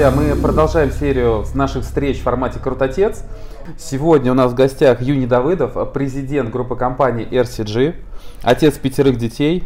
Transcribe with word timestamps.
Друзья, 0.00 0.18
мы 0.18 0.34
продолжаем 0.34 0.90
серию 0.92 1.44
наших 1.52 1.82
встреч 1.84 2.20
в 2.20 2.22
формате 2.22 2.58
«Крутотец». 2.58 3.22
Сегодня 3.76 4.32
у 4.32 4.34
нас 4.34 4.52
в 4.52 4.54
гостях 4.54 5.02
Юни 5.02 5.26
Давыдов, 5.26 5.92
президент 5.92 6.48
группы 6.48 6.74
компании 6.74 7.28
RCG, 7.30 7.96
отец 8.42 8.78
пятерых 8.78 9.18
детей, 9.18 9.62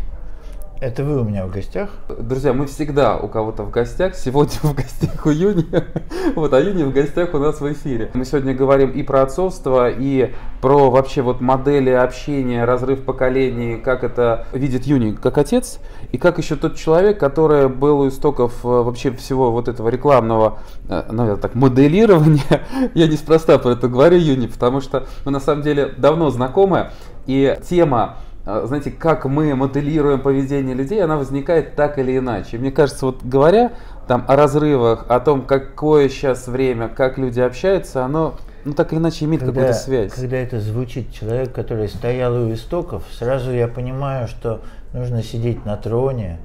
это 0.84 1.02
вы 1.02 1.19
у 1.19 1.24
меня 1.24 1.47
в 1.47 1.51
гостях? 1.51 1.88
Друзья, 2.19 2.52
мы 2.52 2.66
всегда 2.66 3.16
у 3.16 3.27
кого-то 3.27 3.62
в 3.62 3.70
гостях. 3.70 4.15
Сегодня 4.15 4.59
в 4.62 4.74
гостях 4.74 5.24
у 5.24 5.30
Юни. 5.30 5.65
Вот, 6.34 6.52
а 6.52 6.60
Юни 6.60 6.83
в 6.83 6.93
гостях 6.93 7.33
у 7.33 7.38
нас 7.38 7.60
в 7.60 7.73
эфире. 7.73 8.10
Мы 8.12 8.24
сегодня 8.27 8.55
говорим 8.55 8.91
и 8.91 9.02
про 9.02 9.23
отцовство, 9.23 9.91
и 9.91 10.34
про 10.60 10.91
вообще 10.91 11.23
вот 11.23 11.41
модели 11.41 11.91
общения, 11.91 12.65
разрыв 12.65 13.02
поколений, 13.02 13.79
как 13.79 14.05
это 14.05 14.47
видит 14.52 14.84
Юни 14.84 15.12
как 15.12 15.38
отец, 15.38 15.79
и 16.12 16.19
как 16.19 16.38
еще 16.38 16.57
тот 16.57 16.77
человек, 16.77 17.19
который 17.19 17.69
был 17.69 18.01
у 18.01 18.09
истоков 18.09 18.65
э, 18.65 18.69
вообще 18.69 19.10
всего 19.12 19.51
вот 19.51 19.69
этого 19.69 19.88
рекламного, 19.88 20.59
э, 20.88 21.05
наверное, 21.10 21.41
так, 21.41 21.55
моделирования. 21.55 22.62
Я 22.95 23.07
неспроста 23.07 23.59
про 23.59 23.71
это 23.71 23.88
говорю, 23.88 24.19
Юни, 24.19 24.48
потому 24.48 24.82
что 24.82 25.07
мы 25.24 25.32
на 25.32 25.41
самом 25.41 25.62
деле 25.62 25.95
давно 25.96 26.30
знакомы, 26.30 26.91
и 27.27 27.57
тема 27.66 28.19
знаете, 28.45 28.91
как 28.91 29.25
мы 29.25 29.55
моделируем 29.55 30.21
поведение 30.21 30.74
людей, 30.74 31.02
она 31.02 31.16
возникает 31.16 31.77
так 31.77 31.99
или 31.99 32.18
иначе. 32.18 32.59
Мне 32.59 32.71
кажется, 32.71 33.07
вот 33.07 33.23
говоря 33.24 33.73
там 34.07 34.24
о 34.29 34.37
разрывах, 34.37 35.07
о 35.09 35.18
том, 35.21 35.43
какое 35.43 36.09
сейчас 36.09 36.46
время, 36.46 36.88
как 36.88 37.16
люди 37.16 37.41
общаются, 37.41 38.05
оно 38.05 38.35
ну 38.65 38.73
так 38.73 38.93
или 38.93 38.99
иначе 38.99 39.24
имеет 39.24 39.43
какую-то 39.43 39.73
связь. 39.73 40.13
Когда 40.13 40.37
это 40.37 40.60
звучит 40.60 41.13
человек, 41.13 41.52
который 41.52 41.88
стоял 41.88 42.35
у 42.35 42.52
истоков, 42.52 43.05
сразу 43.13 43.51
я 43.51 43.68
понимаю, 43.68 44.29
что 44.29 44.61
нужно 44.93 45.23
сидеть 45.23 45.65
на 45.65 45.77
троне, 45.77 46.38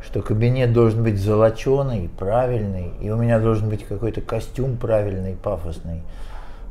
что 0.00 0.22
кабинет 0.22 0.72
должен 0.72 1.02
быть 1.02 1.18
золоченый, 1.18 2.10
правильный, 2.18 2.92
и 3.00 3.10
у 3.10 3.16
меня 3.16 3.38
должен 3.38 3.68
быть 3.68 3.84
какой-то 3.84 4.20
костюм 4.20 4.76
правильный, 4.76 5.34
пафосный. 5.34 6.02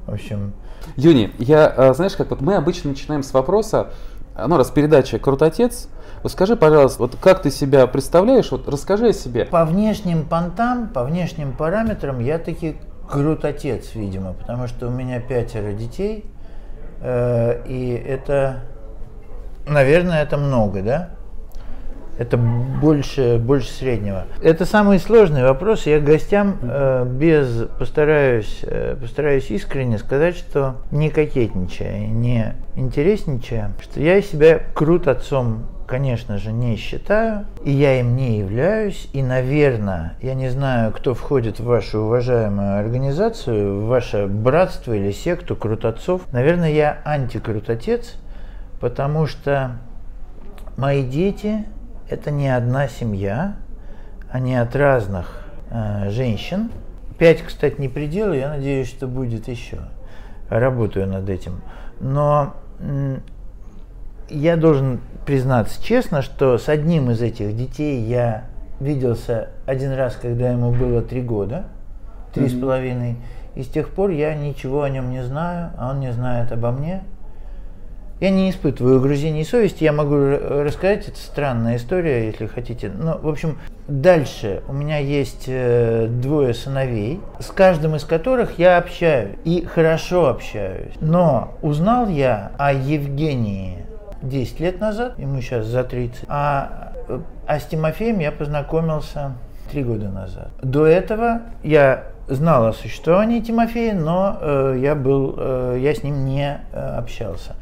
В 0.06 0.14
общем... 0.14 0.54
Юни, 0.98 1.32
я, 1.40 1.68
а, 1.68 1.94
знаешь, 1.94 2.16
как 2.16 2.30
вот 2.30 2.42
мы 2.42 2.56
обычно 2.56 2.90
начинаем 2.90 3.24
с 3.24 3.34
вопроса, 3.34 3.92
ну, 4.36 4.58
раз 4.58 4.72
передача 4.72 5.20
«Крутотец», 5.20 5.90
вот 6.24 6.32
скажи, 6.32 6.56
пожалуйста, 6.56 7.00
вот 7.00 7.18
как 7.20 7.42
ты 7.42 7.52
себя 7.52 7.86
представляешь, 7.86 8.50
вот 8.52 8.68
расскажи 8.70 9.10
о 9.10 9.14
себе. 9.14 9.46
По 9.46 9.66
внешним 9.66 10.26
понтам, 10.26 10.88
по 10.88 11.04
внешним 11.04 11.54
параметрам 11.54 12.20
я 12.20 12.40
таки 12.40 12.78
крутотец, 13.10 13.94
видимо, 13.94 14.34
потому 14.34 14.68
что 14.68 14.88
у 14.88 14.90
меня 14.90 15.20
пятеро 15.20 15.74
детей, 15.74 16.26
э, 17.02 17.64
и 17.68 17.92
это, 17.92 18.64
наверное, 19.68 20.24
это 20.24 20.38
много, 20.38 20.82
да? 20.82 21.10
Это 22.18 22.38
больше, 22.38 23.40
больше 23.40 23.70
среднего. 23.72 24.26
Это 24.42 24.66
самый 24.66 25.00
сложный 25.00 25.44
вопрос. 25.44 25.88
Я 25.88 26.00
гостям 26.00 26.58
э, 26.62 27.06
без 27.06 27.68
постараюсь, 27.80 28.60
э, 28.64 28.96
постараюсь 29.00 29.50
искренне 29.50 29.98
сказать, 29.98 30.36
что 30.36 30.76
не 30.92 31.10
кокетничая, 31.10 32.08
не 32.08 32.56
интересничая, 32.76 33.72
что 33.82 34.00
я 34.00 34.22
себя 34.22 34.62
крут 34.74 35.08
отцом 35.08 35.66
конечно 35.86 36.38
же, 36.38 36.52
не 36.52 36.76
считаю, 36.76 37.46
и 37.64 37.72
я 37.72 38.00
им 38.00 38.16
не 38.16 38.40
являюсь, 38.40 39.10
и, 39.14 39.22
наверное, 39.22 40.16
я 40.22 40.34
не 40.34 40.50
знаю, 40.50 40.92
кто 40.92 41.14
входит 41.14 41.60
в 41.60 41.66
вашу 41.66 42.00
уважаемую 42.00 42.80
организацию, 42.80 43.82
в 43.82 43.88
ваше 43.88 44.26
братство 44.26 44.94
или 44.94 45.12
секту 45.12 45.56
крутотцов, 45.56 46.22
наверное, 46.32 46.72
я 46.72 46.98
антикрутотец, 47.06 48.16
потому 48.80 49.28
что 49.28 49.78
мои 50.78 51.04
дети 51.04 51.66
это 52.14 52.30
не 52.30 52.48
одна 52.48 52.88
семья, 52.88 53.56
они 54.30 54.56
от 54.56 54.76
разных 54.76 55.46
э, 55.72 56.10
женщин. 56.12 56.70
Пять, 57.18 57.42
кстати, 57.42 57.82
не 57.82 57.90
предел, 57.90 58.34
я 58.34 58.50
надеюсь, 58.50 58.88
что 58.88 59.08
будет 59.08 59.48
еще. 59.48 59.80
Работаю 60.50 61.08
над 61.08 61.28
этим. 61.30 61.62
Но 62.00 62.54
я 64.30 64.58
должен 64.58 65.00
признаться 65.26 65.82
честно, 65.84 66.22
что 66.22 66.58
с 66.58 66.70
одним 66.70 67.10
из 67.12 67.22
этих 67.22 67.56
детей 67.56 68.02
я 68.02 68.46
виделся 68.80 69.50
один 69.66 69.94
раз, 69.94 70.16
когда 70.16 70.52
ему 70.52 70.72
было 70.72 71.02
три 71.02 71.22
года, 71.22 71.66
три 72.34 72.48
с 72.48 72.60
половиной. 72.60 73.18
И 73.56 73.64
с 73.64 73.68
тех 73.68 73.90
пор 73.90 74.10
я 74.10 74.36
ничего 74.36 74.84
о 74.84 74.90
нем 74.90 75.12
не 75.12 75.24
знаю, 75.24 75.72
а 75.78 75.92
он 75.92 76.00
не 76.00 76.12
знает 76.12 76.52
обо 76.52 76.72
мне. 76.72 77.04
Я 78.24 78.30
не 78.30 78.52
испытываю 78.52 79.00
угрызений 79.00 79.44
совести, 79.44 79.84
я 79.84 79.92
могу 79.92 80.16
рассказать, 80.16 81.10
это 81.10 81.18
странная 81.18 81.76
история, 81.76 82.28
если 82.28 82.46
хотите. 82.46 82.88
Но, 82.88 83.18
в 83.18 83.28
общем, 83.28 83.58
дальше 83.90 84.64
у 84.70 84.72
меня 84.72 84.98
есть 84.98 85.44
э, 85.48 86.08
двое 86.08 86.54
сыновей, 86.54 87.20
с 87.40 87.48
каждым 87.48 87.98
из 87.98 88.06
которых 88.06 88.58
я 88.58 88.78
общаюсь, 88.78 89.36
и 89.44 89.66
хорошо 89.66 90.30
общаюсь. 90.30 90.94
Но 91.02 91.58
узнал 91.62 92.08
я 92.08 92.54
о 92.58 92.72
Евгении 92.72 93.80
10 94.22 94.60
лет 94.62 94.80
назад, 94.80 95.20
ему 95.20 95.42
сейчас 95.42 95.66
за 95.66 95.84
30, 95.84 96.24
а, 96.30 96.94
а 97.46 97.60
с 97.60 97.66
Тимофеем 97.66 98.20
я 98.20 98.32
познакомился 98.32 99.34
3 99.74 99.84
года 99.84 100.08
назад. 100.08 100.48
До 100.62 100.86
этого 100.86 101.42
я 101.62 102.06
знал 102.30 102.68
о 102.68 102.72
существовании 102.72 103.42
Тимофея, 103.42 103.94
но 103.94 104.38
э, 104.40 104.78
я, 104.82 104.96
был, 104.96 105.36
э, 105.38 105.78
я 105.82 105.94
с 105.94 106.04
ним 106.04 106.24
не 106.24 106.62
э, 106.72 106.98
общался. 106.98 107.58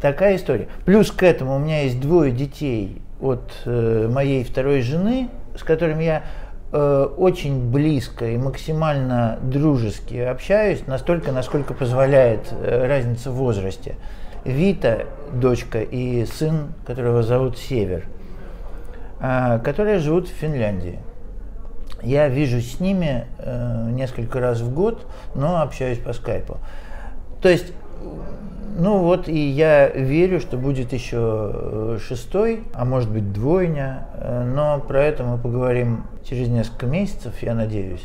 Такая 0.00 0.36
история. 0.36 0.68
Плюс 0.86 1.10
к 1.10 1.22
этому 1.22 1.56
у 1.56 1.58
меня 1.58 1.82
есть 1.82 2.00
двое 2.00 2.32
детей 2.32 3.02
от 3.20 3.52
э, 3.66 4.08
моей 4.10 4.44
второй 4.44 4.80
жены, 4.80 5.28
с 5.54 5.62
которыми 5.62 6.04
я 6.04 6.22
э, 6.72 7.06
очень 7.18 7.70
близко 7.70 8.30
и 8.30 8.38
максимально 8.38 9.38
дружески 9.42 10.16
общаюсь, 10.16 10.86
настолько, 10.86 11.32
насколько 11.32 11.74
позволяет 11.74 12.50
э, 12.50 12.86
разница 12.86 13.30
в 13.30 13.34
возрасте. 13.34 13.96
Вита, 14.46 15.00
дочка, 15.34 15.82
и 15.82 16.24
сын, 16.24 16.72
которого 16.86 17.22
зовут 17.22 17.58
Север, 17.58 18.04
э, 19.20 19.58
которые 19.62 19.98
живут 19.98 20.28
в 20.28 20.32
Финляндии. 20.32 20.98
Я 22.02 22.28
вижусь 22.28 22.76
с 22.76 22.80
ними 22.80 23.26
э, 23.38 23.90
несколько 23.90 24.40
раз 24.40 24.60
в 24.60 24.72
год, 24.72 25.06
но 25.34 25.60
общаюсь 25.60 25.98
по 25.98 26.14
скайпу. 26.14 26.56
То 27.42 27.50
есть 27.50 27.74
ну 28.80 28.98
вот 28.98 29.28
и 29.28 29.38
я 29.38 29.88
верю, 29.88 30.40
что 30.40 30.56
будет 30.56 30.92
еще 30.94 31.50
э, 31.52 31.98
шестой, 32.06 32.64
а 32.72 32.86
может 32.86 33.10
быть 33.10 33.30
двойня, 33.30 34.06
э, 34.14 34.44
но 34.44 34.80
про 34.80 35.04
это 35.04 35.22
мы 35.22 35.36
поговорим 35.36 36.04
через 36.24 36.48
несколько 36.48 36.86
месяцев, 36.86 37.34
я 37.42 37.54
надеюсь, 37.54 38.02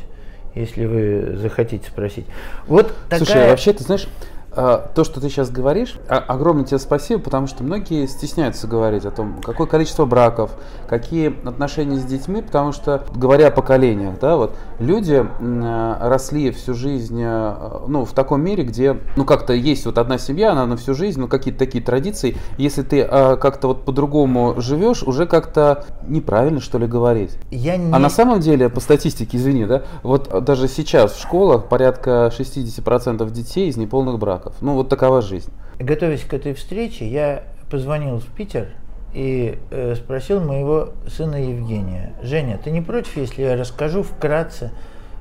если 0.53 0.86
вы 0.86 1.38
захотите 1.38 1.88
спросить. 1.88 2.25
Вот 2.68 2.94
такая... 3.09 3.25
Слушай, 3.25 3.46
а 3.46 3.50
вообще, 3.52 3.72
ты 3.72 3.84
знаешь, 3.84 4.08
то, 4.55 5.03
что 5.03 5.19
ты 5.19 5.29
сейчас 5.29 5.49
говоришь, 5.49 5.95
а, 6.07 6.17
огромное 6.17 6.63
тебе 6.63 6.79
спасибо, 6.79 7.21
потому 7.21 7.47
что 7.47 7.63
многие 7.63 8.07
стесняются 8.07 8.67
говорить 8.67 9.05
о 9.05 9.11
том, 9.11 9.41
какое 9.43 9.67
количество 9.67 10.05
браков, 10.05 10.51
какие 10.88 11.35
отношения 11.47 11.97
с 11.97 12.05
детьми, 12.05 12.41
потому 12.41 12.71
что, 12.71 13.03
говоря 13.13 13.47
о 13.47 13.51
поколениях, 13.51 14.17
да, 14.19 14.38
вот 14.38 14.55
люди 14.79 15.25
а, 15.39 16.09
росли 16.09 16.51
всю 16.51 16.73
жизнь, 16.73 17.21
ну, 17.21 18.05
в 18.05 18.13
таком 18.13 18.41
мире, 18.41 18.63
где, 18.63 18.97
ну, 19.17 19.25
как-то 19.25 19.53
есть 19.53 19.85
вот 19.85 19.97
одна 19.97 20.17
семья, 20.17 20.53
она 20.53 20.65
на 20.65 20.77
всю 20.77 20.94
жизнь, 20.94 21.19
ну, 21.19 21.27
какие-то 21.27 21.59
такие 21.59 21.83
традиции, 21.83 22.38
если 22.57 22.83
ты 22.83 23.03
как-то 23.06 23.68
вот 23.68 23.83
по-другому 23.83 24.56
живешь, 24.57 25.03
уже 25.03 25.25
как-то 25.25 25.85
неправильно, 26.07 26.62
что 26.62 26.77
ли, 26.77 26.88
говорить. 26.88 27.38
Я 27.51 27.77
не... 27.77 27.94
А 27.94 28.00
на 28.00 28.09
самом 28.09 28.39
деле, 28.39 28.69
по 28.69 28.80
статистике, 28.80 29.38
извини, 29.38 29.65
да, 29.65 29.83
вот 30.03 30.44
даже 30.44 30.68
сейчас 30.68 31.13
в 31.13 31.21
школах 31.21 31.65
порядка 31.65 32.31
60% 32.38 33.30
детей 33.31 33.69
из 33.69 33.77
неполных 33.77 34.18
браков 34.18 34.44
браков. 34.45 34.62
Ну, 34.62 34.74
вот 34.74 34.89
такова 34.89 35.21
жизнь. 35.21 35.51
Готовясь 35.80 36.24
к 36.24 36.33
этой 36.33 36.53
встрече, 36.53 37.07
я 37.07 37.44
позвонил 37.69 38.19
в 38.19 38.25
Питер 38.27 38.69
и 39.13 39.57
э, 39.71 39.95
спросил 39.95 40.42
моего 40.42 40.89
сына 41.07 41.36
Евгения, 41.36 42.13
Женя, 42.21 42.59
ты 42.63 42.71
не 42.71 42.81
против, 42.81 43.18
если 43.18 43.44
я 43.44 43.56
расскажу 43.56 44.03
вкратце 44.03 44.71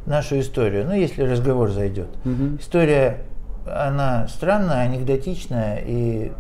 нашу 0.07 0.41
историю, 0.41 0.85
ну, 0.87 0.95
если 0.95 1.23
разговор 1.23 1.71
зайдет. 1.71 2.09
Угу. 2.25 2.59
История, 2.61 3.23
она 3.67 4.29
странная, 4.29 4.83
анекдотичная 4.83 5.83
и, 5.87 6.33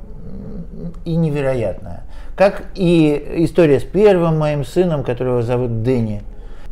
и 1.04 1.16
невероятная. 1.16 2.04
Как 2.36 2.64
и 2.74 3.44
история 3.44 3.80
с 3.80 3.84
первым 3.84 4.38
моим 4.38 4.64
сыном, 4.64 5.04
которого 5.04 5.42
зовут 5.42 5.82
Дэнни. 5.82 6.22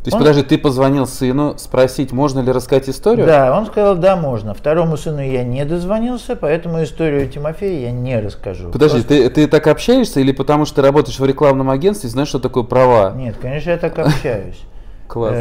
То 0.02 0.08
есть, 0.08 0.14
он... 0.14 0.20
подожди, 0.22 0.42
ты 0.42 0.58
позвонил 0.58 1.06
сыну 1.06 1.54
спросить, 1.58 2.10
можно 2.10 2.40
ли 2.40 2.50
рассказать 2.50 2.88
историю? 2.88 3.24
Да, 3.24 3.56
он 3.56 3.66
сказал, 3.66 3.94
да, 3.94 4.16
можно. 4.16 4.52
Второму 4.52 4.96
сыну 4.96 5.20
я 5.20 5.44
не 5.44 5.64
дозвонился, 5.64 6.34
поэтому 6.34 6.82
историю 6.82 7.28
Тимофея 7.28 7.82
я 7.82 7.92
не 7.92 8.18
расскажу. 8.18 8.70
Подожди, 8.70 9.02
Просто... 9.02 9.14
ты, 9.14 9.30
ты 9.30 9.46
так 9.46 9.64
общаешься 9.68 10.18
или 10.18 10.32
потому 10.32 10.64
что 10.64 10.76
ты 10.76 10.82
работаешь 10.82 11.20
в 11.20 11.24
рекламном 11.24 11.70
агентстве 11.70 12.08
и 12.08 12.10
знаешь, 12.10 12.28
что 12.28 12.40
такое 12.40 12.64
права? 12.64 13.12
Нет, 13.14 13.36
конечно, 13.40 13.70
я 13.70 13.76
так 13.76 13.96
общаюсь. 13.96 14.60
Класс. 15.06 15.36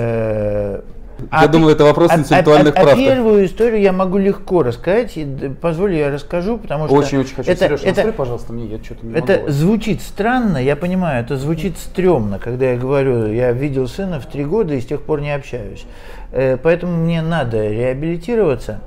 А 1.30 1.42
я 1.42 1.48
ты, 1.48 1.54
думаю, 1.54 1.74
это 1.76 1.84
вопрос 1.84 2.12
а, 2.12 2.18
интеллектуальных 2.18 2.76
а, 2.76 2.82
прав. 2.82 2.94
А 2.94 2.98
первую 2.98 3.46
историю 3.46 3.82
я 3.82 3.92
могу 3.94 4.18
легко 4.18 4.64
рассказать. 4.64 5.18
Позволь, 5.62 5.96
я 5.96 6.10
расскажу, 6.10 6.58
потому 6.58 6.88
что... 6.88 6.96
Очень-очень 6.96 7.36
хочу. 7.36 7.52
Это, 7.52 7.66
Сереж, 7.66 7.80
это, 7.82 7.90
расскажи, 7.90 8.14
пожалуйста, 8.14 8.54
мне, 8.54 8.66
я 8.66 8.84
что-то 8.84 9.06
не 9.06 9.14
Это 9.14 9.40
могу. 9.40 9.52
звучит 9.52 10.02
странно, 10.02 10.58
я 10.58 10.76
понимаю, 10.76 11.24
это 11.24 11.38
звучит 11.38 11.78
стрёмно, 11.78 12.40
когда 12.40 12.72
я 12.72 12.78
говорю, 12.78 13.32
я 13.32 13.52
видел 13.52 13.88
сына 13.88 14.20
в 14.20 14.26
три 14.26 14.46
года 14.46 14.74
и 14.74 14.82
с 14.82 14.86
тех 14.86 15.02
пор 15.02 15.22
не 15.22 15.34
общаюсь. 15.34 15.86
Э, 16.32 16.58
поэтому 16.58 16.98
мне 16.98 17.22
надо 17.22 17.70
реабилитироваться. 17.70 18.82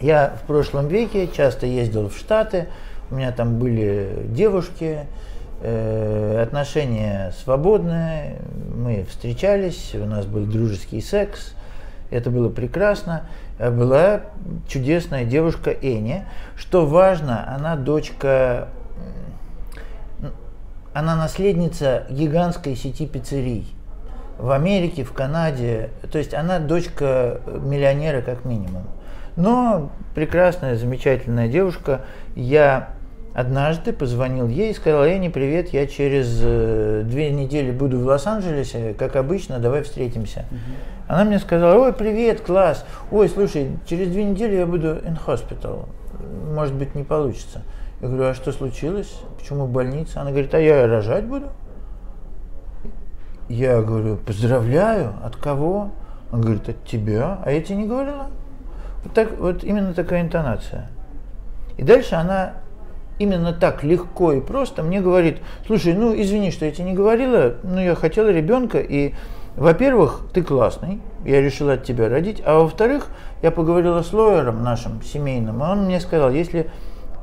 Я 0.00 0.36
в 0.42 0.46
прошлом 0.46 0.88
веке 0.88 1.28
часто 1.34 1.66
ездил 1.66 2.08
в 2.08 2.16
Штаты, 2.16 2.66
у 3.10 3.16
меня 3.16 3.32
там 3.32 3.58
были 3.58 4.08
девушки, 4.28 5.00
отношения 6.42 7.32
свободные, 7.42 8.38
мы 8.74 9.04
встречались, 9.08 9.94
у 9.94 10.04
нас 10.04 10.26
был 10.26 10.44
дружеский 10.44 11.00
секс, 11.00 11.54
это 12.10 12.30
было 12.30 12.48
прекрасно. 12.48 13.22
Э, 13.58 13.70
была 13.70 14.20
чудесная 14.68 15.24
девушка 15.24 15.70
Эни. 15.70 16.24
Что 16.56 16.86
важно, 16.86 17.52
она 17.54 17.76
дочка, 17.76 18.68
она 20.92 21.16
наследница 21.16 22.06
гигантской 22.08 22.76
сети 22.76 23.06
пиццерий 23.06 23.66
в 24.38 24.50
Америке, 24.50 25.04
в 25.04 25.12
Канаде. 25.12 25.90
То 26.10 26.18
есть 26.18 26.34
она 26.34 26.58
дочка 26.58 27.40
миллионера 27.46 28.20
как 28.22 28.44
минимум. 28.44 28.84
Но 29.36 29.90
прекрасная, 30.14 30.76
замечательная 30.76 31.48
девушка. 31.48 32.02
Я 32.36 32.90
однажды 33.34 33.92
позвонил 33.92 34.48
ей 34.48 34.70
и 34.70 34.74
сказал, 34.74 35.04
Эни, 35.04 35.28
привет, 35.28 35.70
я 35.70 35.86
через 35.86 36.38
э, 36.40 37.02
две 37.04 37.30
недели 37.30 37.72
буду 37.72 37.98
в 37.98 38.06
Лос-Анджелесе, 38.06 38.94
как 38.94 39.16
обычно, 39.16 39.58
давай 39.58 39.82
встретимся. 39.82 40.46
Uh-huh. 40.50 41.08
Она 41.08 41.24
мне 41.24 41.38
сказала, 41.40 41.84
ой, 41.84 41.92
привет, 41.92 42.40
класс, 42.40 42.86
ой, 43.10 43.28
слушай, 43.28 43.76
через 43.86 44.08
две 44.08 44.24
недели 44.24 44.54
я 44.54 44.66
буду 44.66 44.88
in 44.88 45.18
hospital, 45.26 45.88
может 46.54 46.74
быть, 46.74 46.94
не 46.94 47.02
получится. 47.02 47.62
Я 48.00 48.08
говорю, 48.08 48.30
а 48.30 48.34
что 48.34 48.52
случилось? 48.52 49.12
Почему 49.38 49.66
больница? 49.66 50.20
Она 50.20 50.30
говорит, 50.30 50.54
а 50.54 50.60
я 50.60 50.86
рожать 50.86 51.24
буду. 51.24 51.48
Я 53.48 53.82
говорю, 53.82 54.16
поздравляю, 54.16 55.12
от 55.22 55.36
кого? 55.36 55.90
Он 56.30 56.40
говорит, 56.40 56.68
от 56.68 56.84
тебя. 56.84 57.38
А 57.44 57.50
я 57.50 57.60
тебе 57.60 57.76
не 57.76 57.86
говорила? 57.86 58.26
Вот, 59.02 59.12
так, 59.12 59.38
вот 59.38 59.64
именно 59.64 59.92
такая 59.92 60.22
интонация. 60.22 60.90
И 61.76 61.82
дальше 61.82 62.14
она 62.14 62.54
именно 63.18 63.52
так 63.52 63.84
легко 63.84 64.32
и 64.32 64.40
просто 64.40 64.82
мне 64.82 65.00
говорит, 65.00 65.38
слушай, 65.66 65.94
ну 65.94 66.14
извини, 66.20 66.50
что 66.50 66.66
я 66.66 66.72
тебе 66.72 66.84
не 66.84 66.94
говорила, 66.94 67.54
но 67.62 67.80
я 67.80 67.94
хотела 67.94 68.28
ребенка, 68.28 68.78
и, 68.78 69.14
во-первых, 69.56 70.22
ты 70.32 70.42
классный, 70.42 71.00
я 71.24 71.40
решила 71.40 71.74
от 71.74 71.84
тебя 71.84 72.08
родить, 72.08 72.42
а 72.44 72.60
во-вторых, 72.60 73.08
я 73.42 73.50
поговорила 73.50 74.02
с 74.02 74.12
лоером 74.12 74.62
нашим 74.62 75.02
семейным, 75.02 75.60
и 75.60 75.66
он 75.66 75.84
мне 75.84 76.00
сказал, 76.00 76.30
если 76.30 76.70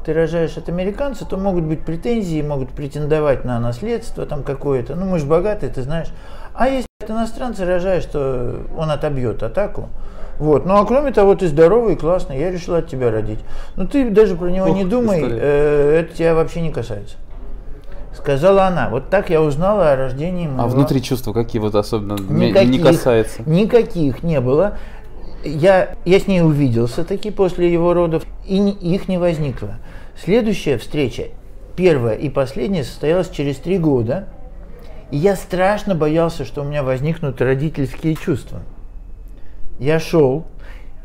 ты 0.06 0.14
рожаешь 0.14 0.58
от 0.58 0.70
американца, 0.70 1.26
то 1.26 1.38
могут 1.38 1.66
быть 1.66 1.86
претензии, 1.86 2.42
могут 2.42 2.70
претендовать 2.70 3.46
на 3.46 3.60
наследство 3.60 4.26
там 4.26 4.44
какое-то, 4.44 4.96
ну 4.96 5.06
мы 5.06 5.20
же 5.20 5.26
богатые, 5.26 5.72
ты 5.72 5.84
знаешь, 5.84 6.08
а 6.54 6.68
если 6.68 6.88
от 7.04 7.10
иностранца 7.10 7.66
рожаешь, 7.66 8.06
то 8.06 8.66
он 8.78 8.90
отобьет 8.90 9.44
атаку, 9.44 9.90
вот. 10.42 10.66
Ну 10.66 10.76
а 10.76 10.86
кроме 10.88 11.12
того, 11.12 11.36
ты 11.36 11.48
здоровый 11.48 11.94
и 11.94 11.96
классный, 11.96 12.40
я 12.40 12.50
решила 12.50 12.80
от 12.80 12.88
тебя 12.88 13.12
родить. 13.12 13.38
Но 13.76 13.86
ты 13.86 14.10
даже 14.10 14.36
про 14.36 14.48
него 14.48 14.66
Ох, 14.66 14.76
не 14.76 14.84
думай, 14.84 15.22
э, 15.24 16.00
это 16.00 16.18
тебя 16.18 16.34
вообще 16.34 16.62
не 16.62 16.72
касается. 16.72 17.18
Сказала 18.12 18.66
она. 18.66 18.90
Вот 18.90 19.12
так 19.12 19.30
я 19.30 19.40
узнала 19.40 19.92
о 19.92 19.96
рождении 19.96 20.48
моего... 20.48 20.64
А 20.64 20.68
внутри 20.68 21.00
чувства 21.04 21.32
какие 21.34 21.62
вот 21.62 21.76
особенно 21.76 22.14
никаких, 22.14 22.72
не 22.72 22.80
касается? 22.80 23.44
Никаких 23.46 24.24
не 24.24 24.42
было. 24.42 24.80
Я, 25.46 25.90
я 26.06 26.20
с 26.20 26.26
ней 26.26 26.42
увиделся 26.42 27.04
таки 27.04 27.30
после 27.30 27.72
его 27.72 27.94
родов, 27.94 28.24
и 28.48 28.58
не, 28.58 28.72
их 28.72 29.08
не 29.08 29.20
возникло. 29.20 29.76
Следующая 30.20 30.80
встреча, 30.80 31.26
первая 31.76 32.16
и 32.16 32.30
последняя, 32.30 32.84
состоялась 32.84 33.30
через 33.30 33.58
три 33.58 33.78
года. 33.78 34.28
И 35.12 35.18
я 35.18 35.36
страшно 35.36 35.94
боялся, 35.94 36.46
что 36.46 36.62
у 36.62 36.64
меня 36.64 36.82
возникнут 36.82 37.40
родительские 37.42 38.16
чувства 38.16 38.62
я 39.81 40.00
шел, 40.00 40.45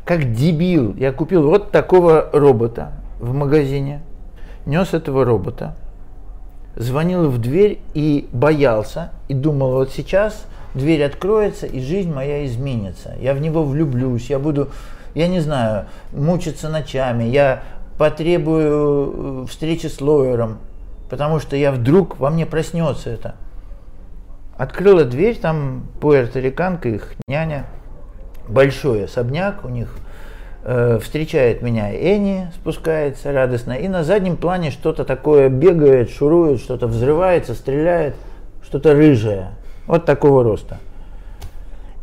как 0.05 0.33
дебил, 0.33 0.95
я 0.97 1.11
купил 1.11 1.47
вот 1.47 1.71
такого 1.71 2.29
робота 2.31 2.91
в 3.19 3.33
магазине, 3.33 4.01
нес 4.67 4.93
этого 4.93 5.25
робота, 5.25 5.75
звонил 6.75 7.27
в 7.31 7.39
дверь 7.39 7.79
и 7.95 8.29
боялся, 8.31 9.11
и 9.29 9.33
думал, 9.33 9.71
вот 9.71 9.91
сейчас 9.91 10.45
дверь 10.75 11.03
откроется, 11.03 11.65
и 11.65 11.79
жизнь 11.79 12.13
моя 12.13 12.45
изменится. 12.45 13.15
Я 13.19 13.33
в 13.33 13.41
него 13.41 13.63
влюблюсь, 13.63 14.29
я 14.29 14.37
буду, 14.37 14.69
я 15.15 15.27
не 15.27 15.39
знаю, 15.39 15.87
мучиться 16.13 16.69
ночами, 16.69 17.23
я 17.23 17.63
потребую 17.97 19.43
э, 19.43 19.47
встречи 19.47 19.87
с 19.87 19.99
лоером, 20.01 20.59
потому 21.09 21.39
что 21.39 21.55
я 21.55 21.71
вдруг, 21.71 22.19
во 22.19 22.29
мне 22.29 22.45
проснется 22.45 23.09
это. 23.09 23.33
Открыла 24.55 25.03
дверь, 25.03 25.35
там 25.35 25.87
пуэрториканка, 25.99 26.89
их 26.89 27.15
няня– 27.27 27.65
большой 28.49 29.05
особняк 29.05 29.63
у 29.65 29.69
них. 29.69 29.89
Э, 30.69 30.99
встречает 31.01 31.61
меня 31.61 31.93
Энни, 31.93 32.51
спускается 32.53 33.31
радостно, 33.31 33.71
и 33.71 33.87
на 33.87 34.03
заднем 34.03 34.35
плане 34.35 34.69
что-то 34.69 35.05
такое 35.05 35.47
бегает, 35.47 36.09
шурует, 36.09 36.59
что-то 36.59 36.87
взрывается, 36.87 37.53
стреляет, 37.53 38.15
что-то 38.61 38.93
рыжее, 38.93 39.51
вот 39.85 40.03
такого 40.03 40.43
роста. 40.43 40.79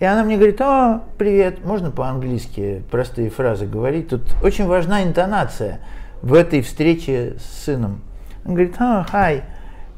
И 0.01 0.05
она 0.07 0.25
мне 0.25 0.37
говорит, 0.37 0.61
о, 0.63 1.03
привет, 1.19 1.63
можно 1.63 1.91
по-английски 1.91 2.83
простые 2.91 3.29
фразы 3.29 3.67
говорить? 3.67 4.09
Тут 4.09 4.23
очень 4.43 4.67
важна 4.67 5.03
интонация 5.03 5.81
в 6.23 6.33
этой 6.33 6.63
встрече 6.63 7.35
с 7.39 7.65
сыном. 7.65 8.01
Он 8.47 8.55
говорит, 8.55 8.77
о, 8.79 9.05
hi, 9.13 9.43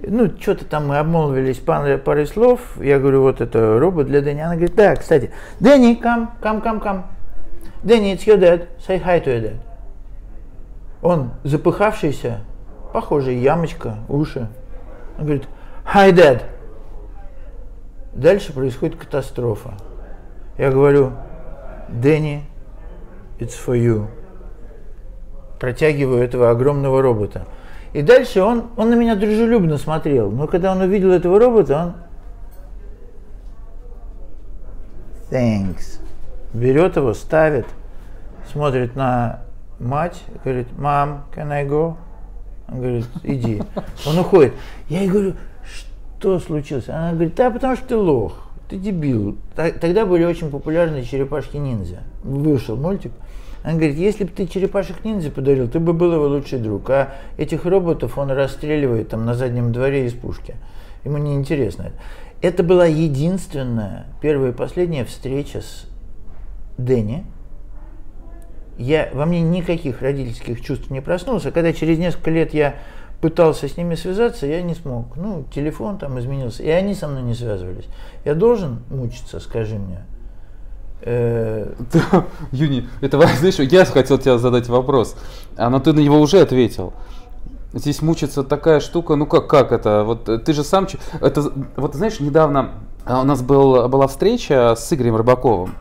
ну, 0.01 0.31
что-то 0.39 0.65
там 0.65 0.89
мы 0.89 0.99
обмолвились 0.99 1.59
парой, 1.59 2.27
слов. 2.27 2.61
Я 2.81 2.99
говорю, 2.99 3.23
вот 3.23 3.41
это 3.41 3.79
робот 3.79 4.07
для 4.07 4.21
Дэнни. 4.21 4.41
Она 4.41 4.55
говорит, 4.55 4.75
да, 4.75 4.95
кстати, 4.95 5.31
Дэнни, 5.61 6.01
come, 6.01 6.29
come, 6.41 6.63
come, 6.63 6.83
come. 6.83 7.03
Дэнни, 7.83 8.15
it's 8.15 8.27
your 8.27 8.39
dad. 8.39 8.69
Say 8.87 9.03
hi 9.03 9.21
to 9.21 9.27
your 9.27 9.43
dad. 9.43 9.57
Он 11.03 11.31
запыхавшийся, 11.45 12.41
похожий, 12.93 13.37
ямочка, 13.37 13.97
уши. 14.09 14.49
Он 15.19 15.25
говорит, 15.25 15.49
hi, 15.85 16.13
dad. 16.13 16.43
Дальше 18.13 18.53
происходит 18.53 18.97
катастрофа. 18.97 19.75
Я 20.59 20.71
говорю, 20.71 21.13
Дэнни, 21.89 22.43
it's 23.39 23.55
for 23.55 23.77
you. 23.77 24.09
Протягиваю 25.59 26.23
этого 26.23 26.51
огромного 26.51 27.01
робота. 27.01 27.47
И 27.97 28.03
дальше 28.03 28.43
он, 28.43 28.65
он 28.77 28.91
на 28.91 28.95
меня 28.95 29.15
дружелюбно 29.17 29.79
смотрел. 29.79 30.31
Но 30.31 30.47
когда 30.47 30.73
он 30.73 30.83
увидел 30.83 31.13
этого 31.13 31.41
робота, 31.41 31.95
он... 35.31 35.31
Thanks. 35.31 35.99
Берет 36.53 36.97
его, 36.97 37.15
ставит, 37.15 37.65
смотрит 38.53 38.97
на 38.97 39.41
мать, 39.79 40.23
говорит, 40.45 40.69
мам, 40.77 41.25
can 41.35 41.51
I 41.51 41.67
go? 41.67 41.97
Он 42.69 42.81
говорит, 42.81 43.07
иди. 43.23 43.63
Он 44.07 44.19
уходит. 44.19 44.53
Я 44.91 45.01
ей 45.01 45.09
говорю, 45.09 45.33
что 46.19 46.39
случилось? 46.39 46.91
Она 46.91 47.13
говорит, 47.13 47.35
да, 47.35 47.51
потому 47.51 47.77
что 47.77 47.87
ты 47.87 47.97
лох, 47.97 48.51
ты 48.69 48.77
дебил. 48.77 49.39
Тогда 49.55 50.05
были 50.05 50.25
очень 50.25 50.51
популярны 50.51 51.03
черепашки-ниндзя. 51.03 52.01
Вышел 52.23 52.77
мультик. 52.77 53.13
Он 53.67 53.79
говорит, 53.79 53.97
если 53.97 54.23
бы 54.23 54.31
ты 54.31 54.47
черепашек 54.47 55.05
ниндзя 55.05 55.33
подарил, 55.33 55.69
ты 55.69 55.81
бы 55.81 55.93
был 55.93 56.15
его 56.15 56.29
лучший 56.29 56.61
друг. 56.61 56.89
А 56.89 57.15
этих 57.37 57.65
роботов 57.65 58.17
он 58.17 58.31
расстреливает 58.31 59.09
там 59.09 59.27
на 59.27 59.35
заднем 59.35 59.73
дворе 59.73 60.07
из 60.07 60.13
пушки. 60.13 60.55
Ему 61.05 61.19
не 61.19 61.35
интересно 61.35 61.83
это. 61.83 61.97
Это 62.43 62.63
была 62.63 62.87
единственная, 62.87 64.07
первая 64.21 64.53
и 64.53 64.55
последняя 64.55 65.05
встреча 65.05 65.63
с 65.63 65.87
Дэнни. 66.79 67.25
Я, 68.79 69.09
во 69.13 69.27
мне 69.27 69.41
никаких 69.41 70.01
родительских 70.01 70.61
чувств 70.61 70.91
не 70.91 71.01
проснулся. 71.01 71.51
Когда 71.51 71.73
через 71.73 71.99
несколько 71.99 72.31
лет 72.31 72.55
я 72.55 72.77
пытался 73.21 73.67
с 73.69 73.77
ними 73.77 73.97
связаться, 73.97 74.47
я 74.47 74.63
не 74.63 74.75
смог. 74.75 75.17
Ну, 75.17 75.45
телефон 75.53 75.99
там 75.99 76.21
изменился, 76.21 76.63
и 76.63 76.69
они 76.69 76.95
со 76.95 77.09
мной 77.09 77.23
не 77.23 77.35
связывались. 77.35 77.87
Я 78.25 78.35
должен 78.35 78.85
мучиться, 78.91 79.41
скажи 79.41 79.77
мне. 79.77 80.05
Э, 81.03 81.73
Юни, 82.53 82.89
это 83.01 83.19
знаешь, 83.39 83.59
я 83.59 83.85
хотел 83.85 84.19
тебе 84.19 84.39
задать 84.39 84.69
вопрос, 84.69 85.17
а 85.57 85.71
но 85.71 85.81
ты 85.81 85.93
на 85.93 86.01
него 86.01 86.21
уже 86.21 86.41
ответил. 86.41 86.93
Здесь 87.73 88.01
мучится 88.01 88.43
такая 88.43 88.81
штука, 88.81 89.17
ну 89.17 89.27
как, 89.27 89.49
как 89.49 89.73
это? 89.73 90.05
Вот 90.05 90.25
ты 90.25 90.53
же 90.53 90.65
сам, 90.65 90.87
это, 91.21 91.53
вот 91.77 91.95
знаешь, 91.95 92.21
недавно 92.21 92.71
а, 93.05 93.21
у 93.21 93.25
нас 93.25 93.43
был, 93.43 93.89
была 93.89 94.07
встреча 94.07 94.75
с 94.77 94.91
Игорем 94.93 95.17
Рыбаковым, 95.17 95.75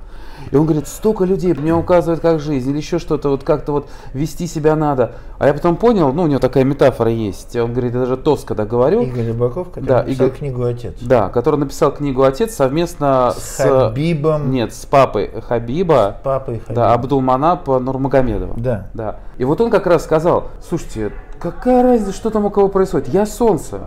И 0.51 0.55
он 0.55 0.65
говорит, 0.65 0.87
столько 0.87 1.23
людей 1.25 1.53
мне 1.53 1.73
указывают, 1.73 2.21
как 2.21 2.39
жизнь, 2.39 2.69
или 2.69 2.77
еще 2.77 2.99
что-то, 2.99 3.29
вот 3.29 3.43
как-то 3.43 3.71
вот 3.71 3.89
вести 4.13 4.47
себя 4.47 4.75
надо. 4.75 5.13
А 5.39 5.47
я 5.47 5.53
потом 5.53 5.75
понял, 5.75 6.13
ну, 6.13 6.23
у 6.23 6.27
него 6.27 6.39
такая 6.39 6.63
метафора 6.63 7.09
есть. 7.11 7.55
Он 7.55 7.71
говорит, 7.73 7.93
я 7.93 7.99
даже 8.01 8.17
тост, 8.17 8.45
когда 8.47 8.65
говорю. 8.65 9.01
Игорь 9.01 9.27
Рыбаков, 9.27 9.69
который 9.69 9.85
Да, 9.85 9.97
написал 10.03 10.27
Игорь- 10.27 10.37
книгу 10.37 10.63
«Отец». 10.63 10.93
Да, 11.01 11.29
который 11.29 11.59
написал 11.59 11.91
книгу 11.91 12.23
«Отец» 12.23 12.53
совместно 12.53 13.33
С 13.35 13.57
с... 13.57 13.57
Хабибом, 13.57 14.51
Нет, 14.51 14.73
с 14.73 14.85
папой 14.85 15.31
Хабиба, 15.47 16.17
папой 16.23 16.55
Хабибом. 16.59 16.75
да, 16.75 16.93
Абдулманап 16.93 17.67
Нурмагомедовым. 17.67 18.61
Да. 18.61 18.87
Да. 18.93 19.17
И 19.37 19.45
вот 19.45 19.59
он 19.61 19.69
как 19.69 19.87
раз 19.87 20.03
сказал, 20.03 20.45
слушайте, 20.67 21.11
какая 21.39 21.83
разница, 21.83 22.13
что 22.13 22.29
там 22.29 22.45
у 22.45 22.49
кого 22.49 22.69
происходит? 22.69 23.07
Я 23.09 23.25
солнце. 23.25 23.79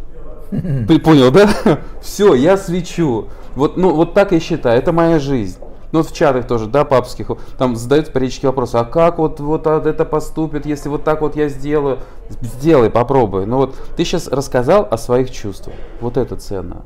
Ты 0.50 0.98
понял, 0.98 1.30
да? 1.30 1.48
Все, 2.02 2.34
я 2.34 2.56
свечу. 2.56 3.28
Вот, 3.54 3.76
ну, 3.76 3.94
вот 3.94 4.14
так 4.14 4.32
я 4.32 4.40
считаю, 4.40 4.78
это 4.78 4.92
моя 4.92 5.18
жизнь. 5.18 5.58
Ну, 5.92 6.00
вот 6.00 6.08
в 6.08 6.14
чатах 6.14 6.46
тоже, 6.46 6.66
да, 6.66 6.84
папских, 6.84 7.30
там 7.58 7.74
задают 7.74 8.12
периодически 8.12 8.46
вопросы, 8.46 8.76
а 8.76 8.84
как 8.84 9.18
вот, 9.18 9.40
вот 9.40 9.66
это 9.66 10.04
поступит, 10.04 10.64
если 10.66 10.88
вот 10.88 11.02
так 11.02 11.20
вот 11.20 11.34
я 11.34 11.48
сделаю? 11.48 11.98
Сделай, 12.40 12.90
попробуй. 12.90 13.46
Ну 13.46 13.56
вот, 13.56 13.74
ты 13.96 14.04
сейчас 14.04 14.28
рассказал 14.28 14.86
о 14.88 14.96
своих 14.96 15.30
чувствах. 15.30 15.74
Вот 16.00 16.16
это 16.16 16.36
ценно. 16.36 16.82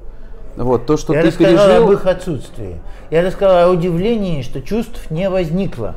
Вот, 0.57 0.87
то, 0.87 0.97
что 0.97 1.13
Я 1.13 1.23
ты 1.23 1.29
рассказал 1.29 1.67
пережил... 1.67 1.85
об 1.85 1.93
их 1.93 2.07
отсутствии. 2.07 2.81
Я 3.11 3.23
рассказал 3.23 3.69
о 3.69 3.73
удивлении, 3.73 4.43
что 4.43 4.63
чувств 4.63 5.11
не 5.11 5.29
возникло. 5.29 5.97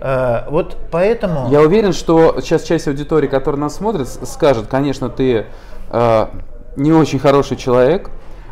Э, 0.00 0.48
вот 0.48 0.76
поэтому... 0.90 1.50
Я 1.50 1.60
уверен, 1.60 1.92
что 1.92 2.40
сейчас 2.40 2.62
часть 2.62 2.86
аудитории, 2.88 3.26
которая 3.26 3.60
нас 3.60 3.76
смотрит, 3.76 4.08
скажет, 4.08 4.68
конечно, 4.68 5.08
ты 5.08 5.46
э, 5.90 6.26
не 6.76 6.92
очень 6.92 7.18
хороший 7.18 7.56
человек, 7.56 8.10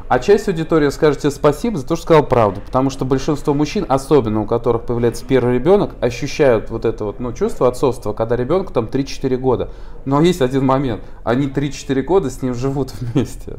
а 0.08 0.18
часть 0.18 0.48
аудитории 0.48 0.88
скажет 0.90 1.20
тебе 1.20 1.30
спасибо 1.30 1.78
за 1.78 1.86
то, 1.86 1.96
что 1.96 2.04
сказал 2.04 2.26
правду. 2.26 2.60
Потому 2.64 2.90
что 2.90 3.04
большинство 3.04 3.54
мужчин, 3.54 3.84
особенно 3.88 4.42
у 4.42 4.46
которых 4.46 4.82
появляется 4.82 5.24
первый 5.26 5.54
ребенок, 5.54 5.92
ощущают 6.00 6.70
вот 6.70 6.84
это 6.84 7.04
вот, 7.04 7.20
ну, 7.20 7.32
чувство 7.32 7.68
отцовства, 7.68 8.12
когда 8.12 8.36
ребенку 8.36 8.72
там 8.72 8.86
3-4 8.86 9.36
года. 9.36 9.70
Но 10.04 10.20
есть 10.20 10.42
один 10.42 10.64
момент. 10.64 11.02
Они 11.24 11.48
3-4 11.48 12.02
года 12.02 12.30
с 12.30 12.42
ним 12.42 12.54
живут 12.54 12.92
вместе. 13.00 13.58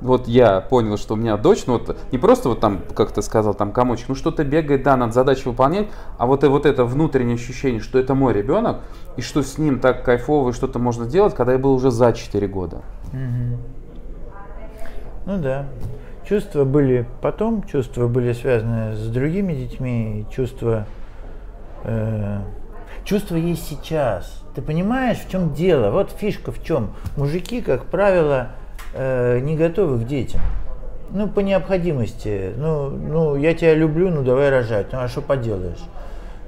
Вот 0.00 0.28
я 0.28 0.60
понял, 0.60 0.96
что 0.96 1.14
у 1.14 1.16
меня 1.16 1.36
дочь, 1.36 1.64
ну 1.66 1.72
вот 1.72 1.96
не 2.12 2.18
просто 2.18 2.50
вот 2.50 2.60
там, 2.60 2.82
как 2.94 3.10
ты 3.10 3.20
сказал, 3.20 3.52
там 3.54 3.72
комочек, 3.72 4.08
ну 4.08 4.14
что-то 4.14 4.44
бегает, 4.44 4.84
да, 4.84 4.96
надо 4.96 5.12
задачу 5.12 5.50
выполнять, 5.50 5.88
а 6.18 6.26
вот, 6.26 6.44
и 6.44 6.46
вот 6.46 6.66
это 6.66 6.84
внутреннее 6.84 7.34
ощущение, 7.34 7.80
что 7.80 7.98
это 7.98 8.14
мой 8.14 8.32
ребенок, 8.32 8.76
и 9.16 9.22
что 9.22 9.42
с 9.42 9.58
ним 9.58 9.80
так 9.80 10.04
кайфово 10.04 10.50
и 10.50 10.52
что-то 10.52 10.78
можно 10.78 11.04
делать, 11.04 11.34
когда 11.34 11.54
я 11.54 11.58
был 11.58 11.72
уже 11.72 11.90
за 11.90 12.12
4 12.12 12.46
года. 12.46 12.82
Мгм. 13.12 13.58
Ну 15.28 15.36
да. 15.36 15.66
Чувства 16.26 16.64
были 16.64 17.06
потом, 17.20 17.62
чувства 17.64 18.08
были 18.08 18.32
связаны 18.32 18.94
с 18.94 19.08
другими 19.08 19.52
детьми, 19.52 20.24
чувства... 20.34 20.86
э, 21.84 22.38
чувства 23.04 23.36
есть 23.36 23.68
сейчас. 23.68 24.42
Ты 24.54 24.62
понимаешь, 24.62 25.18
в 25.18 25.30
чем 25.30 25.52
дело? 25.52 25.90
Вот 25.90 26.12
фишка 26.12 26.50
в 26.50 26.64
чем. 26.64 26.94
Мужики, 27.18 27.60
как 27.60 27.84
правило, 27.84 28.52
э, 28.94 29.40
не 29.40 29.54
готовы 29.54 30.02
к 30.02 30.06
детям. 30.06 30.40
Ну, 31.10 31.28
по 31.28 31.40
необходимости. 31.40 32.54
Ну, 32.56 32.88
ну, 32.88 33.36
я 33.36 33.52
тебя 33.52 33.74
люблю, 33.74 34.08
ну 34.08 34.22
давай 34.22 34.48
рожать. 34.48 34.86
Ну, 34.92 35.00
а 35.00 35.08
что 35.08 35.20
поделаешь? 35.20 35.84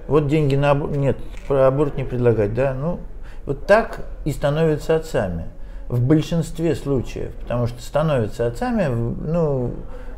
Вот 0.08 0.26
деньги 0.26 0.56
на 0.56 0.70
аборт. 0.70 0.96
Нет, 0.96 1.18
про 1.46 1.66
аборт 1.66 1.99
не 1.99 2.04
предлагать, 2.04 2.54
да? 2.54 2.72
Ну, 2.72 3.00
вот 3.44 3.66
так 3.66 4.06
и 4.25 4.32
становятся 4.32 4.96
отцами. 4.96 5.49
В 5.90 6.00
большинстве 6.00 6.76
случаев. 6.76 7.35
Потому 7.42 7.66
что 7.66 7.82
становятся 7.82 8.47
отцами 8.47 8.87
ну, 8.87 9.75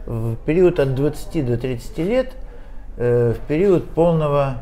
в 0.07 0.37
период 0.45 0.79
от 0.79 0.95
20 0.95 1.47
до 1.47 1.57
30 1.57 1.99
лет, 1.99 2.33
э, 2.99 3.33
в 3.33 3.47
период 3.49 3.88
полного, 3.91 4.59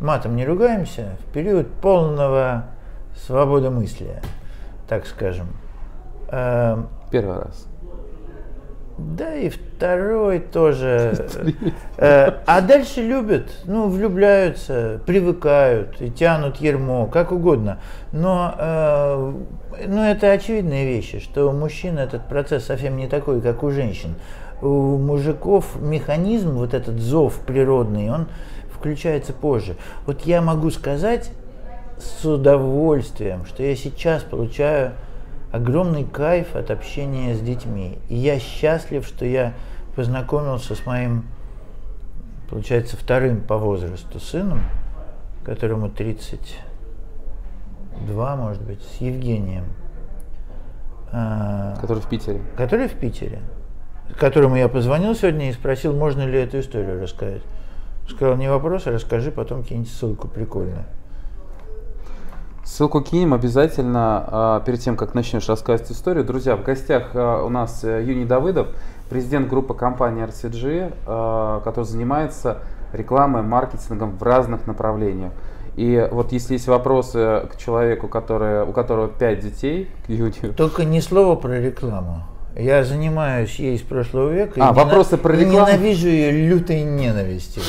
матом 0.00 0.36
не 0.36 0.44
ругаемся, 0.44 1.16
в 1.20 1.32
период 1.32 1.66
полного 1.80 2.66
свободомыслия, 3.26 4.22
так 4.86 5.06
скажем. 5.06 5.48
Эм, 6.28 6.88
Первый 7.10 7.38
раз. 7.38 7.66
Да 8.98 9.34
и 9.34 9.48
второй 9.48 10.40
тоже. 10.40 11.28
Э, 11.98 12.32
А 12.46 12.60
дальше 12.60 13.00
любят, 13.00 13.48
ну, 13.64 13.88
влюбляются, 13.88 15.00
привыкают 15.06 16.00
и 16.00 16.10
тянут 16.10 16.56
ермо, 16.56 17.06
как 17.06 17.32
угодно. 17.32 17.78
Но 18.12 18.54
э, 18.58 19.32
ну, 19.86 20.02
это 20.02 20.32
очевидные 20.32 20.86
вещи, 20.86 21.20
что 21.20 21.48
у 21.48 21.52
мужчин 21.52 21.98
этот 21.98 22.26
процесс 22.28 22.64
совсем 22.64 22.96
не 22.96 23.06
такой, 23.06 23.40
как 23.40 23.62
у 23.62 23.70
женщин. 23.70 24.14
У 24.60 24.96
мужиков 24.96 25.80
механизм, 25.80 26.52
вот 26.52 26.74
этот 26.74 26.98
зов 26.98 27.34
природный, 27.46 28.10
он 28.10 28.26
включается 28.72 29.32
позже. 29.32 29.76
Вот 30.06 30.22
я 30.22 30.42
могу 30.42 30.70
сказать 30.70 31.30
с 31.98 32.24
удовольствием, 32.24 33.44
что 33.46 33.62
я 33.62 33.76
сейчас 33.76 34.22
получаю 34.22 34.92
огромный 35.52 36.04
кайф 36.04 36.56
от 36.56 36.70
общения 36.70 37.34
с 37.34 37.40
детьми. 37.40 37.98
И 38.08 38.16
я 38.16 38.40
счастлив, 38.40 39.06
что 39.06 39.26
я 39.26 39.52
познакомился 39.94 40.74
с 40.74 40.86
моим, 40.86 41.26
получается, 42.48 42.96
вторым 42.96 43.42
по 43.42 43.58
возрасту 43.58 44.18
сыном, 44.18 44.62
которому 45.44 45.90
32, 45.90 48.36
может 48.36 48.62
быть, 48.62 48.80
с 48.82 48.96
Евгением, 49.00 49.66
а, 51.12 51.76
Который 51.80 52.00
в 52.00 52.08
Питере. 52.08 52.40
который 52.56 52.88
в 52.88 52.94
Питере, 52.94 53.40
которому 54.18 54.56
я 54.56 54.68
позвонил 54.68 55.14
сегодня 55.14 55.50
и 55.50 55.52
спросил, 55.52 55.94
можно 55.94 56.22
ли 56.22 56.40
эту 56.40 56.60
историю 56.60 57.02
рассказать. 57.02 57.42
Сказал, 58.08 58.36
не 58.36 58.48
вопрос, 58.48 58.86
а 58.86 58.92
расскажи, 58.92 59.30
потом 59.30 59.62
кинь 59.62 59.84
ссылку 59.86 60.28
прикольно. 60.28 60.86
Ссылку 62.64 63.00
кинем 63.00 63.34
обязательно 63.34 64.24
а, 64.26 64.60
перед 64.60 64.80
тем, 64.80 64.96
как 64.96 65.14
начнешь 65.14 65.48
рассказывать 65.48 65.90
историю. 65.90 66.24
Друзья, 66.24 66.56
в 66.56 66.62
гостях 66.62 67.10
а, 67.14 67.44
у 67.44 67.48
нас 67.48 67.82
э, 67.82 68.04
Юний 68.04 68.24
Давыдов, 68.24 68.68
президент 69.10 69.48
группы 69.48 69.74
компании 69.74 70.24
RCG, 70.24 70.94
а, 71.06 71.60
который 71.60 71.86
занимается 71.86 72.58
рекламой, 72.92 73.42
маркетингом 73.42 74.16
в 74.16 74.22
разных 74.22 74.68
направлениях. 74.68 75.32
И 75.74 76.08
вот 76.12 76.30
если 76.30 76.52
есть 76.52 76.68
вопросы 76.68 77.48
к 77.50 77.56
человеку, 77.56 78.06
который, 78.06 78.62
у 78.62 78.72
которого 78.72 79.08
5 79.08 79.40
детей, 79.40 79.88
к 80.06 80.10
Юнию, 80.10 80.54
Только 80.54 80.84
ни 80.84 81.00
слова 81.00 81.34
про 81.34 81.58
рекламу. 81.58 82.22
Я 82.56 82.84
занимаюсь 82.84 83.56
ей 83.56 83.78
с 83.78 83.82
прошлого 83.82 84.30
века. 84.30 84.52
А, 84.64 84.70
и 84.70 84.74
вопросы 84.74 85.16
про 85.16 85.34
и 85.34 85.40
рекламу? 85.40 85.66
ненавижу 85.66 86.08
ее 86.08 86.48
лютой 86.48 86.82
ненавистью, 86.82 87.62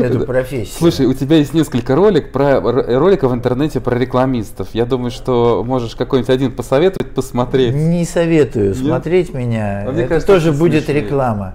эту 0.00 0.20
профессию. 0.26 0.76
Слушай, 0.78 1.06
у 1.06 1.14
тебя 1.14 1.36
есть 1.36 1.54
несколько 1.54 1.94
ролик 1.94 2.32
про, 2.32 2.60
роликов 2.60 3.32
в 3.32 3.34
интернете 3.34 3.80
про 3.80 3.96
рекламистов. 3.96 4.68
Я 4.72 4.84
думаю, 4.86 5.10
что 5.10 5.62
можешь 5.66 5.94
какой-нибудь 5.96 6.30
один 6.30 6.52
посоветовать, 6.52 7.12
посмотреть. 7.12 7.74
Не 7.74 8.04
советую 8.04 8.68
Нет? 8.68 8.76
смотреть 8.76 9.34
меня. 9.34 9.84
А 9.86 9.92
мне 9.92 10.00
Это 10.02 10.08
кажется, 10.10 10.32
тоже 10.32 10.52
будет 10.52 10.84
смешнее. 10.84 11.02
реклама. 11.04 11.54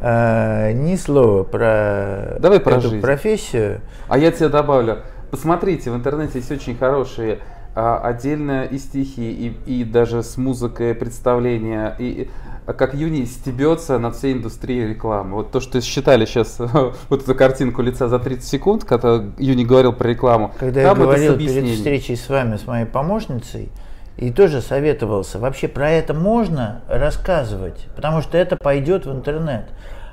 А, 0.00 0.72
ни 0.72 0.96
слова 0.96 1.44
про 1.44 2.36
Давай 2.38 2.60
про 2.60 2.74
эту 2.74 2.88
жизнь. 2.88 3.00
профессию. 3.00 3.80
А 4.08 4.18
я 4.18 4.30
тебе 4.30 4.48
добавлю, 4.48 4.98
посмотрите, 5.30 5.90
в 5.90 5.96
интернете 5.96 6.38
есть 6.40 6.50
очень 6.50 6.76
хорошие 6.76 7.38
а, 7.74 7.98
отдельно 7.98 8.64
и 8.64 8.78
стихи, 8.78 9.30
и, 9.66 9.80
и 9.80 9.84
даже 9.84 10.22
с 10.22 10.36
музыкой 10.36 10.94
представления, 10.94 11.94
и 11.98 12.30
а, 12.66 12.72
как 12.72 12.94
Юни 12.94 13.24
стебется 13.24 13.98
над 13.98 14.16
всей 14.16 14.32
индустрией 14.32 14.88
рекламы. 14.88 15.34
Вот 15.34 15.50
то, 15.50 15.60
что 15.60 15.80
считали 15.80 16.24
сейчас, 16.24 16.58
вот 17.08 17.22
эту 17.22 17.34
картинку 17.34 17.82
лица 17.82 18.08
за 18.08 18.18
30 18.18 18.44
секунд, 18.44 18.84
когда 18.84 19.24
Юни 19.38 19.64
говорил 19.64 19.92
про 19.92 20.08
рекламу, 20.08 20.52
Когда 20.58 20.82
я 20.82 20.94
говорил 20.94 21.36
перед 21.36 21.76
встречей 21.76 22.16
с 22.16 22.28
вами, 22.28 22.56
с 22.56 22.66
моей 22.66 22.86
помощницей, 22.86 23.70
и 24.16 24.30
тоже 24.30 24.60
советовался, 24.60 25.38
вообще 25.40 25.66
про 25.66 25.90
это 25.90 26.14
можно 26.14 26.82
рассказывать, 26.88 27.88
потому 27.96 28.22
что 28.22 28.38
это 28.38 28.56
пойдет 28.56 29.06
в 29.06 29.12
интернет. 29.12 29.66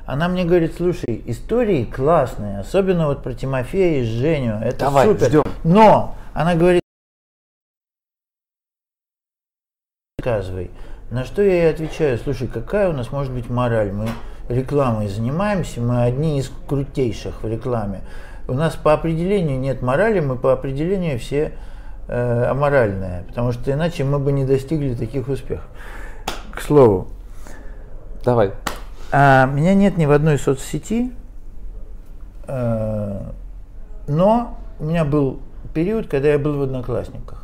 Она 0.07 0.27
мне 0.27 0.43
говорит, 0.43 0.73
слушай, 0.75 1.21
истории 1.27 1.85
классные, 1.85 2.59
особенно 2.59 3.07
вот 3.07 3.21
про 3.21 3.33
Тимофея 3.33 4.01
и 4.01 4.03
Женю, 4.03 4.55
это 4.61 4.79
Давай, 4.79 5.07
супер. 5.07 5.27
ждем. 5.27 5.43
Но 5.63 6.15
она 6.33 6.55
говорит, 6.55 6.81
рассказывай. 10.21 10.71
На 11.09 11.25
что 11.25 11.41
я 11.41 11.63
ей 11.63 11.69
отвечаю, 11.71 12.17
слушай, 12.17 12.47
какая 12.47 12.89
у 12.89 12.93
нас 12.93 13.11
может 13.11 13.33
быть 13.33 13.49
мораль? 13.49 13.91
Мы 13.91 14.07
рекламой 14.47 15.07
занимаемся, 15.07 15.81
мы 15.81 16.03
одни 16.03 16.39
из 16.39 16.51
крутейших 16.67 17.43
в 17.43 17.47
рекламе. 17.47 18.01
У 18.47 18.53
нас 18.53 18.75
по 18.75 18.93
определению 18.93 19.59
нет 19.59 19.81
морали, 19.81 20.19
мы 20.19 20.35
по 20.35 20.53
определению 20.53 21.19
все 21.19 21.53
э, 22.07 22.45
аморальные, 22.45 23.23
потому 23.27 23.51
что 23.51 23.71
иначе 23.71 24.03
мы 24.03 24.19
бы 24.19 24.31
не 24.31 24.45
достигли 24.45 24.93
таких 24.93 25.27
успехов. 25.27 25.67
К 26.51 26.61
слову, 26.61 27.07
Давай. 28.23 28.51
а, 29.11 29.45
меня 29.47 29.73
нет 29.73 29.97
ни 29.97 30.05
в 30.05 30.11
одной 30.11 30.37
соцсети, 30.37 31.11
э, 32.47 33.21
но 34.07 34.57
у 34.79 34.85
меня 34.85 35.05
был 35.05 35.39
период, 35.73 36.07
когда 36.07 36.29
я 36.29 36.39
был 36.39 36.57
в 36.57 36.61
Одноклассниках. 36.61 37.41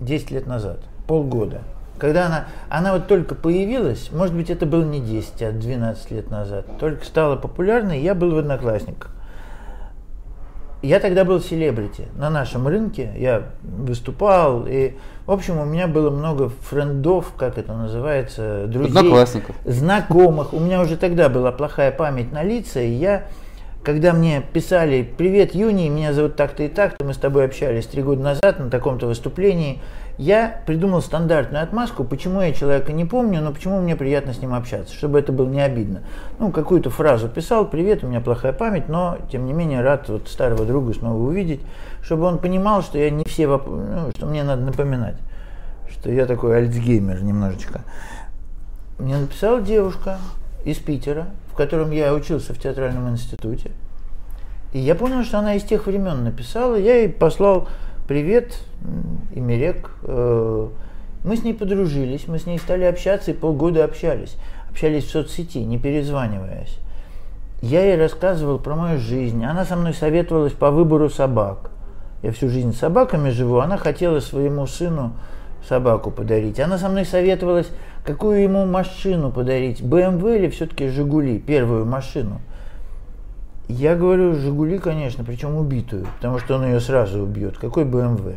10 0.00 0.30
лет 0.32 0.46
назад, 0.46 0.80
полгода. 1.06 1.62
Когда 1.98 2.26
она, 2.26 2.46
она 2.68 2.92
вот 2.92 3.06
только 3.06 3.34
появилась, 3.34 4.10
может 4.12 4.34
быть, 4.34 4.50
это 4.50 4.66
было 4.66 4.84
не 4.84 5.00
10, 5.00 5.42
а 5.42 5.52
12 5.52 6.10
лет 6.10 6.30
назад, 6.30 6.66
только 6.78 7.04
стала 7.04 7.36
популярной, 7.36 8.00
я 8.00 8.14
был 8.14 8.34
в 8.34 8.38
«Одноклассниках». 8.38 9.10
Я 10.82 11.00
тогда 11.00 11.24
был 11.24 11.40
селебрити 11.40 12.08
на 12.14 12.28
нашем 12.28 12.68
рынке, 12.68 13.10
я 13.16 13.44
выступал, 13.62 14.66
и, 14.66 14.94
в 15.24 15.30
общем, 15.30 15.58
у 15.58 15.64
меня 15.64 15.86
было 15.86 16.10
много 16.10 16.50
френдов, 16.50 17.32
как 17.38 17.56
это 17.56 17.72
называется, 17.72 18.66
друзей, 18.66 18.98
Одноклассников. 18.98 19.56
знакомых. 19.64 20.52
У 20.52 20.60
меня 20.60 20.82
уже 20.82 20.98
тогда 20.98 21.30
была 21.30 21.52
плохая 21.52 21.90
память 21.90 22.32
на 22.32 22.42
лица, 22.42 22.80
и 22.80 22.90
я 22.90 23.28
когда 23.84 24.14
мне 24.14 24.42
писали 24.52 25.02
«Привет, 25.02 25.54
Юни, 25.54 25.88
меня 25.88 26.14
зовут 26.14 26.36
так-то 26.36 26.62
и 26.62 26.68
так-то, 26.68 27.04
мы 27.04 27.12
с 27.12 27.18
тобой 27.18 27.44
общались 27.44 27.86
три 27.86 28.02
года 28.02 28.22
назад 28.22 28.58
на 28.58 28.70
таком-то 28.70 29.06
выступлении», 29.06 29.80
я 30.16 30.62
придумал 30.64 31.02
стандартную 31.02 31.62
отмазку, 31.62 32.02
почему 32.04 32.40
я 32.40 32.52
человека 32.52 32.92
не 32.92 33.04
помню, 33.04 33.42
но 33.42 33.52
почему 33.52 33.80
мне 33.80 33.94
приятно 33.94 34.32
с 34.32 34.38
ним 34.38 34.54
общаться, 34.54 34.94
чтобы 34.94 35.18
это 35.18 35.32
было 35.32 35.48
не 35.48 35.60
обидно. 35.60 36.00
Ну, 36.38 36.50
какую-то 36.50 36.88
фразу 36.88 37.28
писал 37.28 37.68
«Привет, 37.68 38.02
у 38.04 38.06
меня 38.06 38.20
плохая 38.20 38.54
память, 38.54 38.88
но, 38.88 39.18
тем 39.30 39.44
не 39.44 39.52
менее, 39.52 39.82
рад 39.82 40.08
вот 40.08 40.28
старого 40.28 40.64
друга 40.64 40.94
снова 40.94 41.20
увидеть», 41.22 41.60
чтобы 42.02 42.24
он 42.24 42.38
понимал, 42.38 42.82
что 42.82 42.96
я 42.96 43.10
не 43.10 43.24
все, 43.24 43.46
воп... 43.46 43.66
ну, 43.66 44.10
что 44.16 44.24
мне 44.24 44.44
надо 44.44 44.62
напоминать, 44.62 45.16
что 45.90 46.10
я 46.10 46.24
такой 46.24 46.56
альцгеймер 46.56 47.22
немножечко. 47.22 47.82
Мне 48.98 49.18
написала 49.18 49.60
девушка 49.60 50.18
из 50.64 50.78
Питера, 50.78 51.26
в 51.54 51.56
котором 51.56 51.92
я 51.92 52.12
учился 52.12 52.52
в 52.52 52.58
театральном 52.58 53.08
институте. 53.10 53.70
И 54.72 54.80
я 54.80 54.96
понял, 54.96 55.22
что 55.22 55.38
она 55.38 55.54
из 55.54 55.62
тех 55.62 55.86
времен 55.86 56.24
написала. 56.24 56.74
Я 56.74 56.96
ей 56.96 57.08
послал 57.08 57.68
привет, 58.08 58.58
Имерек. 59.32 59.92
Э, 60.02 60.66
мы 61.22 61.36
с 61.36 61.44
ней 61.44 61.54
подружились, 61.54 62.26
мы 62.26 62.40
с 62.40 62.46
ней 62.46 62.58
стали 62.58 62.82
общаться 62.82 63.30
и 63.30 63.34
полгода 63.34 63.84
общались. 63.84 64.34
Общались 64.68 65.04
в 65.04 65.10
соцсети, 65.10 65.58
не 65.58 65.78
перезваниваясь. 65.78 66.76
Я 67.62 67.84
ей 67.84 67.96
рассказывал 67.96 68.58
про 68.58 68.74
мою 68.74 68.98
жизнь. 68.98 69.44
Она 69.44 69.64
со 69.64 69.76
мной 69.76 69.94
советовалась 69.94 70.54
по 70.54 70.72
выбору 70.72 71.08
собак. 71.08 71.70
Я 72.24 72.32
всю 72.32 72.48
жизнь 72.48 72.74
с 72.74 72.78
собаками 72.78 73.30
живу. 73.30 73.60
Она 73.60 73.76
хотела 73.76 74.18
своему 74.18 74.66
сыну 74.66 75.12
собаку 75.68 76.10
подарить. 76.10 76.58
Она 76.58 76.78
со 76.78 76.88
мной 76.88 77.04
советовалась, 77.04 77.68
какую 78.04 78.42
ему 78.42 78.66
машину 78.66 79.30
подарить, 79.32 79.80
BMW 79.80 80.36
или 80.36 80.48
все-таки 80.48 80.88
Жигули, 80.88 81.38
первую 81.38 81.86
машину. 81.86 82.40
Я 83.66 83.96
говорю, 83.96 84.34
Жигули, 84.34 84.78
конечно, 84.78 85.24
причем 85.24 85.56
убитую, 85.56 86.06
потому 86.16 86.38
что 86.38 86.56
он 86.56 86.66
ее 86.66 86.80
сразу 86.80 87.22
убьет. 87.22 87.56
Какой 87.56 87.84
BMW? 87.84 88.36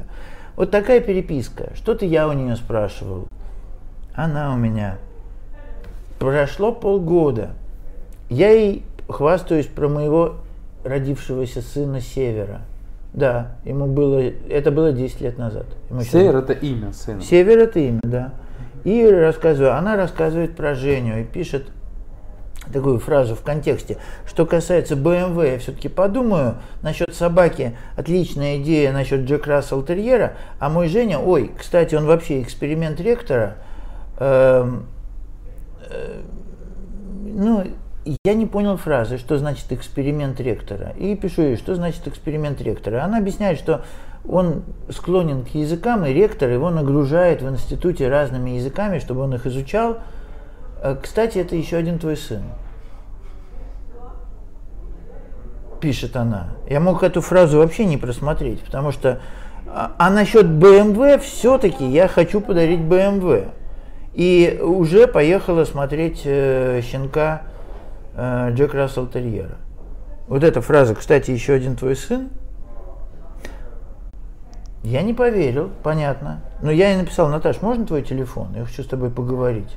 Вот 0.56 0.72
такая 0.72 1.02
переписка. 1.02 1.72
Что-то 1.76 2.06
я 2.06 2.28
у 2.28 2.34
нее 2.34 2.56
спрашивал. 2.56 3.28
Она 4.16 4.54
у 4.54 4.58
меня. 4.58 4.98
Прошло 6.18 6.72
полгода. 6.72 7.50
Я 8.30 8.50
ей 8.50 8.84
хвастаюсь 9.08 9.68
про 9.68 9.88
моего 9.88 10.36
родившегося 10.84 11.62
сына 11.62 12.00
Севера. 12.02 12.62
Да, 13.14 13.56
ему 13.66 13.88
было, 13.88 14.20
это 14.50 14.72
было 14.72 14.92
10 14.92 15.22
лет 15.22 15.38
назад. 15.38 15.66
Ему 15.90 16.02
Север 16.02 16.38
это 16.38 16.54
имя 16.54 16.94
сына. 16.94 17.22
Север 17.22 17.60
это 17.60 17.80
имя, 17.80 18.00
да. 18.04 18.34
И 18.88 19.06
рассказываю, 19.06 19.76
она 19.76 19.98
рассказывает 19.98 20.56
про 20.56 20.74
Женю 20.74 21.20
и 21.20 21.26
пишет 21.26 21.68
такую 22.72 23.00
фразу 23.00 23.36
в 23.36 23.42
контексте. 23.42 23.98
Что 24.26 24.46
касается 24.46 24.96
BMW, 24.96 25.52
я 25.52 25.60
все-таки 25.60 25.90
подумаю 25.90 26.56
насчет 26.82 27.14
собаки. 27.14 27.76
Отличная 27.98 28.60
идея 28.60 28.94
насчет 28.94 29.26
Джек 29.26 29.46
Рассел 29.46 29.84
Терьера. 29.84 30.36
А 30.60 30.70
мой 30.70 30.88
Женя, 30.88 31.20
ой, 31.20 31.52
кстати, 31.60 31.96
он 31.96 32.06
вообще 32.06 32.42
эксперимент 32.42 33.02
ректора. 33.02 33.58
Э, 34.20 34.66
э, 35.90 36.22
ну, 37.26 37.66
я 38.24 38.34
не 38.36 38.46
понял 38.46 38.78
фразы, 38.78 39.18
что 39.18 39.38
значит 39.38 39.70
эксперимент 39.74 40.40
ректора. 40.40 40.94
И 40.98 41.14
пишу 41.16 41.42
ей, 41.42 41.58
что 41.58 41.76
значит 41.76 42.08
эксперимент 42.08 42.62
ректора. 42.62 43.04
Она 43.04 43.18
объясняет, 43.18 43.60
что 43.60 43.84
он 44.28 44.64
склонен 44.90 45.44
к 45.44 45.50
языкам, 45.50 46.06
и 46.06 46.14
ректор 46.14 46.50
его 46.50 46.70
нагружает 46.70 47.42
в 47.42 47.50
институте 47.50 48.10
разными 48.10 48.52
языками, 48.52 49.00
чтобы 49.00 49.22
он 49.22 49.36
их 49.36 49.46
изучал. 49.46 49.98
Э, 50.82 50.96
кстати, 51.02 51.38
это 51.40 51.56
еще 51.56 51.78
один 51.78 52.00
твой 52.00 52.18
сын. 52.18 52.44
Пишет 55.80 56.16
она. 56.16 56.50
Я 56.70 56.80
мог 56.80 57.04
эту 57.04 57.22
фразу 57.22 57.60
вообще 57.60 57.86
не 57.86 57.98
просмотреть, 57.98 58.62
потому 58.62 58.92
что... 58.92 59.22
А, 59.68 59.94
а 59.98 60.10
насчет 60.10 60.46
BMW 60.46 61.20
все-таки 61.20 61.86
я 61.86 62.08
хочу 62.08 62.42
подарить 62.42 62.80
BMW. 62.80 63.50
И 64.14 64.60
уже 64.62 65.08
поехала 65.08 65.64
смотреть 65.66 66.22
э, 66.26 66.82
щенка 66.82 67.44
э, 68.16 68.52
Джек 68.54 68.74
Рассел 68.74 69.08
Терьера. 69.08 69.58
Вот 70.28 70.44
эта 70.44 70.62
фраза, 70.62 70.96
кстати, 70.96 71.32
еще 71.32 71.54
один 71.54 71.76
твой 71.76 71.96
сын. 71.96 72.30
Я 74.88 75.02
не 75.02 75.14
поверил, 75.14 75.70
понятно. 75.84 76.40
Но 76.62 76.72
я 76.72 76.92
ей 76.92 76.98
написал, 76.98 77.28
Наташ, 77.28 77.62
можно 77.62 77.86
твой 77.86 78.04
телефон? 78.04 78.54
Я 78.56 78.64
хочу 78.64 78.84
с 78.84 78.88
тобой 78.88 79.10
поговорить. 79.10 79.76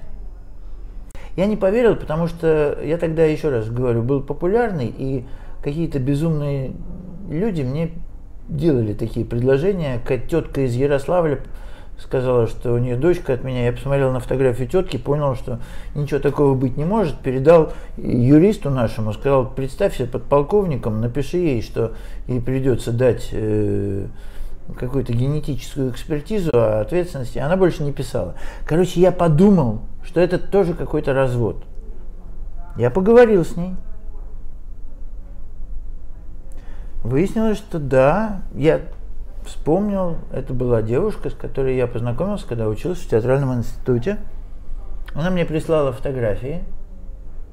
Я 1.37 1.47
не 1.47 1.57
поверил, 1.57 1.97
потому 1.97 2.29
что 2.29 2.79
я 2.81 2.97
тогда, 2.97 3.25
еще 3.25 3.49
раз 3.49 3.69
говорю, 3.69 4.05
был 4.05 4.23
популярный, 4.23 4.87
и 4.87 5.27
какие-то 5.65 5.99
безумные 5.99 6.75
люди 7.29 7.63
мне 7.63 7.91
делали 8.49 8.95
такие 8.95 9.27
предложения. 9.27 10.01
Тетка 10.29 10.61
из 10.61 10.77
Ярославля 10.77 11.41
сказала, 11.99 12.47
что 12.47 12.73
у 12.73 12.79
нее 12.79 12.95
дочка 12.95 13.33
от 13.33 13.43
меня. 13.43 13.67
Я 13.67 13.73
посмотрел 13.73 14.13
на 14.13 14.21
фотографию 14.21 14.69
тетки, 14.69 14.97
понял, 14.97 15.35
что 15.35 15.59
ничего 15.97 16.21
такого 16.21 16.55
быть 16.55 16.77
не 16.77 16.85
может. 16.85 17.19
Передал 17.19 17.73
юристу 17.97 18.71
нашему, 18.71 19.13
сказал, 19.13 19.51
представься 19.51 20.07
подполковником, 20.07 21.01
напиши 21.01 21.39
ей, 21.39 21.63
что 21.63 21.95
ей 22.29 22.41
придется 22.41 22.93
дать 22.93 23.31
э, 23.33 24.07
какую-то 24.79 25.13
генетическую 25.13 25.91
экспертизу 25.91 26.51
о 26.53 26.81
ответственности. 26.81 27.39
Она 27.39 27.57
больше 27.57 27.83
не 27.83 27.93
писала. 27.93 28.35
Короче, 28.67 29.01
я 29.01 29.13
подумал, 29.13 29.81
что 30.05 30.21
это 30.21 30.39
тоже 30.39 30.75
какой-то 30.75 31.13
развод. 31.13 31.65
Я 32.77 32.91
поговорил 32.91 33.45
с 33.45 33.57
ней. 33.57 33.75
Выяснилось, 37.03 37.59
что 37.59 37.79
да, 37.79 38.43
я 38.55 38.81
вспомнил, 39.45 40.17
это 40.33 40.53
была 40.53 40.83
девушка, 40.83 41.31
с 41.31 41.35
которой 41.35 41.77
я 41.77 41.87
познакомился, 41.87 42.47
когда 42.47 42.69
учился 42.69 43.03
в 43.03 43.09
театральном 43.09 43.55
институте. 43.55 44.19
Она 45.15 45.31
мне 45.31 45.45
прислала 45.45 45.93
фотографии, 45.93 46.63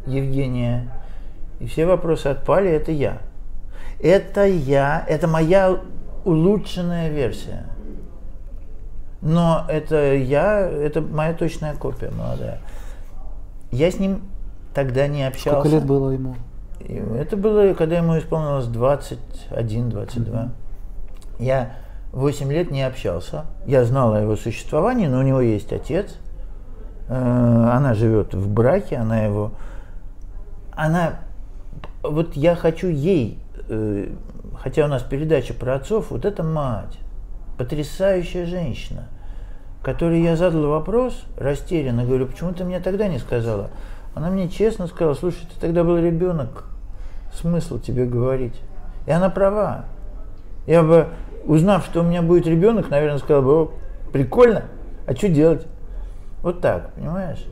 Евгения, 0.05 0.91
и 1.59 1.67
все 1.67 1.85
вопросы 1.85 2.27
отпали, 2.27 2.69
это 2.69 2.91
я. 2.91 3.19
Это 3.99 4.45
я, 4.45 5.03
это 5.07 5.27
моя 5.27 5.79
улучшенная 6.27 7.09
версия. 7.09 7.63
Но 9.21 9.65
это 9.67 10.13
я, 10.13 10.59
это 10.59 11.01
моя 11.01 11.33
точная 11.33 11.73
копия 11.73 12.11
молодая. 12.11 12.59
Я 13.71 13.89
с 13.89 13.99
ним 13.99 14.21
тогда 14.73 15.07
не 15.07 15.25
общался. 15.25 15.59
Сколько 15.59 15.75
лет 15.77 15.85
было 15.85 16.11
ему? 16.11 16.35
Это 16.79 17.37
было, 17.37 17.73
когда 17.73 17.97
ему 17.97 18.17
исполнилось 18.19 18.65
21-22. 18.65 19.09
Mm-hmm. 19.51 20.49
Я 21.39 21.77
8 22.11 22.51
лет 22.51 22.71
не 22.71 22.83
общался. 22.83 23.45
Я 23.65 23.85
знал 23.85 24.13
о 24.13 24.21
его 24.21 24.35
существовании, 24.35 25.07
но 25.07 25.19
у 25.19 25.23
него 25.23 25.41
есть 25.41 25.71
отец. 25.71 26.15
Э, 27.07 27.71
она 27.73 27.93
живет 27.93 28.33
в 28.33 28.49
браке, 28.49 28.97
она 28.97 29.21
его... 29.23 29.51
Она... 30.75 31.21
Вот 32.03 32.35
я 32.35 32.55
хочу 32.55 32.87
ей, 32.87 33.39
э, 33.69 34.09
хотя 34.61 34.85
у 34.85 34.87
нас 34.87 35.03
передача 35.03 35.53
про 35.53 35.75
отцов, 35.75 36.11
вот 36.11 36.25
эта 36.25 36.43
мать, 36.43 36.97
потрясающая 37.57 38.45
женщина, 38.45 39.07
которой 39.83 40.21
я 40.21 40.35
задал 40.35 40.67
вопрос, 40.67 41.23
растерянно 41.37 42.05
говорю, 42.05 42.27
почему 42.27 42.53
ты 42.53 42.63
мне 42.63 42.79
тогда 42.79 43.07
не 43.07 43.19
сказала? 43.19 43.69
Она 44.15 44.29
мне 44.29 44.49
честно 44.49 44.87
сказала, 44.87 45.13
слушай, 45.13 45.47
ты 45.53 45.59
тогда 45.59 45.83
был 45.83 45.97
ребенок, 45.97 46.65
смысл 47.33 47.79
тебе 47.79 48.05
говорить? 48.05 48.59
И 49.05 49.11
она 49.11 49.29
права. 49.29 49.85
Я 50.65 50.83
бы 50.83 51.07
узнав, 51.45 51.85
что 51.85 52.01
у 52.01 52.03
меня 52.03 52.21
будет 52.21 52.47
ребенок, 52.47 52.89
наверное, 52.89 53.19
сказал 53.19 53.41
бы, 53.41 53.51
О, 53.51 53.71
прикольно, 54.11 54.63
а 55.05 55.15
что 55.15 55.29
делать? 55.29 55.65
Вот 56.41 56.61
так, 56.61 56.93
понимаешь? 56.93 57.45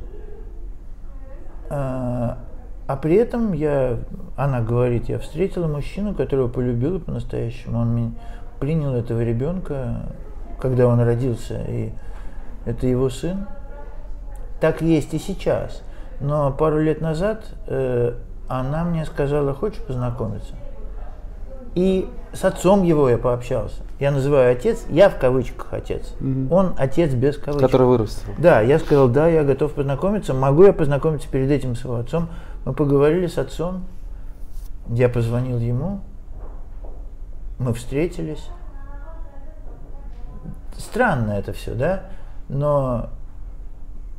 А, 1.70 2.38
а 2.88 2.96
при 2.96 3.16
этом 3.16 3.54
я, 3.54 4.00
она 4.36 4.62
говорит, 4.62 5.10
я 5.10 5.18
встретила 5.20 5.68
мужчину, 5.68 6.14
которого 6.14 6.48
полюбила 6.48 7.00
по-настоящему. 7.00 7.80
Он 7.80 8.16
принял 8.60 8.94
этого 8.94 9.24
ребенка, 9.24 10.12
когда 10.60 10.88
он 10.88 11.00
родился, 11.00 11.62
и 11.68 11.92
это 12.66 12.86
его 12.86 13.10
сын. 13.10 13.48
Так 14.62 14.82
есть 14.82 15.14
и 15.14 15.20
сейчас. 15.20 15.82
Но 16.22 16.52
пару 16.52 16.80
лет 16.80 17.02
назад 17.02 17.46
э, 17.68 18.14
она 18.48 18.84
мне 18.84 19.06
сказала, 19.06 19.54
хочешь 19.54 19.82
познакомиться? 19.82 20.56
И 21.74 22.08
с 22.34 22.46
отцом 22.46 22.84
его 22.84 23.10
я 23.10 23.18
пообщался. 23.18 23.82
Я 24.00 24.12
называю 24.12 24.52
отец, 24.52 24.86
я 24.90 25.10
в 25.10 25.18
кавычках 25.18 25.74
отец. 25.74 26.14
Мгм. 26.20 26.52
Он 26.52 26.74
отец 26.78 27.14
без 27.14 27.38
кавычек. 27.38 27.66
Который 27.66 27.88
вырастил. 27.88 28.34
Да, 28.38 28.62
я 28.62 28.80
сказал, 28.80 29.10
да, 29.10 29.28
я 29.28 29.44
готов 29.44 29.74
познакомиться. 29.74 30.34
Могу 30.34 30.64
я 30.64 30.74
познакомиться 30.74 31.28
перед 31.30 31.52
этим 31.52 31.76
с 31.76 31.84
его 31.84 31.96
отцом? 31.96 32.30
Мы 32.66 32.74
поговорили 32.74 33.28
с 33.28 33.38
отцом. 33.38 33.86
Я 34.90 35.08
позвонил 35.10 35.60
ему. 35.60 36.02
Мы 37.60 37.74
встретились. 37.74 38.50
Странно 40.78 41.32
это 41.34 41.54
все, 41.54 41.74
да? 41.74 42.04
Но, 42.50 43.10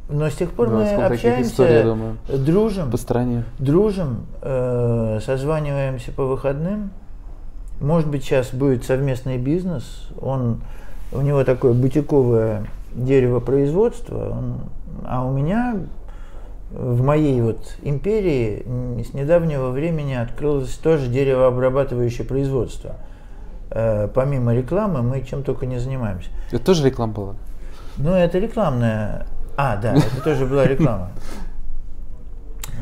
но 0.08 0.28
с 0.30 0.34
тех 0.34 0.52
пор 0.52 0.68
Да, 0.70 0.74
мы 0.76 0.84
общаемся, 1.04 1.50
историй, 1.50 1.82
думаю. 1.82 2.16
дружим, 2.28 2.90
По 2.90 2.96
стране. 2.96 3.44
дружим, 3.58 4.26
э, 4.42 5.20
созваниваемся 5.24 6.12
по 6.12 6.24
выходным. 6.24 6.90
Может 7.80 8.08
быть, 8.08 8.24
сейчас 8.24 8.52
будет 8.54 8.84
совместный 8.84 9.36
бизнес. 9.38 10.08
Он, 10.20 10.62
у 11.12 11.20
него 11.20 11.44
такое 11.44 11.74
бутиковое 11.74 12.64
деревопроизводство, 12.94 14.30
он- 14.30 14.60
а 15.06 15.24
у 15.24 15.30
меня 15.32 15.76
в 16.76 17.02
моей 17.02 17.40
вот 17.40 17.76
империи 17.82 18.64
с 19.02 19.14
недавнего 19.14 19.70
времени 19.70 20.14
открылось 20.14 20.74
тоже 20.74 21.08
деревообрабатывающее 21.08 22.26
производство. 22.26 22.96
Э, 23.70 24.08
помимо 24.12 24.54
рекламы 24.54 25.02
мы 25.02 25.22
чем 25.22 25.42
только 25.42 25.66
не 25.66 25.78
занимаемся. 25.78 26.28
Это 26.50 26.64
тоже 26.64 26.84
реклама 26.84 27.12
была? 27.12 27.34
Ну, 27.96 28.10
это 28.12 28.38
рекламная... 28.38 29.26
А, 29.56 29.76
да, 29.76 29.94
это 29.94 30.22
тоже 30.22 30.46
была 30.46 30.66
реклама. 30.66 31.10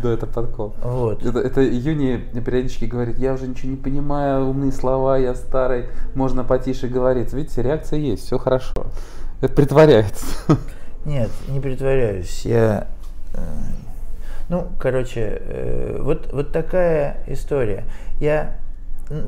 Да, 0.03 0.11
это 0.11 0.27
подкол. 0.27 0.75
Вот. 0.83 1.25
Это, 1.25 1.39
это 1.39 1.63
Юни 1.63 2.17
периодически 2.45 2.85
говорит, 2.85 3.19
я 3.19 3.33
уже 3.33 3.49
ничего 3.49 3.71
не 3.71 3.77
понимаю, 3.79 4.45
умные 4.45 4.71
слова, 4.71 5.17
я 5.17 5.35
старый, 5.35 5.87
можно 6.15 6.45
потише 6.45 6.89
говорить. 6.89 7.33
Видите, 7.33 7.63
реакция 7.63 8.01
есть, 8.01 8.27
все 8.27 8.37
хорошо. 8.37 8.75
Это 9.41 9.55
притворяется. 9.55 10.27
Нет, 11.07 11.31
не 11.49 11.59
притворяюсь. 11.59 12.45
Я, 12.45 12.89
э, 13.33 13.39
ну, 14.49 14.69
короче, 14.79 15.41
э, 15.41 15.99
вот 16.01 16.33
вот 16.33 16.53
такая 16.53 17.19
история. 17.27 17.85
Я 18.21 18.57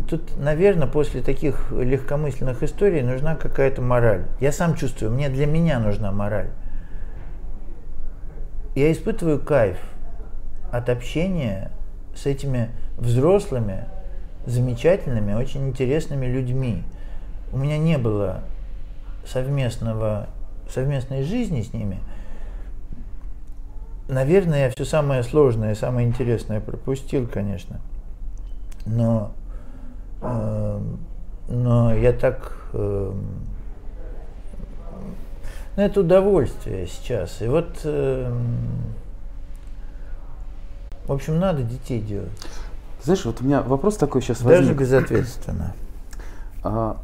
тут, 0.08 0.36
наверное, 0.38 0.86
после 0.86 1.22
таких 1.22 1.70
легкомысленных 1.70 2.62
историй 2.62 3.02
нужна 3.02 3.34
какая-то 3.36 3.82
мораль. 3.82 4.24
Я 4.40 4.52
сам 4.52 4.74
чувствую, 4.74 5.12
мне 5.12 5.28
для 5.28 5.46
меня 5.46 5.78
нужна 5.78 6.12
мораль. 6.12 6.50
Я 8.74 8.92
испытываю 8.92 9.40
кайф 9.40 9.78
от 10.70 10.88
общения 10.90 11.70
с 12.14 12.26
этими 12.26 12.70
взрослыми, 12.98 13.84
замечательными, 14.46 15.34
очень 15.34 15.68
интересными 15.68 16.26
людьми. 16.26 16.82
У 17.52 17.58
меня 17.58 17.78
не 17.78 17.98
было 17.98 18.42
совместного, 19.26 20.28
совместной 20.70 21.22
жизни 21.22 21.62
с 21.62 21.72
ними. 21.72 22.00
Наверное, 24.08 24.66
я 24.66 24.70
все 24.70 24.84
самое 24.84 25.22
сложное, 25.24 25.74
самое 25.74 26.06
интересное 26.06 26.60
пропустил, 26.60 27.26
конечно. 27.26 27.80
Но, 28.84 29.32
э, 30.22 30.80
но 31.48 31.94
я 31.94 32.12
так... 32.12 32.52
Э, 32.72 33.12
ну, 35.76 35.82
это 35.82 36.00
удовольствие 36.00 36.86
сейчас. 36.86 37.42
И 37.42 37.48
вот, 37.48 37.80
э, 37.82 38.32
в 41.06 41.12
общем, 41.12 41.40
надо 41.40 41.62
детей 41.62 42.00
делать. 42.00 42.30
Знаешь, 43.02 43.24
вот 43.24 43.40
у 43.40 43.44
меня 43.44 43.62
вопрос 43.62 43.96
такой 43.96 44.22
сейчас 44.22 44.40
Даже 44.40 44.62
возник. 44.62 44.78
безответственно. 44.78 45.74
А, 46.62 46.96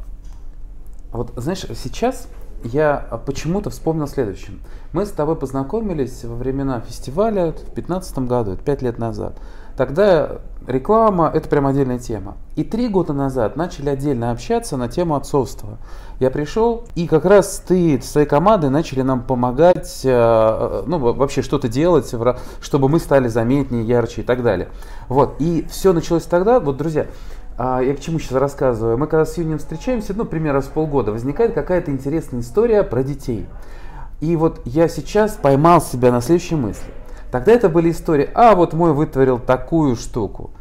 вот 1.11 1.31
знаешь, 1.35 1.65
сейчас 1.75 2.27
я 2.63 3.21
почему-то 3.25 3.69
вспомнил 3.69 4.07
следующее. 4.07 4.57
Мы 4.91 5.05
с 5.05 5.11
тобой 5.11 5.35
познакомились 5.35 6.23
во 6.23 6.35
времена 6.35 6.81
фестиваля 6.81 7.51
в 7.51 7.55
2015 7.55 8.19
году, 8.19 8.51
это 8.51 8.63
5 8.63 8.81
лет 8.81 8.97
назад. 8.97 9.39
Тогда 9.75 10.37
реклама– 10.67 11.31
это 11.33 11.49
прям 11.49 11.65
отдельная 11.65 11.97
тема. 11.97 12.37
И 12.55 12.63
три 12.63 12.87
года 12.87 13.11
назад 13.11 13.55
начали 13.55 13.89
отдельно 13.89 14.29
общаться 14.29 14.77
на 14.77 14.87
тему 14.87 15.15
отцовства. 15.15 15.79
Я 16.19 16.29
пришел, 16.29 16.83
и 16.93 17.07
как 17.07 17.25
раз 17.25 17.63
ты 17.67 17.99
с 17.99 18.11
своей 18.11 18.27
командой 18.27 18.69
начали 18.69 19.01
нам 19.01 19.23
помогать, 19.23 20.01
э, 20.03 20.83
ну, 20.85 20.99
во- 20.99 21.13
вообще 21.13 21.41
что-то 21.41 21.67
делать, 21.67 22.13
чтобы 22.61 22.87
мы 22.87 22.99
стали 22.99 23.27
заметнее, 23.27 23.83
ярче 23.83 24.21
и 24.21 24.23
так 24.23 24.43
далее. 24.43 24.69
Вот, 25.09 25.35
и 25.39 25.65
все 25.71 25.91
началось 25.91 26.23
тогда, 26.23 26.59
вот, 26.59 26.77
друзья, 26.77 27.07
а, 27.57 27.81
я 27.81 27.95
к 27.95 27.99
чему 27.99 28.19
сейчас 28.19 28.33
рассказываю? 28.33 28.97
Мы 28.97 29.07
когда 29.07 29.25
с 29.25 29.37
Юнием 29.37 29.59
встречаемся, 29.59 30.13
ну, 30.15 30.25
примерно 30.25 30.59
раз 30.59 30.65
в 30.65 30.71
полгода, 30.71 31.11
возникает 31.11 31.53
какая-то 31.53 31.91
интересная 31.91 32.41
история 32.41 32.83
про 32.83 33.03
детей. 33.03 33.45
И 34.21 34.35
вот 34.35 34.61
я 34.65 34.87
сейчас 34.87 35.33
поймал 35.33 35.81
себя 35.81 36.11
на 36.11 36.21
следующей 36.21 36.55
мысли. 36.55 36.91
Тогда 37.31 37.51
это 37.51 37.67
были 37.67 37.91
истории, 37.91 38.29
а 38.33 38.55
вот 38.55 38.73
мой 38.73 38.93
вытворил 38.93 39.39
такую 39.39 39.95
штуку. 39.95 40.51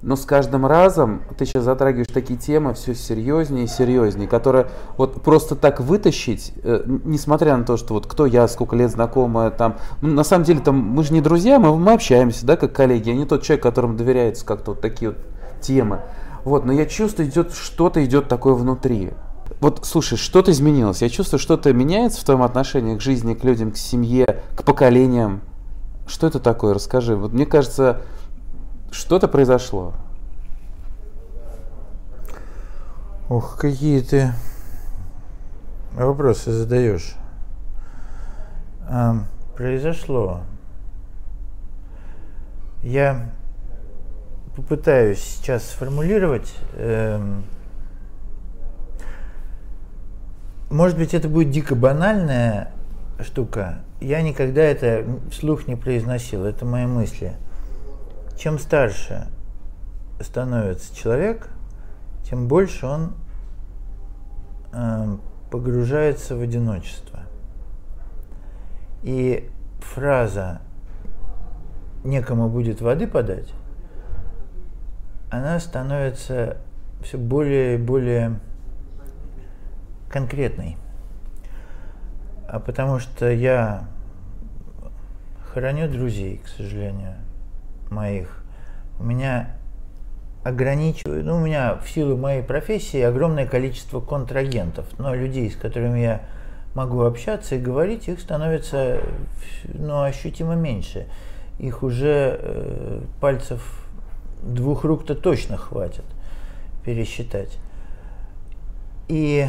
Но 0.00 0.14
с 0.14 0.24
каждым 0.24 0.64
разом 0.64 1.22
ты 1.36 1.44
сейчас 1.44 1.64
затрагиваешь 1.64 2.06
такие 2.06 2.38
темы 2.38 2.74
все 2.74 2.94
серьезнее 2.94 3.64
и 3.64 3.66
серьезнее, 3.66 4.28
которые 4.28 4.68
вот 4.96 5.22
просто 5.22 5.56
так 5.56 5.80
вытащить, 5.80 6.52
э, 6.62 6.84
несмотря 7.04 7.56
на 7.56 7.64
то, 7.64 7.76
что 7.76 7.94
вот 7.94 8.06
кто 8.06 8.24
я, 8.24 8.46
сколько 8.46 8.76
лет 8.76 8.92
знакомая, 8.92 9.50
там, 9.50 9.78
ну, 10.00 10.14
на 10.14 10.22
самом 10.22 10.44
деле 10.44 10.60
там 10.60 10.76
мы 10.76 11.02
же 11.02 11.12
не 11.12 11.20
друзья, 11.20 11.58
мы, 11.58 11.76
мы 11.76 11.94
общаемся, 11.94 12.46
да, 12.46 12.56
как 12.56 12.72
коллеги, 12.72 13.08
я 13.08 13.16
не 13.16 13.24
тот 13.24 13.42
человек, 13.42 13.62
которому 13.64 13.96
доверяется 13.96 14.46
как-то 14.46 14.70
вот 14.70 14.80
такие 14.80 15.10
вот 15.10 15.18
темы. 15.60 16.00
Вот, 16.48 16.64
но 16.64 16.72
я 16.72 16.86
чувствую, 16.86 17.28
идет 17.28 17.52
что-то 17.52 18.02
идет 18.02 18.26
такое 18.26 18.54
внутри. 18.54 19.12
Вот, 19.60 19.84
слушай, 19.84 20.16
что-то 20.16 20.50
изменилось. 20.50 21.02
Я 21.02 21.10
чувствую, 21.10 21.38
что-то 21.38 21.70
меняется 21.74 22.22
в 22.22 22.24
твоем 22.24 22.42
отношении 22.42 22.96
к 22.96 23.02
жизни, 23.02 23.34
к 23.34 23.44
людям, 23.44 23.70
к 23.70 23.76
семье, 23.76 24.42
к 24.56 24.64
поколениям. 24.64 25.42
Что 26.06 26.26
это 26.26 26.40
такое? 26.40 26.72
Расскажи. 26.72 27.16
Вот 27.16 27.34
мне 27.34 27.44
кажется, 27.44 28.00
что-то 28.90 29.28
произошло. 29.28 29.92
Ох, 33.28 33.58
какие 33.58 34.00
ты 34.00 34.32
вопросы 35.92 36.50
задаешь. 36.50 37.14
Ам, 38.88 39.26
произошло. 39.54 40.40
Я 42.82 43.32
попытаюсь 44.58 45.20
сейчас 45.20 45.70
сформулировать. 45.70 46.52
эм, 46.74 47.44
может 50.68 50.98
быть, 50.98 51.14
это 51.14 51.28
будет 51.28 51.50
дико 51.50 51.76
банальная 51.76 52.72
штука. 53.20 53.84
Я 54.00 54.20
никогда 54.20 54.62
это 54.62 55.04
вслух 55.30 55.68
не 55.68 55.76
произносил. 55.76 56.44
Это 56.44 56.64
мои 56.64 56.86
мысли. 56.86 57.36
Чем 58.36 58.58
старше 58.58 59.28
становится 60.20 60.94
человек, 60.94 61.50
тем 62.24 62.48
больше 62.48 62.84
он 62.86 63.12
э, 64.72 65.16
погружается 65.52 66.34
в 66.34 66.40
одиночество. 66.40 67.20
И 69.04 69.48
фраза 69.78 70.62
«некому 72.02 72.48
будет 72.48 72.80
воды 72.80 73.06
подать», 73.06 73.54
она 75.30 75.60
становится 75.60 76.56
все 77.02 77.18
более 77.18 77.74
и 77.74 77.78
более 77.78 78.38
конкретной. 80.08 80.76
А 82.48 82.60
потому 82.60 82.98
что 82.98 83.30
я 83.30 83.84
хороню 85.52 85.88
друзей, 85.88 86.40
к 86.44 86.48
сожалению, 86.48 87.14
моих. 87.90 88.42
У 88.98 89.04
меня 89.04 89.50
ограничиваю, 90.44 91.24
ну, 91.24 91.36
у 91.36 91.40
меня 91.40 91.74
в 91.74 91.88
силу 91.88 92.16
моей 92.16 92.42
профессии 92.42 93.00
огромное 93.00 93.46
количество 93.46 94.00
контрагентов, 94.00 94.86
но 94.98 95.14
людей, 95.14 95.50
с 95.50 95.56
которыми 95.56 96.00
я 96.00 96.22
могу 96.74 97.02
общаться 97.02 97.56
и 97.56 97.58
говорить, 97.58 98.08
их 98.08 98.20
становится 98.20 99.00
ну, 99.64 100.02
ощутимо 100.02 100.54
меньше. 100.54 101.06
Их 101.58 101.82
уже 101.82 102.38
э, 102.40 103.00
пальцев 103.20 103.77
двух 104.54 104.84
рук-то 104.84 105.14
точно 105.14 105.56
хватит 105.56 106.04
пересчитать. 106.84 107.58
И 109.08 109.48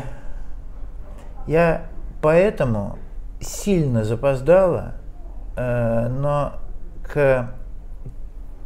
я 1.48 1.86
поэтому 2.22 2.98
сильно 3.42 4.04
запоздала, 4.04 4.96
э, 5.56 6.08
но 6.10 6.54
к 7.04 7.52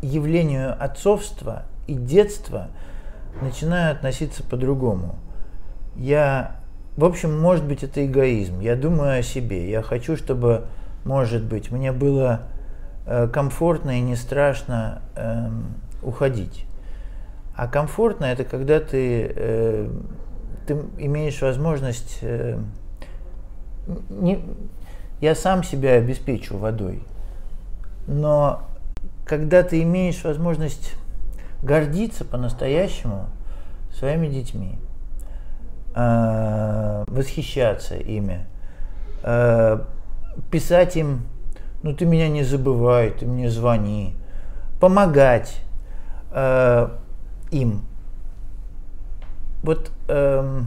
явлению 0.01 0.75
отцовства 0.83 1.63
и 1.87 1.93
детства 1.93 2.67
начинаю 3.41 3.93
относиться 3.93 4.43
по-другому. 4.43 5.15
Я, 5.95 6.57
в 6.97 7.05
общем, 7.05 7.39
может 7.39 7.65
быть, 7.65 7.83
это 7.83 8.05
эгоизм. 8.05 8.59
Я 8.59 8.75
думаю 8.75 9.19
о 9.19 9.23
себе. 9.23 9.69
Я 9.69 9.81
хочу, 9.81 10.17
чтобы, 10.17 10.65
может 11.05 11.43
быть, 11.43 11.71
мне 11.71 11.91
было 11.91 12.41
э, 13.05 13.27
комфортно 13.27 13.97
и 13.97 14.01
не 14.01 14.15
страшно 14.15 15.01
эм, 15.15 15.75
уходить. 16.03 16.65
А 17.55 17.67
комфортно 17.67 18.25
это 18.25 18.43
когда 18.43 18.79
ты, 18.79 19.31
э, 19.35 19.89
ты 20.65 20.73
имеешь 20.97 21.41
возможность... 21.41 22.19
Э, 22.21 22.59
не, 24.09 24.39
я 25.21 25.35
сам 25.35 25.63
себя 25.63 25.93
обеспечу 25.93 26.57
водой. 26.57 27.03
Но 28.07 28.63
когда 29.25 29.63
ты 29.63 29.81
имеешь 29.83 30.23
возможность 30.23 30.95
гордиться 31.61 32.25
по-настоящему 32.25 33.27
своими 33.93 34.27
детьми, 34.27 34.79
э, 35.95 37.03
восхищаться 37.07 37.95
ими, 37.95 38.45
э, 39.23 39.79
писать 40.51 40.97
им, 40.97 41.21
ну 41.83 41.93
ты 41.93 42.05
меня 42.05 42.27
не 42.27 42.43
забывай, 42.43 43.11
ты 43.11 43.25
мне 43.25 43.49
звони, 43.49 44.15
помогать 44.79 45.61
э, 46.33 46.89
им. 47.51 47.81
Вот, 49.61 49.91
э, 50.07 50.61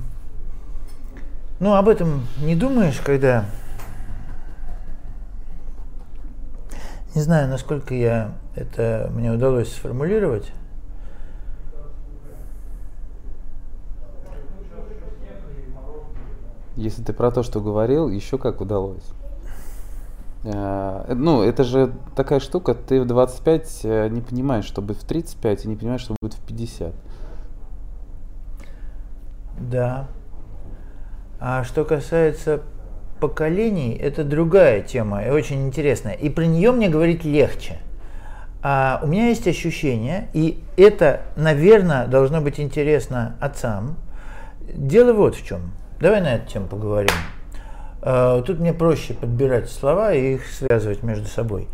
ну 1.60 1.74
об 1.74 1.88
этом 1.88 2.26
не 2.38 2.54
думаешь, 2.54 3.00
когда 3.04 3.44
Не 7.16 7.22
знаю, 7.22 7.48
насколько 7.48 7.94
я 7.94 8.34
это 8.54 9.10
мне 9.14 9.32
удалось 9.32 9.72
сформулировать. 9.72 10.52
Если 16.76 17.02
ты 17.02 17.14
про 17.14 17.30
то, 17.30 17.42
что 17.42 17.62
говорил, 17.62 18.10
еще 18.10 18.36
как 18.36 18.60
удалось. 18.60 19.15
Э, 20.46 21.12
ну, 21.14 21.42
это 21.42 21.64
же 21.64 21.92
такая 22.14 22.38
штука, 22.38 22.74
ты 22.74 23.00
в 23.00 23.06
25 23.06 23.80
э, 23.82 24.08
не 24.08 24.20
понимаешь, 24.20 24.64
что 24.64 24.80
будет 24.80 24.98
в 24.98 25.04
35, 25.04 25.64
и 25.64 25.68
не 25.68 25.76
понимаешь, 25.76 26.00
что 26.02 26.14
будет 26.20 26.34
в 26.34 26.40
50. 26.46 26.94
Да. 29.58 30.06
А 31.40 31.64
что 31.64 31.84
касается 31.84 32.62
поколений– 33.20 33.94
это 34.00 34.22
другая 34.22 34.82
тема 34.82 35.24
и 35.24 35.30
очень 35.30 35.66
интересная. 35.66 36.12
И 36.12 36.28
про 36.28 36.46
нее 36.46 36.70
мне 36.70 36.88
говорить 36.88 37.24
легче. 37.24 37.78
А 38.62 39.00
у 39.02 39.06
меня 39.06 39.28
есть 39.28 39.46
ощущение, 39.48 40.28
и 40.32 40.62
это, 40.76 41.22
наверное, 41.36 42.06
должно 42.06 42.40
быть 42.40 42.60
интересно 42.60 43.36
отцам. 43.40 43.96
Дело 44.74 45.12
вот 45.12 45.34
в 45.34 45.44
чем. 45.44 45.72
Давай 46.00 46.20
на 46.20 46.34
эту 46.34 46.52
тему 46.52 46.66
поговорим. 46.66 47.14
А, 48.08 48.40
тут 48.42 48.60
мне 48.60 48.72
проще 48.72 49.14
подбирать 49.14 49.68
слова 49.68 50.12
и 50.12 50.34
их 50.34 50.46
связывать 50.46 51.02
между 51.02 51.26
собой. 51.26 51.66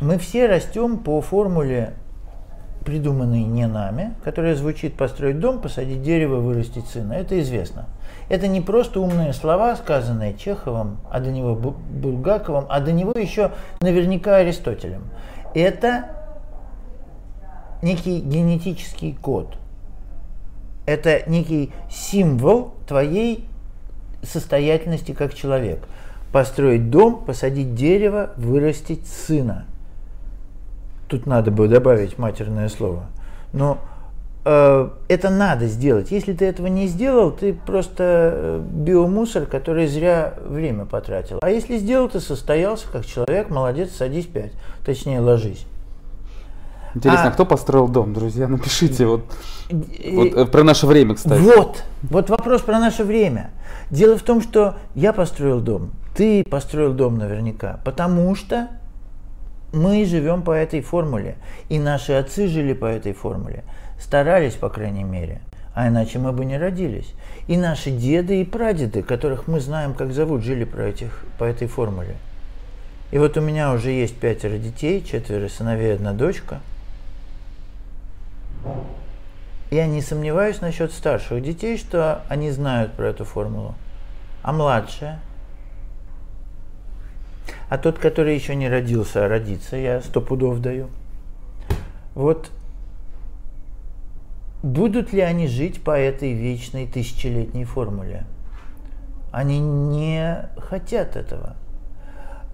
Мы 0.00 0.16
все 0.16 0.46
растем 0.46 0.96
по 0.96 1.20
формуле, 1.20 1.92
придуманной 2.86 3.42
не 3.42 3.66
нами, 3.66 4.14
которая 4.24 4.54
звучит 4.54 4.96
«построить 4.96 5.38
дом, 5.38 5.60
посадить 5.60 6.02
дерево, 6.02 6.36
вырастить 6.36 6.86
сына». 6.86 7.12
Это 7.12 7.38
известно. 7.40 7.84
Это 8.30 8.48
не 8.48 8.62
просто 8.62 9.00
умные 9.00 9.34
слова, 9.34 9.76
сказанные 9.76 10.34
Чеховым, 10.34 10.96
а 11.10 11.20
до 11.20 11.30
него 11.30 11.54
Булгаковым, 11.54 12.64
а 12.70 12.80
до 12.80 12.92
него 12.92 13.12
еще 13.12 13.50
наверняка 13.82 14.36
Аристотелем. 14.36 15.10
Это 15.54 16.06
некий 17.82 18.20
генетический 18.20 19.12
код. 19.12 19.58
Это 20.86 21.28
некий 21.28 21.70
символ 21.90 22.72
твоей 22.86 23.46
состоятельности 24.22 25.12
как 25.12 25.34
человек. 25.34 25.80
Построить 26.32 26.90
дом, 26.90 27.24
посадить 27.24 27.74
дерево, 27.74 28.30
вырастить 28.36 29.06
сына. 29.06 29.64
Тут 31.08 31.26
надо 31.26 31.50
бы 31.50 31.68
добавить 31.68 32.18
матерное 32.18 32.68
слово. 32.68 33.06
Но 33.52 33.78
Э, 34.50 34.88
это 35.08 35.28
надо 35.28 35.66
сделать. 35.66 36.10
Если 36.10 36.32
ты 36.32 36.46
этого 36.46 36.68
не 36.68 36.86
сделал, 36.86 37.32
ты 37.32 37.52
просто 37.52 38.32
э, 38.32 38.62
биомусор, 38.64 39.44
который 39.44 39.86
зря 39.86 40.32
время 40.42 40.86
потратил. 40.86 41.38
А 41.42 41.50
если 41.50 41.76
сделал, 41.76 42.08
ты 42.08 42.18
состоялся 42.18 42.86
как 42.90 43.04
человек, 43.04 43.50
молодец, 43.50 43.90
садись 43.92 44.24
пять. 44.24 44.52
Точнее, 44.86 45.20
ложись. 45.20 45.66
Интересно, 46.98 47.28
а, 47.28 47.30
кто 47.30 47.46
построил 47.46 47.86
дом, 47.86 48.12
друзья? 48.12 48.48
Напишите 48.48 49.06
вот, 49.06 49.22
вот 49.70 50.34
э, 50.34 50.46
про 50.46 50.64
наше 50.64 50.88
время, 50.88 51.14
кстати. 51.14 51.40
Вот, 51.40 51.84
вот 52.02 52.28
вопрос 52.28 52.62
про 52.62 52.80
наше 52.80 53.04
время. 53.04 53.50
Дело 53.92 54.18
в 54.18 54.22
том, 54.22 54.42
что 54.42 54.74
я 54.96 55.12
построил 55.12 55.60
дом, 55.60 55.92
ты 56.16 56.42
построил 56.42 56.92
дом 56.92 57.16
наверняка, 57.16 57.78
потому 57.84 58.34
что 58.34 58.68
мы 59.72 60.04
живем 60.06 60.42
по 60.42 60.50
этой 60.50 60.80
формуле, 60.80 61.36
и 61.68 61.78
наши 61.78 62.14
отцы 62.14 62.48
жили 62.48 62.72
по 62.72 62.86
этой 62.86 63.12
формуле. 63.12 63.62
Старались, 64.00 64.54
по 64.54 64.68
крайней 64.68 65.04
мере. 65.04 65.40
А 65.74 65.86
иначе 65.86 66.18
мы 66.18 66.32
бы 66.32 66.44
не 66.44 66.58
родились. 66.58 67.14
И 67.46 67.56
наши 67.56 67.92
деды 67.92 68.40
и 68.40 68.44
прадеды, 68.44 69.04
которых 69.04 69.46
мы 69.46 69.60
знаем, 69.60 69.94
как 69.94 70.12
зовут, 70.12 70.42
жили 70.42 70.64
по, 70.64 70.80
этих, 70.80 71.22
по 71.38 71.44
этой 71.44 71.68
формуле. 71.68 72.16
И 73.12 73.18
вот 73.18 73.36
у 73.36 73.40
меня 73.40 73.72
уже 73.72 73.90
есть 73.90 74.16
пятеро 74.16 74.58
детей, 74.58 75.04
четверо 75.08 75.48
сыновей, 75.48 75.94
одна 75.94 76.12
дочка. 76.12 76.60
Я 79.70 79.86
не 79.86 80.00
сомневаюсь 80.00 80.60
насчет 80.60 80.92
старших 80.92 81.42
детей, 81.42 81.76
что 81.76 82.22
они 82.28 82.50
знают 82.50 82.92
про 82.92 83.08
эту 83.08 83.24
формулу. 83.24 83.74
А 84.42 84.52
младшая? 84.52 85.20
А 87.68 87.76
тот, 87.76 87.98
который 87.98 88.34
еще 88.34 88.54
не 88.54 88.68
родился, 88.68 89.24
а 89.24 89.28
родится, 89.28 89.76
я 89.76 90.00
сто 90.00 90.20
пудов 90.20 90.60
даю. 90.60 90.88
Вот 92.14 92.50
Будут 94.62 95.12
ли 95.12 95.20
они 95.20 95.46
жить 95.46 95.82
по 95.84 95.96
этой 95.96 96.32
вечной 96.32 96.86
тысячелетней 96.86 97.64
формуле? 97.64 98.26
Они 99.30 99.60
не 99.60 100.50
хотят 100.56 101.14
этого. 101.14 101.54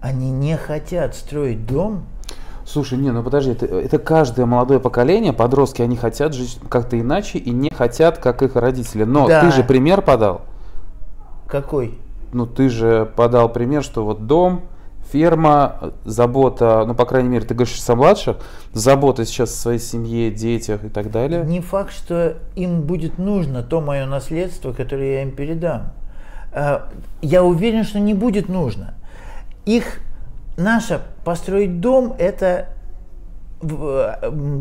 Они 0.01 0.29
не 0.29 0.55
хотят 0.55 1.15
строить 1.15 1.65
дом. 1.65 2.05
Слушай, 2.65 2.97
не, 2.97 3.11
ну 3.11 3.21
подожди, 3.21 3.51
это, 3.51 3.65
это 3.67 3.99
каждое 3.99 4.45
молодое 4.45 4.79
поколение, 4.79 5.33
подростки, 5.33 5.81
они 5.81 5.95
хотят 5.95 6.33
жить 6.33 6.59
как-то 6.67 6.99
иначе 6.99 7.37
и 7.37 7.51
не 7.51 7.69
хотят, 7.69 8.17
как 8.17 8.41
их 8.41 8.55
родители. 8.55 9.03
Но 9.03 9.27
да. 9.27 9.41
ты 9.41 9.51
же 9.51 9.63
пример 9.63 10.01
подал. 10.01 10.41
Какой? 11.47 11.99
Ну 12.33 12.47
ты 12.47 12.69
же 12.69 13.09
подал 13.15 13.49
пример, 13.49 13.83
что 13.83 14.03
вот 14.03 14.25
дом, 14.25 14.63
ферма, 15.11 15.93
забота, 16.03 16.83
ну, 16.85 16.95
по 16.95 17.05
крайней 17.05 17.29
мере, 17.29 17.45
ты 17.45 17.53
говоришь 17.53 17.79
о 17.87 17.95
младших, 17.95 18.37
забота 18.73 19.25
сейчас 19.25 19.51
о 19.51 19.57
своей 19.57 19.79
семье, 19.79 20.31
детях 20.31 20.83
и 20.83 20.89
так 20.89 21.11
далее. 21.11 21.45
Не 21.45 21.61
факт, 21.61 21.93
что 21.93 22.37
им 22.55 22.81
будет 22.81 23.17
нужно 23.17 23.61
то 23.63 23.79
мое 23.79 24.05
наследство, 24.05 24.73
которое 24.73 25.13
я 25.13 25.21
им 25.21 25.31
передам. 25.31 25.93
А, 26.51 26.89
я 27.21 27.43
уверен, 27.43 27.83
что 27.83 27.99
не 27.99 28.13
будет 28.13 28.49
нужно. 28.49 28.95
Их, 29.65 29.99
наше 30.57 31.01
построить 31.23 31.79
дом, 31.79 32.15
это 32.17 32.69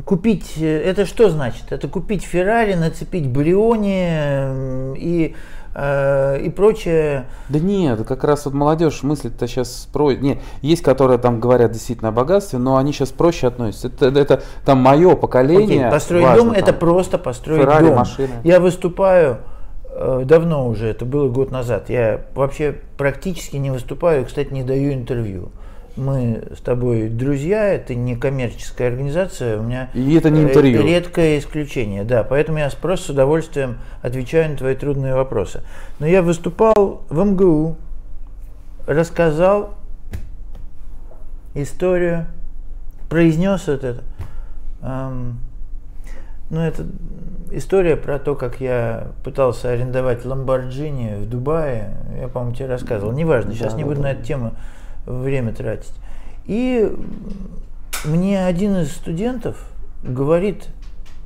купить, 0.04 0.56
это 0.58 1.04
что 1.04 1.28
значит? 1.28 1.70
Это 1.70 1.88
купить 1.88 2.22
Феррари, 2.22 2.74
нацепить 2.74 3.28
Бриони 3.28 4.96
и 4.96 5.34
Э, 5.74 6.38
и 6.40 6.50
прочее. 6.50 7.26
Да 7.48 7.58
нет, 7.58 8.06
как 8.06 8.22
раз 8.22 8.44
вот 8.44 8.54
молодежь 8.54 9.02
мыслит-то 9.02 9.48
сейчас 9.48 9.88
про... 9.92 10.12
Нет, 10.12 10.38
есть, 10.62 10.82
которые 10.82 11.18
там 11.18 11.40
говорят 11.40 11.72
действительно 11.72 12.10
о 12.10 12.12
богатстве, 12.12 12.60
но 12.60 12.76
они 12.76 12.92
сейчас 12.92 13.10
проще 13.10 13.48
относятся. 13.48 13.88
Это, 13.88 14.06
это, 14.06 14.20
это 14.20 14.42
там 14.64 14.78
мое 14.78 15.16
поколение. 15.16 15.86
Окей, 15.86 15.90
построить 15.90 16.24
важно, 16.24 16.44
дом 16.44 16.52
это 16.52 16.72
просто 16.72 17.18
построить 17.18 17.62
Феррари, 17.62 17.86
дом. 17.86 17.96
Машина. 17.96 18.34
Я 18.44 18.60
выступаю 18.60 19.38
э, 19.90 20.22
давно 20.24 20.68
уже, 20.68 20.86
это 20.86 21.04
было 21.04 21.28
год 21.28 21.50
назад. 21.50 21.90
Я 21.90 22.20
вообще 22.34 22.76
практически 22.96 23.56
не 23.56 23.72
выступаю, 23.72 24.24
кстати, 24.26 24.52
не 24.52 24.62
даю 24.62 24.92
интервью 24.92 25.50
мы 25.96 26.42
с 26.56 26.60
тобой 26.60 27.08
друзья, 27.08 27.72
это 27.72 27.94
не 27.94 28.16
коммерческая 28.16 28.88
организация, 28.88 29.58
у 29.58 29.62
меня 29.62 29.90
и 29.94 30.14
это 30.14 30.30
не 30.30 30.42
интервью. 30.42 30.82
редкое 30.82 31.38
исключение, 31.38 32.04
да, 32.04 32.24
поэтому 32.24 32.58
я 32.58 32.70
просто 32.80 33.06
с 33.06 33.10
удовольствием 33.10 33.78
отвечаю 34.02 34.50
на 34.50 34.56
твои 34.56 34.74
трудные 34.74 35.14
вопросы. 35.14 35.62
Но 36.00 36.06
я 36.06 36.22
выступал 36.22 37.02
в 37.08 37.24
МГУ, 37.24 37.76
рассказал 38.86 39.74
историю, 41.54 42.26
произнес 43.08 43.68
вот 43.68 43.84
это. 43.84 44.02
Эм, 44.82 45.38
ну, 46.50 46.60
это 46.60 46.84
история 47.52 47.96
про 47.96 48.18
то, 48.18 48.34
как 48.34 48.60
я 48.60 49.08
пытался 49.22 49.70
арендовать 49.70 50.24
Ламборджини 50.24 51.16
в 51.22 51.28
Дубае. 51.28 51.96
Я, 52.20 52.28
по-моему, 52.28 52.54
тебе 52.54 52.66
рассказывал. 52.66 53.12
Неважно, 53.12 53.54
сейчас 53.54 53.72
да, 53.72 53.78
не 53.78 53.84
буду 53.84 53.96
да. 53.96 54.02
на 54.02 54.12
эту 54.12 54.24
тему 54.24 54.54
время 55.06 55.52
тратить. 55.52 55.94
И 56.46 56.90
мне 58.04 58.44
один 58.44 58.76
из 58.76 58.92
студентов 58.92 59.56
говорит, 60.02 60.68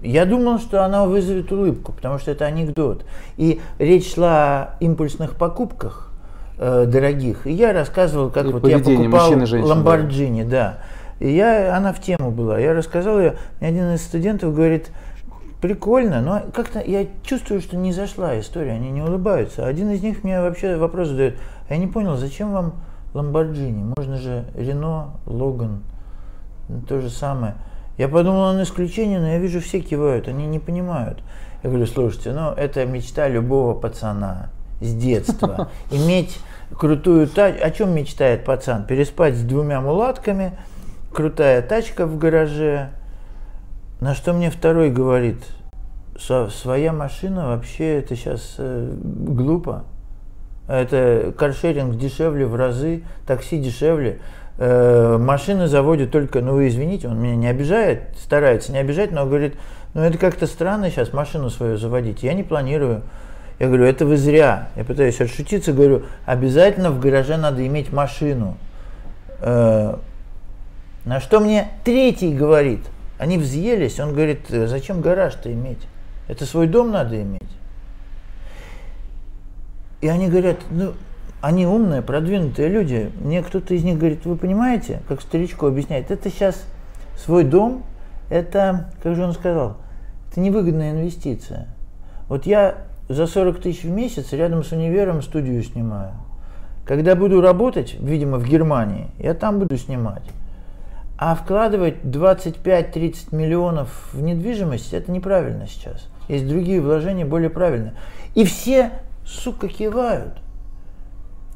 я 0.03 0.25
думал, 0.25 0.59
что 0.59 0.85
она 0.85 1.07
вызовет 1.07 1.51
улыбку, 1.51 1.93
потому 1.93 2.19
что 2.19 2.31
это 2.31 2.47
анекдот. 2.47 3.05
И 3.37 3.61
речь 3.79 4.15
шла 4.15 4.63
о 4.63 4.77
импульсных 4.81 5.35
покупках 5.35 6.13
э, 6.59 6.87
дорогих. 6.87 7.47
И 7.47 7.53
я 7.53 7.73
рассказывал, 7.73 8.31
как 8.31 8.47
и 8.47 8.49
вот 8.51 8.69
я 8.69 8.79
покупал 8.79 9.33
Ламборджини, 9.33 10.45
да. 10.45 10.51
да. 10.51 10.79
И 11.27 11.33
я, 11.33 11.77
она 11.77 11.93
в 11.93 12.01
тему 12.01 12.31
была. 12.31 12.59
Я 12.61 12.75
рассказал 12.75 13.19
ее, 13.19 13.37
мне 13.59 13.71
один 13.71 13.95
из 13.95 14.03
студентов 14.03 14.55
говорит, 14.55 14.91
прикольно, 15.61 16.21
но 16.21 16.43
как-то 16.53 16.81
я 16.81 17.07
чувствую, 17.25 17.61
что 17.61 17.77
не 17.77 17.93
зашла 17.93 18.39
история, 18.39 18.73
они 18.73 18.91
не 18.91 19.03
улыбаются. 19.03 19.67
Один 19.67 19.91
из 19.91 20.01
них 20.01 20.23
мне 20.23 20.41
вообще 20.41 20.77
вопрос 20.77 21.09
задает, 21.09 21.37
я 21.69 21.77
не 21.77 21.89
понял, 21.89 22.17
зачем 22.17 22.53
вам 22.53 22.75
Ламборджини? 23.15 23.95
Можно 23.97 24.17
же 24.19 24.45
Рено, 24.55 25.15
Логан, 25.27 25.83
то 26.89 27.01
же 27.01 27.11
самое. 27.11 27.55
Я 27.97 28.09
подумал, 28.09 28.43
он 28.43 28.63
исключение, 28.63 29.19
но 29.19 29.27
я 29.29 29.39
вижу, 29.39 29.61
все 29.61 29.81
кивают, 29.81 30.29
они 30.29 30.47
не 30.47 30.59
понимают. 30.59 31.23
Я 31.63 31.71
говорю, 31.71 31.87
слушайте, 31.87 32.33
ну 32.33 32.53
это 32.53 32.85
мечта 32.87 33.29
любого 33.29 33.75
пацана 33.75 34.51
с 34.81 34.95
детства. 34.95 35.69
Иметь 35.91 36.39
крутую 36.77 37.27
тачку. 37.27 37.65
О 37.65 37.71
чем 37.71 37.95
мечтает 37.95 38.45
пацан? 38.45 38.85
Переспать 38.85 39.35
с 39.35 39.43
двумя 39.43 39.81
мулатками, 39.81 40.53
крутая 41.13 41.63
тачка 41.63 42.07
в 42.07 42.19
гараже. 42.19 42.91
На 44.01 44.15
что 44.15 44.33
мне 44.33 44.51
второй 44.51 44.91
говорит, 44.91 45.43
своя 46.19 46.93
машина 46.93 47.49
вообще 47.49 47.99
это 47.99 48.15
сейчас 48.15 48.55
э, 48.59 48.95
глупо. 49.03 49.85
Это 50.69 51.33
каршеринг 51.37 51.97
дешевле 51.97 52.47
в 52.47 52.55
разы, 52.55 53.03
такси 53.27 53.59
дешевле. 53.59 54.21
Э, 54.59 55.17
машины 55.19 55.67
заводят 55.67 56.11
только, 56.11 56.41
ну 56.41 56.53
вы 56.55 56.69
извините, 56.69 57.09
он 57.09 57.19
меня 57.19 57.37
не 57.37 57.49
обижает, 57.49 58.03
старается 58.21 58.73
не 58.73 58.79
обижать, 58.79 59.11
но 59.11 59.25
говорит, 59.25 59.55
ну 59.95 60.03
это 60.03 60.19
как-то 60.19 60.47
странно 60.47 60.91
сейчас 60.91 61.13
машину 61.13 61.49
свою 61.49 61.79
заводить, 61.79 62.23
я 62.23 62.35
не 62.35 62.43
планирую. 62.43 63.03
Я 63.59 63.67
говорю, 63.67 63.85
это 63.85 64.07
вы 64.07 64.17
зря. 64.17 64.69
Я 64.77 64.85
пытаюсь 64.85 65.21
отшутиться, 65.21 65.73
говорю, 65.73 66.03
обязательно 66.27 66.91
в 66.91 67.01
гараже 67.01 67.37
надо 67.37 67.67
иметь 67.67 67.93
машину. 67.93 68.57
Э, 69.41 69.97
на 71.05 71.21
что 71.21 71.41
мне 71.41 71.69
третий 71.85 72.35
говорит, 72.35 72.81
они 73.19 73.39
взъелись, 73.39 73.99
он 73.99 74.13
говорит, 74.13 74.41
зачем 74.49 75.01
гараж-то 75.01 75.53
иметь? 75.53 75.81
Это 76.29 76.45
свой 76.45 76.67
дом 76.67 76.91
надо 76.91 77.21
иметь. 77.21 77.41
И 80.01 80.09
они 80.09 80.29
говорят, 80.29 80.59
ну, 80.71 80.95
они 81.41 81.67
умные, 81.67 82.03
продвинутые 82.03 82.69
люди. 82.69 83.11
Мне 83.21 83.43
кто-то 83.43 83.75
из 83.75 83.85
них 83.85 83.99
говорит, 83.99 84.25
вы 84.25 84.37
понимаете, 84.37 85.03
как 85.09 85.21
старичку 85.21 85.67
объясняет, 85.67 86.11
это 86.11 86.31
сейчас 86.31 86.65
свой 87.17 87.45
дом, 87.45 87.85
это, 88.31 88.91
как 89.03 89.15
же 89.15 89.25
он 89.25 89.33
сказал, 89.33 89.77
это 90.31 90.41
невыгодная 90.41 90.93
инвестиция. 90.93 91.69
Вот 92.29 92.47
я 92.47 92.77
за 93.09 93.27
40 93.27 93.61
тысяч 93.61 93.85
в 93.85 93.91
месяц 93.91 94.33
рядом 94.33 94.63
с 94.63 94.73
универом 94.73 95.23
студию 95.23 95.63
снимаю. 95.63 96.13
Когда 96.85 97.15
буду 97.15 97.41
работать, 97.41 97.97
видимо, 98.01 98.39
в 98.39 98.47
Германии, 98.47 99.09
я 99.19 99.35
там 99.35 99.59
буду 99.59 99.77
снимать. 99.77 100.23
А 101.19 101.35
вкладывать 101.35 101.97
25-30 102.05 103.35
миллионов 103.35 104.09
в 104.13 104.23
недвижимость, 104.23 104.95
это 104.95 105.11
неправильно 105.11 105.67
сейчас. 105.67 106.09
Есть 106.29 106.47
другие 106.47 106.81
вложения 106.81 107.27
более 107.27 107.51
правильные. 107.51 107.95
И 108.35 108.45
все, 108.45 108.93
сука, 109.29 109.69
кивают. 109.69 110.39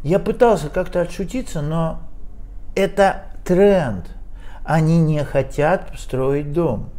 Я 0.02 0.18
пытался 0.18 0.68
как-то 0.68 1.00
отшутиться, 1.00 1.62
но 1.62 2.00
это 2.74 3.24
тренд. 3.44 4.06
Они 4.64 5.00
не 5.00 5.24
хотят 5.24 5.92
строить 5.96 6.52
дом 6.52 6.90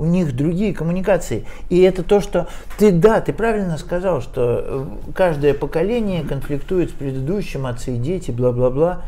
у 0.00 0.06
них 0.06 0.34
другие 0.34 0.74
коммуникации. 0.74 1.44
И 1.68 1.78
это 1.82 2.02
то, 2.02 2.20
что 2.20 2.48
ты, 2.78 2.90
да, 2.90 3.20
ты 3.20 3.34
правильно 3.34 3.76
сказал, 3.76 4.22
что 4.22 4.64
э, 4.64 4.86
каждое 5.14 5.52
поколение 5.52 6.24
конфликтует 6.24 6.88
с 6.88 6.92
предыдущим, 6.94 7.66
отцы 7.66 7.94
и 7.96 7.98
дети, 7.98 8.30
бла-бла-бла. 8.30 9.02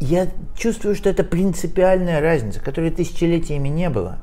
Я 0.00 0.28
чувствую, 0.56 0.94
что 0.94 1.10
это 1.10 1.22
принципиальная 1.22 2.22
разница, 2.22 2.60
которой 2.60 2.90
тысячелетиями 2.90 3.68
не 3.68 3.90
было. 3.90 4.18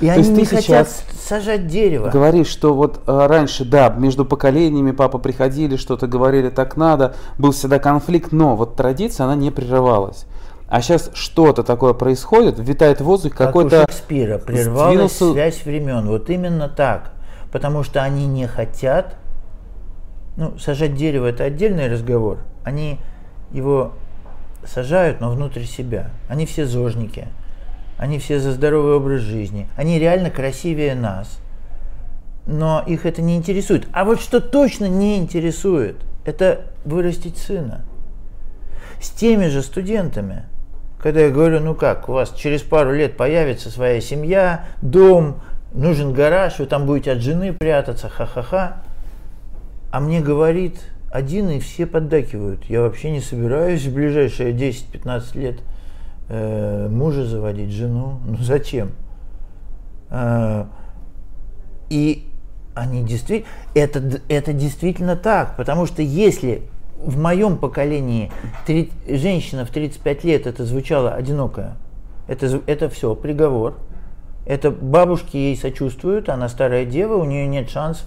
И 0.00 0.06
То 0.06 0.14
они 0.14 0.28
не 0.30 0.44
хотят 0.44 0.88
сажать 0.88 1.66
дерево. 1.66 2.10
Говоришь, 2.10 2.48
что 2.48 2.74
вот 2.74 3.00
а, 3.06 3.28
раньше, 3.28 3.64
да, 3.64 3.88
между 3.90 4.24
поколениями 4.24 4.90
папа 4.90 5.18
приходили, 5.18 5.76
что-то 5.76 6.06
говорили, 6.06 6.50
так 6.50 6.76
надо, 6.76 7.14
был 7.38 7.52
всегда 7.52 7.78
конфликт, 7.78 8.32
но 8.32 8.56
вот 8.56 8.76
традиция, 8.76 9.24
она 9.24 9.36
не 9.36 9.50
прерывалась. 9.50 10.26
А 10.72 10.80
сейчас 10.80 11.10
что-то 11.12 11.62
такое 11.62 11.92
происходит, 11.92 12.58
витает 12.58 13.00
в 13.00 13.04
воздухе 13.04 13.34
какой-то... 13.34 13.80
Как 13.80 13.88
у 13.90 13.92
Шекспира, 13.92 14.38
прервалась 14.38 15.12
сдвинулся... 15.12 15.32
связь 15.32 15.64
времен. 15.66 16.08
Вот 16.08 16.30
именно 16.30 16.66
так. 16.66 17.12
Потому 17.52 17.82
что 17.82 18.02
они 18.02 18.26
не 18.26 18.46
хотят... 18.46 19.16
Ну, 20.38 20.56
сажать 20.58 20.94
дерево– 20.94 21.26
это 21.28 21.44
отдельный 21.44 21.92
разговор. 21.92 22.38
Они 22.64 22.98
его 23.50 23.92
сажают, 24.64 25.20
но 25.20 25.30
внутрь 25.30 25.64
себя. 25.64 26.10
Они 26.28 26.46
все 26.46 26.64
зожники. 26.64 27.28
Они 28.02 28.18
все 28.18 28.40
за 28.40 28.50
здоровый 28.50 28.96
образ 28.96 29.20
жизни. 29.20 29.68
Они 29.76 29.98
реально 29.98 30.30
красивее 30.30 30.94
нас. 30.96 31.38
Но 32.46 32.82
их 32.84 33.06
это 33.06 33.22
не 33.22 33.36
интересует. 33.36 33.86
А 33.92 34.04
вот 34.04 34.20
что 34.20 34.40
точно 34.40 34.86
не 34.86 35.18
интересует, 35.18 35.96
это 36.24 36.72
вырастить 36.84 37.38
сына. 37.38 37.84
С 39.00 39.10
теми 39.10 39.46
же 39.46 39.62
студентами– 39.62 40.46
когда 41.02 41.22
я 41.22 41.30
говорю, 41.30 41.58
ну 41.58 41.74
как, 41.74 42.08
у 42.08 42.12
вас 42.12 42.32
через 42.32 42.62
пару 42.62 42.94
лет 42.94 43.16
появится 43.16 43.70
своя 43.70 44.00
семья, 44.00 44.66
дом, 44.82 45.42
нужен 45.74 46.12
гараж, 46.12 46.60
вы 46.60 46.66
там 46.66 46.86
будете 46.86 47.10
от 47.10 47.18
жены 47.18 47.52
прятаться, 47.52 48.08
ха-ха-ха. 48.08 48.82
А 49.90 50.00
мне 50.00 50.20
говорит 50.20 50.78
один, 51.10 51.50
и 51.50 51.58
все 51.58 51.86
поддакивают. 51.86 52.64
Я 52.66 52.82
вообще 52.82 53.10
не 53.10 53.20
собираюсь 53.20 53.84
в 53.84 53.92
ближайшие 53.92 54.52
10-15 54.52 55.38
лет 55.38 55.56
э, 56.28 56.88
мужа 56.88 57.24
заводить, 57.24 57.70
жену. 57.70 58.20
Ну 58.26 58.36
зачем? 58.38 58.92
Э, 60.10 60.66
и 61.90 62.28
они 62.74 63.02
действительно, 63.02 63.50
это, 63.74 64.20
это 64.28 64.52
действительно 64.52 65.16
так, 65.16 65.56
потому 65.56 65.86
что 65.86 66.02
если 66.02 66.62
в 66.96 67.18
моем 67.18 67.58
поколении 67.58 68.30
3, 68.66 68.90
женщина 69.08 69.64
в 69.66 69.70
35 69.70 70.24
лет 70.24 70.46
это 70.46 70.64
звучало 70.64 71.12
одинокая. 71.12 71.76
Это, 72.28 72.60
это 72.66 72.88
все, 72.88 73.14
приговор. 73.14 73.76
Это 74.46 74.70
бабушки 74.70 75.36
ей 75.36 75.56
сочувствуют, 75.56 76.28
она 76.28 76.48
старая 76.48 76.84
дева, 76.84 77.14
у 77.14 77.24
нее 77.24 77.46
нет 77.46 77.70
шансов. 77.70 78.06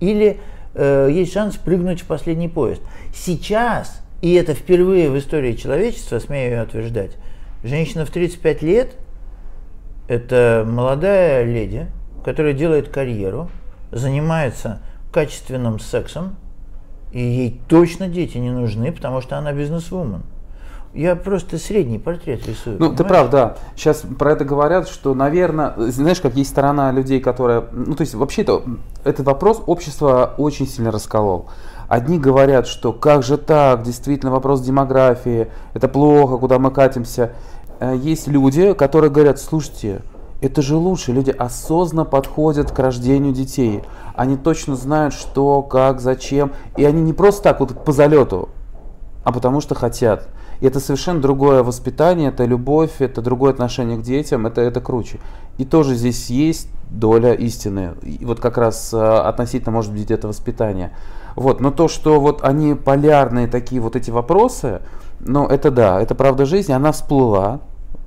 Или 0.00 0.40
э, 0.74 1.08
есть 1.12 1.32
шанс 1.32 1.56
прыгнуть 1.56 2.00
в 2.00 2.06
последний 2.06 2.48
поезд. 2.48 2.82
Сейчас, 3.14 4.02
и 4.22 4.32
это 4.34 4.54
впервые 4.54 5.10
в 5.10 5.18
истории 5.18 5.52
человечества, 5.54 6.18
смею 6.18 6.62
утверждать, 6.62 7.16
женщина 7.62 8.04
в 8.04 8.10
35 8.10 8.62
лет– 8.62 8.96
это 10.10 10.66
молодая 10.66 11.44
леди, 11.44 11.86
которая 12.24 12.52
делает 12.52 12.88
карьеру, 12.88 13.48
занимается 13.92 14.82
качественным 15.12 15.78
сексом, 15.78 16.34
и 17.12 17.20
ей 17.20 17.60
точно 17.68 18.08
дети 18.08 18.38
не 18.38 18.50
нужны, 18.50 18.90
потому 18.90 19.20
что 19.20 19.38
она 19.38 19.52
бизнесвумен. 19.52 20.22
Я 20.92 21.14
просто 21.14 21.58
средний 21.58 22.00
портрет 22.00 22.44
рисую. 22.48 22.76
Ну, 22.80 22.90
понимаешь? 22.90 22.98
ты 22.98 23.04
прав, 23.04 23.30
да. 23.30 23.56
Сейчас 23.76 24.02
про 24.18 24.32
это 24.32 24.44
говорят, 24.44 24.88
что, 24.88 25.14
наверное, 25.14 25.74
знаешь, 25.76 26.20
как 26.20 26.34
есть 26.34 26.50
сторона 26.50 26.90
людей, 26.90 27.20
которая... 27.20 27.64
Ну, 27.70 27.94
то 27.94 28.00
есть, 28.00 28.14
вообще-то, 28.14 28.64
этот 29.04 29.26
вопрос 29.26 29.62
общество 29.66 30.34
очень 30.36 30.66
сильно 30.66 30.90
расколол. 30.90 31.48
Одни 31.90 32.20
говорят, 32.20 32.68
что 32.68 32.92
как 32.92 33.24
же 33.24 33.36
так, 33.36 33.82
действительно 33.82 34.30
вопрос 34.30 34.60
демографии, 34.60 35.50
это 35.74 35.88
плохо, 35.88 36.36
куда 36.36 36.60
мы 36.60 36.70
катимся. 36.70 37.32
Э, 37.80 37.96
есть 38.00 38.28
люди, 38.28 38.74
которые 38.74 39.10
говорят, 39.10 39.40
слушайте, 39.40 40.02
это 40.40 40.62
же 40.62 40.76
лучше. 40.76 41.10
Люди 41.10 41.30
осознанно 41.30 42.04
подходят 42.04 42.70
к 42.70 42.78
рождению 42.78 43.32
детей. 43.32 43.82
Они 44.14 44.36
точно 44.36 44.76
знают, 44.76 45.14
что, 45.14 45.62
как, 45.62 46.00
зачем. 46.00 46.52
И 46.76 46.84
они 46.84 47.02
не 47.02 47.12
просто 47.12 47.42
так 47.42 47.58
вот 47.58 47.84
по 47.84 47.90
залету, 47.90 48.50
а 49.24 49.32
потому 49.32 49.60
что 49.60 49.74
хотят. 49.74 50.28
И 50.60 50.68
это 50.68 50.78
совершенно 50.78 51.20
другое 51.20 51.64
воспитание, 51.64 52.28
это 52.28 52.44
любовь, 52.44 53.00
это 53.00 53.20
другое 53.20 53.50
отношение 53.50 53.98
к 53.98 54.02
детям, 54.02 54.46
это, 54.46 54.60
это 54.60 54.80
круче. 54.80 55.18
И 55.58 55.64
тоже 55.64 55.96
здесь 55.96 56.30
есть 56.30 56.68
доля 56.88 57.32
истины. 57.32 57.94
И 58.04 58.24
вот 58.24 58.38
как 58.38 58.58
раз 58.58 58.94
а, 58.94 59.28
относительно, 59.28 59.72
может 59.72 59.92
быть, 59.92 60.12
это 60.12 60.28
воспитание. 60.28 60.92
Вот. 61.40 61.58
Но 61.58 61.70
то, 61.70 61.88
что 61.88 62.20
вот 62.20 62.44
они 62.44 62.74
полярные 62.74 63.46
такие 63.46 63.80
вот 63.80 63.96
эти 63.96 64.10
вопросы, 64.10 64.82
ну 65.20 65.46
это 65.46 65.70
да, 65.70 65.98
это 65.98 66.14
правда 66.14 66.44
жизни, 66.44 66.72
она 66.74 66.92
всплыла, 66.92 67.60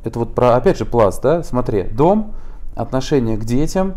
это 0.04 0.20
вот 0.20 0.36
про, 0.36 0.56
опять 0.56 0.78
же, 0.78 0.86
пласт, 0.86 1.24
да? 1.24 1.42
Смотри, 1.42 1.82
дом, 1.82 2.36
отношение 2.76 3.36
к 3.38 3.44
детям, 3.44 3.96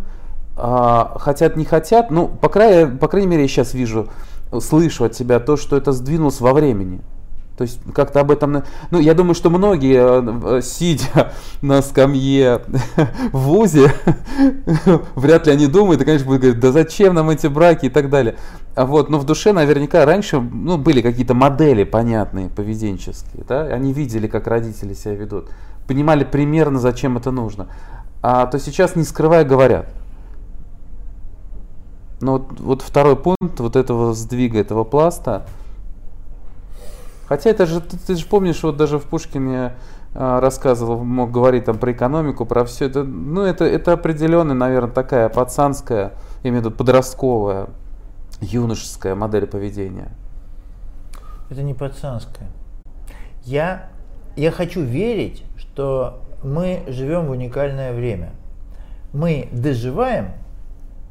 а, 0.56 1.18
хотят, 1.18 1.54
не 1.54 1.66
хотят, 1.66 2.10
ну, 2.10 2.28
по 2.28 2.48
крайней, 2.48 2.96
по 2.96 3.08
крайней 3.08 3.28
мере, 3.28 3.42
я 3.42 3.48
сейчас 3.48 3.74
вижу, 3.74 4.08
слышу 4.58 5.04
от 5.04 5.12
тебя 5.12 5.38
то, 5.38 5.58
что 5.58 5.76
это 5.76 5.92
сдвинулось 5.92 6.40
во 6.40 6.54
времени. 6.54 7.02
То 7.56 7.62
есть 7.62 7.80
как-то 7.94 8.20
об 8.20 8.30
этом... 8.30 8.64
Ну, 8.90 9.00
я 9.00 9.14
думаю, 9.14 9.34
что 9.34 9.50
многие, 9.50 10.58
э, 10.58 10.62
сидя 10.62 11.32
на 11.62 11.80
скамье 11.82 12.62
в 13.32 13.38
ВУЗе, 13.38 13.92
вряд 15.14 15.46
ли 15.46 15.52
они 15.52 15.66
думают, 15.66 16.02
и, 16.02 16.04
конечно, 16.04 16.26
будут 16.26 16.42
говорить, 16.42 16.60
да 16.60 16.72
зачем 16.72 17.14
нам 17.14 17.30
эти 17.30 17.46
браки 17.46 17.86
и 17.86 17.90
так 17.90 18.10
далее. 18.10 18.36
А 18.74 18.84
вот, 18.84 19.08
но 19.08 19.18
в 19.18 19.24
душе 19.24 19.52
наверняка 19.52 20.04
раньше 20.04 20.38
ну, 20.38 20.76
были 20.76 21.00
какие-то 21.00 21.32
модели 21.34 21.84
понятные, 21.84 22.50
поведенческие. 22.50 23.44
Да? 23.48 23.62
Они 23.62 23.92
видели, 23.92 24.26
как 24.26 24.46
родители 24.46 24.92
себя 24.92 25.14
ведут 25.14 25.48
понимали 25.86 26.24
примерно, 26.24 26.78
зачем 26.78 27.16
это 27.16 27.30
нужно. 27.30 27.68
а, 28.22 28.46
то 28.46 28.58
сейчас, 28.58 28.96
не 28.96 29.04
скрывая, 29.04 29.44
говорят. 29.44 29.86
Но 32.20 32.32
вот, 32.32 32.60
вот 32.60 32.82
второй 32.82 33.14
пункт 33.16 33.60
вот 33.60 33.76
этого 33.76 34.14
сдвига, 34.14 34.58
этого 34.58 34.84
пласта. 34.84 35.46
Хотя 37.26 37.50
это 37.50 37.66
же, 37.66 37.80
ты, 37.80 37.98
ты 37.98 38.14
же 38.14 38.26
помнишь, 38.26 38.62
вот 38.62 38.76
даже 38.76 38.98
в 38.98 39.04
Пушкине 39.04 39.74
а, 40.14 40.40
рассказывал, 40.40 41.02
мог 41.04 41.30
говорить 41.30 41.64
там 41.64 41.78
про 41.78 41.92
экономику, 41.92 42.46
про 42.46 42.64
все 42.64 42.86
это. 42.86 43.02
Ну, 43.02 43.42
это, 43.42 43.64
это 43.64 43.92
определенная, 43.92 44.54
наверное, 44.54 44.92
такая 44.92 45.28
пацанская, 45.28 46.12
я 46.42 46.50
имею 46.50 46.62
в 46.62 46.66
виду 46.66 46.76
подростковая, 46.76 47.68
юношеская 48.40 49.14
модель 49.14 49.46
поведения. 49.46 50.08
Это 51.50 51.62
не 51.62 51.74
пацанская. 51.74 52.48
Я, 53.44 53.90
я 54.36 54.50
хочу 54.50 54.82
верить, 54.82 55.44
что 55.56 56.22
мы 56.42 56.82
живем 56.86 57.26
в 57.26 57.30
уникальное 57.30 57.92
время. 57.92 58.30
Мы 59.12 59.48
доживаем, 59.52 60.30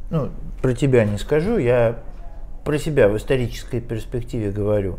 ну, 0.10 0.30
про 0.62 0.74
тебя 0.74 1.06
не 1.06 1.18
скажу, 1.18 1.58
я 1.58 2.00
про 2.64 2.78
себя 2.78 3.08
в 3.08 3.18
исторической 3.18 3.82
перспективе 3.82 4.52
говорю. 4.52 4.98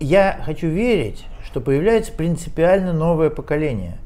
Я 0.00 0.40
хочу 0.44 0.68
верить, 0.68 1.26
что 1.44 1.60
появляется 1.60 2.12
принципиально 2.12 2.92
новое 2.92 3.30
поколение. 3.30 3.98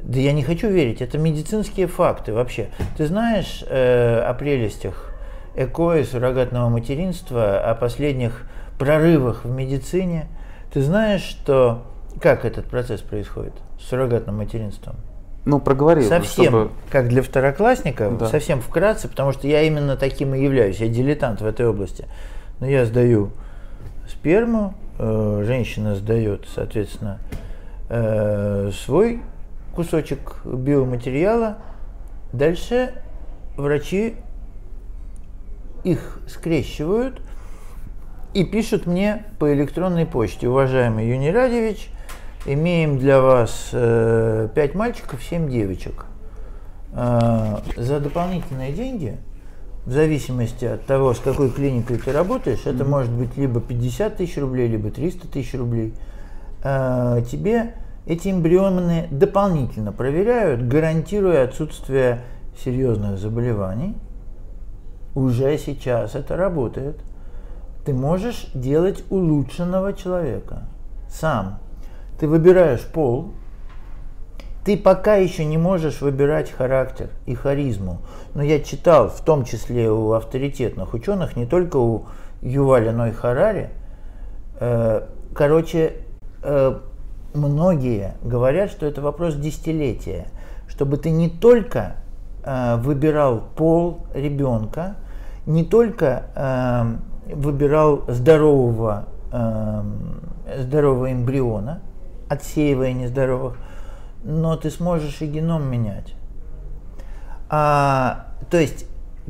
Да 0.00 0.18
я 0.18 0.32
не 0.32 0.42
хочу 0.42 0.68
верить, 0.68 1.00
это 1.00 1.16
медицинские 1.16 1.86
факты 1.86 2.34
вообще. 2.34 2.68
Ты 2.96 3.06
знаешь 3.06 3.64
э, 3.66 4.20
о 4.20 4.34
прелестях 4.34 5.14
ЭКО 5.56 5.98
и 5.98 6.04
суррогатного 6.04 6.68
материнства, 6.68 7.58
о 7.58 7.74
последних 7.74 8.46
прорывах 8.78 9.44
в 9.44 9.50
медицине? 9.50 10.26
Ты 10.72 10.82
знаешь, 10.82 11.22
что 11.22 11.84
как 12.20 12.44
этот 12.44 12.66
процесс 12.66 13.00
происходит 13.00 13.54
с 13.80 13.88
суррогатным 13.88 14.36
материнством? 14.36 14.96
Ну, 15.46 15.60
проговори. 15.60 16.02
Совсем, 16.02 16.44
чтобы... 16.44 16.70
как 16.90 17.08
для 17.08 17.22
второклассника, 17.22 18.10
да. 18.10 18.26
совсем 18.26 18.60
вкратце, 18.60 19.08
потому 19.08 19.32
что 19.32 19.46
я 19.46 19.62
именно 19.62 19.96
таким 19.96 20.34
и 20.34 20.42
являюсь, 20.42 20.78
я 20.78 20.88
дилетант 20.88 21.40
в 21.40 21.46
этой 21.46 21.66
области. 21.66 22.06
Но 22.60 22.66
я 22.66 22.86
сдаю 22.86 23.30
сперму, 24.08 24.74
э, 24.98 25.42
женщина 25.46 25.94
сдает, 25.94 26.46
соответственно, 26.52 27.18
э, 27.88 28.70
свой 28.72 29.22
кусочек 29.74 30.40
биоматериала. 30.44 31.58
Дальше 32.32 32.92
врачи 33.56 34.16
их 35.84 36.20
скрещивают 36.26 37.20
и 38.32 38.44
пишут 38.44 38.86
мне 38.86 39.24
по 39.38 39.52
электронной 39.52 40.06
почте. 40.06 40.48
Уважаемый 40.48 41.08
Юний 41.08 41.30
Радевич, 41.30 41.88
имеем 42.46 42.98
для 42.98 43.20
вас 43.20 43.70
э, 43.72 44.48
5 44.54 44.74
мальчиков, 44.74 45.22
7 45.22 45.48
девочек. 45.48 46.06
Э, 46.92 47.58
за 47.76 48.00
дополнительные 48.00 48.72
деньги, 48.72 49.18
в 49.86 49.92
зависимости 49.92 50.64
от 50.64 50.86
того, 50.86 51.14
с 51.14 51.18
какой 51.18 51.50
клиникой 51.50 51.98
ты 51.98 52.12
работаешь, 52.12 52.60
mm-hmm. 52.64 52.74
это 52.74 52.84
может 52.84 53.12
быть 53.12 53.36
либо 53.36 53.60
50 53.60 54.16
тысяч 54.16 54.38
рублей, 54.38 54.68
либо 54.68 54.90
300 54.90 55.28
тысяч 55.28 55.54
рублей, 55.54 55.94
э, 56.62 57.22
тебе 57.30 57.74
эти 58.06 58.30
эмбрионы 58.30 59.08
дополнительно 59.10 59.92
проверяют, 59.92 60.66
гарантируя 60.66 61.44
отсутствие 61.44 62.22
серьезных 62.62 63.18
заболеваний. 63.18 63.94
Уже 65.14 65.56
сейчас 65.58 66.14
это 66.14 66.36
работает. 66.36 66.98
Ты 67.84 67.92
можешь 67.92 68.46
делать 68.54 69.04
улучшенного 69.10 69.92
человека 69.92 70.64
сам 71.14 71.58
ты 72.18 72.28
выбираешь 72.28 72.84
пол, 72.86 73.32
ты 74.64 74.78
пока 74.78 75.16
еще 75.16 75.44
не 75.44 75.58
можешь 75.58 76.00
выбирать 76.00 76.50
характер 76.50 77.10
и 77.26 77.34
харизму. 77.34 77.98
Но 78.34 78.42
я 78.42 78.60
читал, 78.60 79.08
в 79.08 79.20
том 79.20 79.44
числе 79.44 79.90
у 79.90 80.12
авторитетных 80.12 80.94
ученых, 80.94 81.36
не 81.36 81.44
только 81.44 81.76
у 81.76 82.06
Юваля 82.40 82.92
Ной 82.92 83.12
Харари, 83.12 83.70
э, 84.58 85.02
короче, 85.34 85.92
э, 86.42 86.78
многие 87.34 88.14
говорят, 88.22 88.70
что 88.70 88.86
это 88.86 89.02
вопрос 89.02 89.34
десятилетия, 89.36 90.28
чтобы 90.66 90.96
ты 90.96 91.10
не 91.10 91.28
только 91.28 91.96
э, 92.42 92.76
выбирал 92.76 93.42
пол 93.54 94.06
ребенка, 94.14 94.96
не 95.46 95.62
только 95.62 96.96
выбирал 97.30 98.04
здорового, 98.08 99.04
здорового 99.30 101.12
эмбриона, 101.12 101.82
отсеивая 102.30 102.94
нездоровых, 102.94 103.58
но 104.24 104.56
ты 104.56 104.70
сможешь 104.70 105.20
и 105.20 105.26
геном 105.26 105.70
менять. 105.70 106.14
А, 107.48 108.26
то 108.50 108.58
есть 108.58 108.86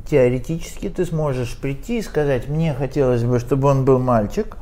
теоретически 0.09 0.89
ты 0.89 1.05
сможешь 1.05 1.59
прийти 1.59 1.99
и 1.99 2.03
сказать, 2.03 2.49
мне 2.49 2.73
хотелось 2.75 3.25
бы, 3.25 3.39
чтобы 3.41 3.69
он 3.69 3.85
был 3.85 3.99
мальчик, 3.99 4.57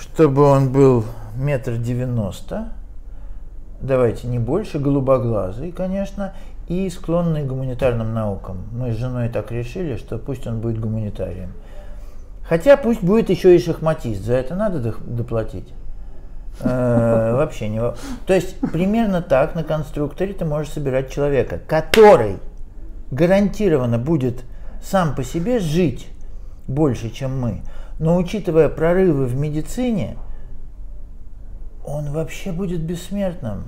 чтобы 0.00 0.42
он 0.42 0.70
был 0.72 1.04
метр 1.34 1.76
девяносто, 1.76 2.72
давайте 3.80 4.28
не 4.28 4.38
больше, 4.38 4.78
голубоглазый, 4.78 5.72
конечно, 5.72 6.34
и 6.68 6.88
склонный 6.88 7.42
к 7.42 7.46
гуманитарным 7.46 8.14
наукам. 8.14 8.68
Мы 8.72 8.92
с 8.92 8.96
женой 8.96 9.28
так 9.28 9.50
решили, 9.50 9.96
что 9.96 10.18
пусть 10.18 10.46
он 10.46 10.60
будет 10.60 10.78
гуманитарием. 10.78 11.52
Хотя 12.42 12.76
пусть 12.76 13.02
будет 13.02 13.30
еще 13.30 13.56
и 13.56 13.58
шахматист, 13.58 14.22
за 14.22 14.34
это 14.34 14.54
надо 14.54 14.94
доплатить. 15.04 15.72
Э, 16.62 17.34
вообще 17.34 17.68
не... 17.68 17.80
То 18.26 18.34
есть 18.34 18.58
примерно 18.72 19.22
так 19.22 19.54
на 19.54 19.64
конструкторе 19.64 20.32
ты 20.32 20.44
можешь 20.44 20.72
собирать 20.72 21.10
человека, 21.10 21.60
который 21.66 22.38
гарантированно 23.10 23.98
будет 23.98 24.44
сам 24.82 25.14
по 25.14 25.24
себе 25.24 25.58
жить 25.58 26.08
больше, 26.68 27.10
чем 27.10 27.40
мы. 27.40 27.62
Но 27.98 28.16
учитывая 28.16 28.68
прорывы 28.68 29.26
в 29.26 29.36
медицине, 29.36 30.16
он 31.84 32.12
вообще 32.12 32.52
будет 32.52 32.80
бесмертным. 32.80 33.64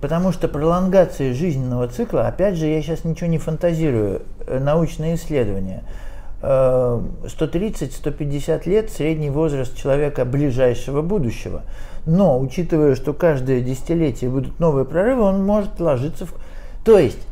Потому 0.00 0.32
что 0.32 0.48
пролонгация 0.48 1.32
жизненного 1.32 1.88
цикла, 1.88 2.26
опять 2.26 2.56
же, 2.56 2.66
я 2.66 2.82
сейчас 2.82 3.04
ничего 3.04 3.28
не 3.28 3.38
фантазирую, 3.38 4.22
э, 4.46 4.58
научные 4.58 5.14
исследования– 5.14 5.84
130-150 6.44 8.68
лет 8.68 8.90
средний 8.90 9.30
возраст 9.30 9.74
человека 9.76 10.26
ближайшего 10.26 11.00
будущего. 11.00 11.62
Но, 12.06 12.38
учитывая, 12.38 12.94
что 12.94 13.14
каждое 13.14 13.60
десятилетие 13.60 14.30
будут 14.30 14.58
новые 14.60 14.84
прорывы, 14.84 15.22
он 15.22 15.44
может 15.44 15.80
ложиться 15.80 16.26
в... 16.26 16.34
То 16.84 16.98
есть, 16.98 17.26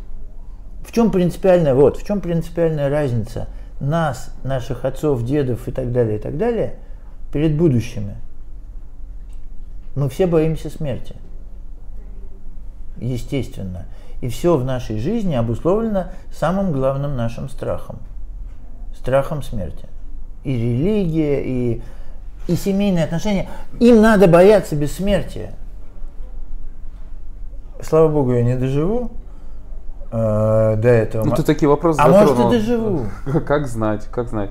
в 0.87 0.93
чем 0.93 1.11
принципиальная, 1.11 1.75
вот, 1.75 1.99
в 1.99 2.07
чем 2.07 2.21
принципиальная 2.21 2.89
разница 2.89 3.49
нас, 3.81 4.35
наших 4.45 4.85
отцов, 4.85 5.25
дедов 5.25 5.69
и 5.69 5.73
так 5.73 5.93
далее, 5.93 6.19
и 6.19 6.21
так 6.21 6.39
далее, 6.39 6.77
перед 7.33 7.57
будущими? 7.57 8.17
Мы 9.95 10.09
все 10.09 10.27
боимся 10.27 10.71
смерти. 10.71 11.17
Естественно. 12.97 13.87
И 14.23 14.29
все 14.29 14.57
в 14.57 14.65
нашей 14.65 14.99
жизни 14.99 15.35
обусловлено 15.35 16.07
самым 16.33 16.73
главным 16.73 17.17
нашим 17.17 17.49
страхом– 17.49 17.99
страхом 19.03 19.43
смерти. 19.43 19.87
И 20.45 20.53
религия, 20.53 21.43
и, 21.45 21.83
и 22.49 22.57
семейные 22.57 23.05
отношения. 23.05 23.49
Им 23.81 24.01
надо 24.01 24.27
бояться 24.27 24.77
бессмертия. 24.77 25.55
Слава 27.81 28.09
Богу, 28.09 28.33
я 28.33 28.43
не 28.43 28.57
доживу 28.57 29.11
э, 30.13 30.77
до 30.77 30.89
этого. 30.89 31.25
Ну, 31.25 31.35
ты 31.35 31.43
такие 31.43 31.69
вопросы 31.69 32.01
А 32.01 32.11
затронул. 32.11 32.45
может, 32.45 32.53
и 32.53 32.61
доживу. 32.61 33.07
Как 33.47 33.67
знать, 33.67 34.07
как 34.11 34.29
знать. 34.29 34.51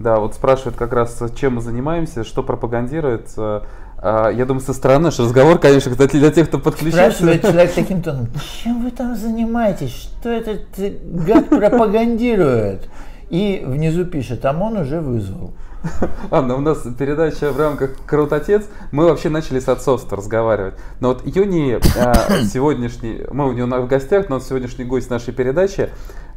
Да, 0.00 0.18
вот 0.18 0.34
спрашивают 0.34 0.76
как 0.76 0.92
раз, 0.92 1.22
чем 1.36 1.54
мы 1.54 1.60
занимаемся, 1.60 2.24
что 2.24 2.42
пропагандируется. 2.42 3.62
А, 3.98 4.28
я 4.28 4.44
думаю, 4.44 4.60
со 4.60 4.72
стороны 4.72 5.04
наш 5.04 5.20
разговор, 5.20 5.58
конечно, 5.60 5.92
кстати, 5.92 6.16
для 6.16 6.32
тех, 6.32 6.48
кто 6.48 6.58
подключился. 6.58 7.12
Спрашивает 7.12 7.42
человек 7.42 7.74
таким 7.74 8.02
тоном, 8.02 8.26
чем 8.62 8.82
вы 8.82 8.90
там 8.90 9.14
занимаетесь? 9.14 9.92
Что 9.92 10.30
этот 10.30 10.62
гад 10.76 11.48
пропагандирует? 11.48 12.88
И 13.30 13.62
внизу 13.64 14.04
пишет, 14.04 14.44
ОМОН 14.44 14.78
уже 14.78 15.00
вызвал. 15.00 15.52
Анна, 16.30 16.56
у 16.56 16.60
нас 16.60 16.86
передача 16.98 17.52
в 17.52 17.58
рамках 17.58 17.90
«Крутотец». 18.06 18.64
Мы 18.90 19.04
вообще 19.04 19.28
начали 19.28 19.60
с 19.60 19.68
отцовства 19.68 20.16
разговаривать. 20.16 20.74
Но 21.00 21.08
вот 21.08 21.26
Юни 21.26 21.78
э, 21.78 22.44
сегодняшний, 22.52 23.24
мы 23.30 23.48
у 23.48 23.52
него 23.52 23.66
в 23.82 23.88
гостях, 23.88 24.28
но 24.28 24.36
он 24.36 24.40
сегодняшний 24.40 24.84
гость 24.84 25.10
нашей 25.10 25.34
передачи, 25.34 25.90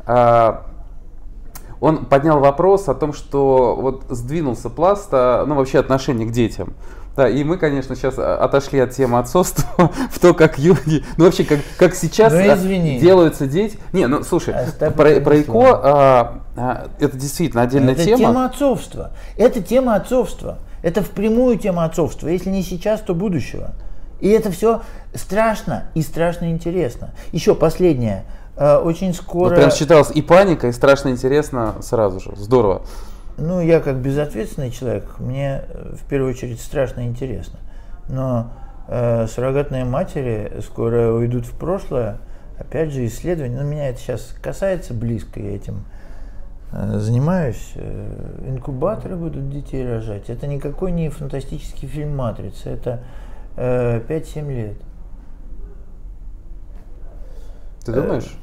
э, 0.05 0.53
он 1.79 2.05
поднял 2.05 2.39
вопрос 2.39 2.89
о 2.89 2.95
том, 2.95 3.13
что 3.13 3.77
вот 3.79 4.05
сдвинулся 4.09 4.69
пласт, 4.69 5.11
ну 5.11 5.53
вообще 5.53 5.77
отношение 5.77 6.27
к 6.27 6.31
детям. 6.31 6.73
Да, 7.18 7.28
и 7.28 7.43
мы, 7.43 7.57
конечно, 7.57 7.95
сейчас 7.95 8.13
а, 8.20 8.38
отошли 8.38 8.80
от 8.80 8.91
темы 8.91 9.18
отцовства 9.18 9.65
в 10.11 10.20
то, 10.20 10.36
как 10.36 10.59
юни, 10.59 11.03
ну 11.18 11.26
вообще, 11.26 11.43
как, 11.45 11.59
как 11.78 11.95
сейчас 11.95 12.32
ну, 12.32 12.39
извини. 12.39 12.99
делаются 12.99 13.47
дети. 13.47 13.80
Не, 13.91 14.05
ну 14.05 14.24
слушай, 14.24 14.53
Оставь 14.53 14.93
про, 14.93 15.20
про 15.20 15.41
ИКО 15.41 15.82
а, 15.84 16.41
а, 16.55 16.88
это 16.99 17.18
действительно 17.18 17.63
отдельная 17.63 17.93
это 17.93 18.05
тема. 18.05 18.15
Это 18.18 18.24
тема 18.24 18.45
отцовства. 18.45 19.11
Это 19.36 19.61
тема 19.63 19.95
отцовства. 19.95 20.59
Это 20.84 21.01
впрямую 21.01 21.57
тема 21.57 21.86
отцовства. 21.86 22.28
Если 22.28 22.51
не 22.51 22.61
сейчас, 22.61 23.01
то 23.01 23.15
будущего. 23.15 23.72
И 24.20 24.30
это 24.30 24.51
все 24.51 24.84
страшно 25.15 25.86
и 25.95 26.03
страшно 26.03 26.51
интересно. 26.51 27.15
Еще 27.32 27.55
последнее. 27.55 28.26
Э, 28.57 28.78
очень 28.78 29.13
скоро... 29.15 29.49
Вот 29.49 29.57
прям 29.57 29.72
считалось 29.72 30.11
и 30.11 30.22
паника, 30.22 30.68
и 30.68 30.72
страшно 30.72 31.09
интересно 31.09 31.76
сразу 31.82 32.20
же. 32.20 32.34
Здорово. 32.36 32.84
Ну, 33.38 33.61
я 33.61 33.79
как 33.81 33.97
безответственный 33.97 34.71
человек, 34.71 35.19
мне 35.19 35.61
э, 35.67 35.95
в 35.95 36.07
первую 36.09 36.31
очередь 36.31 36.59
страшно 36.59 37.05
интересно. 37.05 37.59
Но 38.09 38.51
э, 38.88 39.27
суррогатные 39.27 39.85
матери 39.85 40.59
скоро 40.61 41.11
уйдут 41.11 41.45
в 41.45 41.51
прошлое. 41.51 42.17
Опять 42.57 42.91
же, 42.91 43.05
исследования. 43.05 43.61
Ну, 43.61 43.67
меня 43.67 43.89
это 43.89 43.99
сейчас 43.99 44.33
касается 44.41 44.95
близко, 44.95 45.39
я 45.39 45.55
этим 45.55 45.85
э, 46.71 46.97
занимаюсь. 46.97 47.73
Э, 47.75 48.45
инкубаторы 48.47 49.15
будут 49.15 49.51
детей 49.51 49.88
рожать. 49.88 50.31
Это 50.31 50.47
никакой 50.47 50.91
не 50.91 51.09
фантастический 51.09 51.88
фильм 51.88 52.17
«Матрица». 52.17 52.71
Это 52.71 53.03
э, 53.55 53.99
5-7 53.99 54.51
лет. 54.51 54.77
Ты 57.85 57.93
думаешь? 57.93 58.35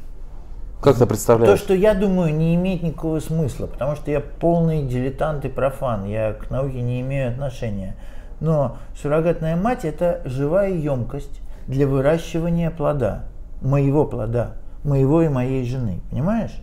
Как 0.84 0.98
ты 0.98 1.06
представляешь? 1.06 1.58
То, 1.58 1.64
что 1.64 1.74
я 1.74 1.94
думаю, 1.94 2.34
не 2.34 2.54
имеет 2.56 2.82
никакого 2.82 3.18
смысла, 3.18 3.66
потому 3.66 3.96
что 3.96 4.10
я 4.10 4.20
полный 4.20 4.82
дилетант 4.82 5.46
и 5.46 5.48
профан, 5.48 6.04
я 6.04 6.34
к 6.34 6.50
науке 6.50 6.82
не 6.82 7.00
имею 7.00 7.30
отношения. 7.30 7.96
Но 8.40 8.76
суррогатная 8.94 9.56
мать– 9.56 9.82
это 9.86 10.20
живая 10.26 10.72
емкость 10.72 11.40
для 11.66 11.86
выращивания 11.86 12.70
плода, 12.70 13.24
моего 13.62 14.04
плода, 14.04 14.56
моего 14.84 15.22
и 15.22 15.28
моей 15.28 15.64
жены, 15.64 16.00
понимаешь? 16.10 16.54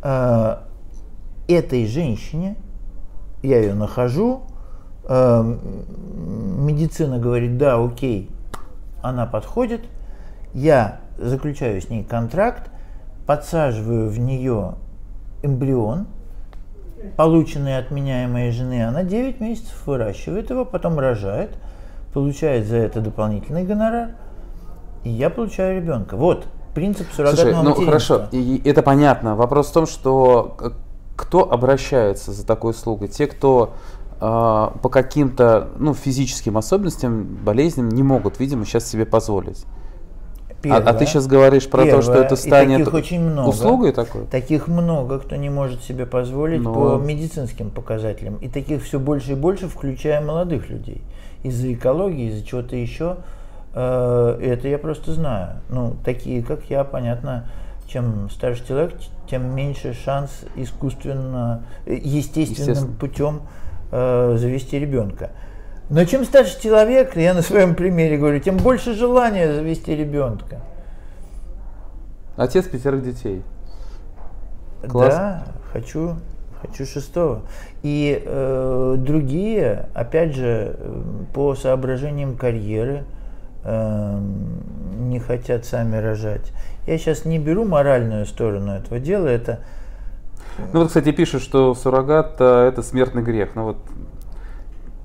А, 0.00 0.62
этой 1.48 1.88
женщине, 1.88 2.54
я 3.42 3.58
ее 3.58 3.74
нахожу, 3.74 4.42
а, 5.08 5.42
медицина 5.42 7.18
говорит, 7.18 7.58
да, 7.58 7.84
окей, 7.84 8.30
она 9.02 9.26
подходит, 9.26 9.80
я 10.54 11.00
заключаю 11.18 11.82
с 11.82 11.88
ней 11.88 12.04
контракт, 12.04 12.70
подсаживаю 13.30 14.10
в 14.10 14.18
нее 14.18 14.74
эмбрион, 15.44 16.08
полученный 17.16 17.78
от 17.78 17.92
меня 17.92 18.24
и 18.24 18.26
моей 18.26 18.50
жены, 18.50 18.84
она 18.84 19.04
9 19.04 19.38
месяцев 19.38 19.86
выращивает 19.86 20.50
его, 20.50 20.64
потом 20.64 20.98
рожает, 20.98 21.50
получает 22.12 22.66
за 22.66 22.78
это 22.78 23.00
дополнительный 23.00 23.62
гонорар, 23.62 24.16
и 25.04 25.10
я 25.10 25.30
получаю 25.30 25.76
ребенка. 25.76 26.16
Вот 26.16 26.48
принцип 26.74 27.06
суррогатного 27.12 27.66
Слушай, 27.66 27.78
ну 27.78 27.86
хорошо, 27.86 28.22
и 28.32 28.60
это 28.64 28.82
понятно. 28.82 29.36
Вопрос 29.36 29.68
в 29.68 29.74
том, 29.74 29.86
что 29.86 30.56
кто 31.14 31.52
обращается 31.52 32.32
за 32.32 32.44
такой 32.44 32.72
услугой? 32.72 33.06
Те, 33.06 33.28
кто 33.28 33.74
э, 34.16 34.18
по 34.20 34.88
каким-то 34.88 35.68
ну, 35.78 35.94
физическим 35.94 36.58
особенностям, 36.58 37.38
болезням 37.44 37.90
не 37.90 38.02
могут, 38.02 38.40
видимо, 38.40 38.64
сейчас 38.64 38.88
себе 38.88 39.06
позволить. 39.06 39.66
Первое, 40.62 40.82
а, 40.82 40.90
а 40.90 40.94
ты 40.94 41.06
сейчас 41.06 41.26
говоришь 41.26 41.68
про 41.68 41.84
первое, 41.84 41.96
то, 41.96 42.02
что 42.02 42.14
это 42.22 42.36
станет 42.36 42.86
очень 42.92 43.20
много, 43.20 43.48
услугой 43.48 43.92
такой? 43.92 44.26
Таких 44.26 44.68
много, 44.68 45.18
кто 45.18 45.36
не 45.36 45.48
может 45.48 45.82
себе 45.82 46.04
позволить 46.04 46.60
Но... 46.60 46.74
по 46.74 46.96
медицинским 46.98 47.70
показателям. 47.70 48.36
И 48.36 48.48
таких 48.48 48.82
все 48.84 48.98
больше 48.98 49.32
и 49.32 49.34
больше, 49.34 49.68
включая 49.68 50.20
молодых 50.20 50.68
людей. 50.68 51.02
Из-за 51.42 51.72
экологии, 51.72 52.28
из-за 52.28 52.46
чего-то 52.46 52.76
еще. 52.76 53.16
Э, 53.74 54.38
это 54.40 54.68
я 54.68 54.78
просто 54.78 55.12
знаю. 55.12 55.60
Ну, 55.70 55.96
такие, 56.04 56.42
как 56.42 56.64
я, 56.68 56.84
понятно, 56.84 57.46
чем 57.86 58.28
старше 58.30 58.66
человек, 58.66 58.94
тем 59.28 59.54
меньше 59.54 59.94
шанс 59.94 60.30
искусственно, 60.56 61.64
э, 61.86 61.94
естественным 61.94 62.94
путем 62.94 63.42
э, 63.92 64.36
завести 64.38 64.78
ребенка. 64.78 65.30
Но 65.90 66.04
чем 66.04 66.24
старше 66.24 66.62
человек, 66.62 67.16
я 67.16 67.34
на 67.34 67.42
своем 67.42 67.74
примере 67.74 68.16
говорю, 68.16 68.38
тем 68.38 68.56
больше 68.56 68.94
желания 68.94 69.52
завести 69.52 69.94
ребенка. 69.94 70.60
Отец 72.36 72.66
пятерых 72.66 73.02
детей. 73.02 73.42
Класс. 74.88 75.14
Да, 75.14 75.44
хочу, 75.72 76.14
хочу 76.62 76.86
шестого. 76.86 77.42
И 77.82 78.22
э, 78.24 78.94
другие, 78.98 79.88
опять 79.92 80.34
же, 80.36 80.76
по 81.34 81.56
соображениям 81.56 82.36
карьеры, 82.36 83.04
э, 83.64 84.18
не 85.00 85.18
хотят 85.18 85.64
сами 85.64 85.96
рожать. 85.96 86.52
Я 86.86 86.98
сейчас 86.98 87.24
не 87.24 87.40
беру 87.40 87.64
моральную 87.64 88.26
сторону 88.26 88.72
этого 88.72 89.00
дела, 89.00 89.26
это 89.26 89.58
ну 90.72 90.80
вот, 90.80 90.88
кстати, 90.88 91.10
пишут, 91.12 91.42
что 91.42 91.74
суррогат 91.74 92.36
э, 92.38 92.68
это 92.68 92.82
смертный 92.82 93.22
грех. 93.22 93.50
Ну 93.54 93.64
вот 93.64 93.76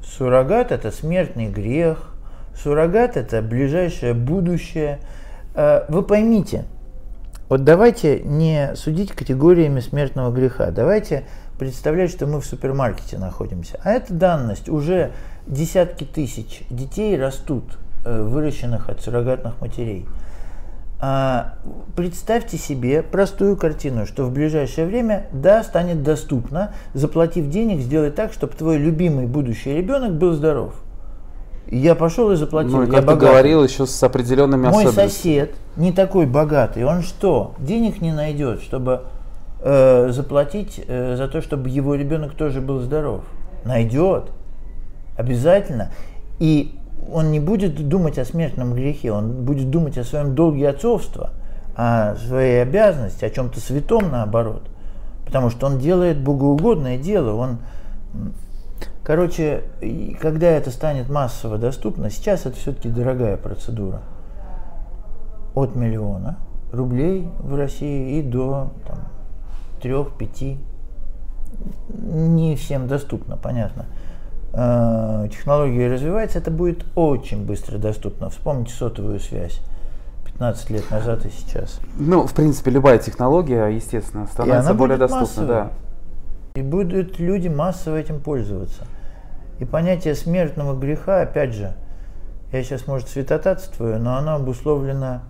Суррогат– 0.05 0.71
это 0.73 0.91
смертный 0.91 1.47
грех, 1.47 2.11
суррогат– 2.55 3.17
это 3.17 3.41
ближайшее 3.41 4.13
будущее. 4.13 4.99
Э, 5.55 5.85
вы 5.89 6.03
поймите, 6.03 6.65
вот 7.49 7.63
давайте 7.63 8.21
не 8.21 8.75
судить 8.75 9.11
категориями 9.11 9.79
смертного 9.79 10.31
греха, 10.31 10.71
давайте 10.71 11.25
представлять, 11.59 12.11
что 12.11 12.27
мы 12.27 12.41
в 12.41 12.45
супермаркете 12.45 13.17
находимся. 13.17 13.79
А 13.83 13.91
это 13.91 14.13
данность. 14.13 14.69
Уже 14.69 15.11
десятки 15.47 16.03
тысяч 16.03 16.63
детей 16.69 17.17
растут, 17.19 17.77
э, 18.05 18.21
выращенных 18.23 18.89
от 18.89 19.01
суррогатных 19.01 19.59
матерей. 19.61 20.05
А, 20.99 21.55
представьте 21.95 22.57
себе 22.57 23.03
простую 23.03 23.57
картину, 23.57 24.05
что 24.05 24.23
в 24.23 24.31
ближайшее 24.31 24.87
время, 24.87 25.27
да, 25.33 25.63
станет 25.63 26.03
доступно, 26.03 26.73
заплатив 26.93 27.49
денег, 27.49 27.81
сделать 27.81 28.15
так, 28.15 28.31
чтобы 28.31 28.53
твой 28.53 28.77
любимый 28.77 29.25
будущий 29.25 29.75
ребенок 29.75 30.13
был 30.13 30.33
здоров. 30.33 30.73
Я 31.67 31.95
пошел 31.95 32.31
и 32.31 32.35
заплатил. 32.35 32.77
Ну, 32.77 32.83
и 32.83 32.91
как 32.91 33.05
ты 33.05 33.15
говорил, 33.15 33.63
еще 33.63 33.85
с 33.85 34.03
определенными 34.03 34.67
Мой 34.67 34.87
сосед 34.87 35.55
не 35.75 35.91
такой 35.91 36.27
богатый, 36.27 36.83
он 36.85 37.01
что, 37.01 37.55
денег 37.57 38.01
не 38.01 38.13
найдет, 38.13 38.61
чтобы 38.61 39.01
э, 39.61 40.09
заплатить 40.11 40.81
э, 40.87 41.15
за 41.17 41.27
то, 41.27 41.41
чтобы 41.41 41.69
его 41.69 41.95
ребенок 41.95 42.35
тоже 42.35 42.61
был 42.61 42.79
здоров? 42.79 43.23
Найдет. 43.65 44.29
Обязательно. 45.17 45.91
И 46.39 46.75
он 47.11 47.31
не 47.31 47.39
будет 47.39 47.87
думать 47.87 48.17
о 48.17 48.25
смертном 48.25 48.73
грехе, 48.73 49.11
он 49.11 49.45
будет 49.45 49.69
думать 49.69 49.97
о 49.97 50.03
своем 50.03 50.35
долге 50.35 50.69
отцовства, 50.69 51.31
о 51.75 52.15
своей 52.15 52.61
обязанности, 52.61 53.25
о 53.25 53.29
чем-то 53.29 53.59
святом 53.59 54.11
наоборот. 54.11 54.63
Потому 55.25 55.49
что 55.49 55.67
он 55.67 55.79
делает 55.79 56.21
богоугодное 56.21 56.97
дело. 56.97 57.35
Он... 57.35 57.57
Короче, 59.03 59.63
когда 60.19 60.47
это 60.47 60.71
станет 60.71 61.09
массово 61.09 61.57
доступно, 61.57 62.09
сейчас 62.09 62.45
это 62.45 62.55
все-таки 62.57 62.89
дорогая 62.89 63.37
процедура. 63.37 64.01
От 65.53 65.75
миллиона 65.75 66.37
рублей 66.71 67.29
в 67.39 67.55
России 67.55 68.19
и 68.19 68.21
до 68.21 68.71
трех-пяти. 69.81 70.59
Не 71.89 72.55
всем 72.55 72.87
доступно, 72.87 73.37
понятно. 73.37 73.85
Э, 74.57 75.27
технология 75.29 75.91
развивается, 75.91 76.39
это 76.39 76.49
будет 76.49 76.85
очень 76.95 77.45
быстро 77.45 77.77
доступно. 77.77 78.29
Вспомните 78.29 78.73
сотовую 78.73 79.19
связь. 79.19 79.59
15 80.25 80.69
лет 80.69 80.89
назад 80.91 81.25
и 81.25 81.29
сейчас. 81.29 81.79
Ну, 81.97 82.25
в 82.25 82.33
принципе, 82.33 82.71
любая 82.71 82.97
технология, 82.97 83.67
естественно, 83.67 84.27
становится 84.27 84.73
более 84.73 84.97
доступна. 84.97 85.45
Да. 85.45 85.71
И 86.55 86.61
будут 86.61 87.19
люди 87.19 87.49
массово 87.49 87.97
этим 87.97 88.21
пользоваться. 88.21 88.85
И 89.59 89.65
понятие 89.65 90.15
смертного 90.15 90.77
греха, 90.77 91.21
опять 91.21 91.53
же, 91.53 91.73
я 92.53 92.63
сейчас, 92.63 92.87
может, 92.87 93.09
святотатствую, 93.09 93.99
но 93.99 94.15
оно 94.15 94.35
обусловлено, 94.35 95.21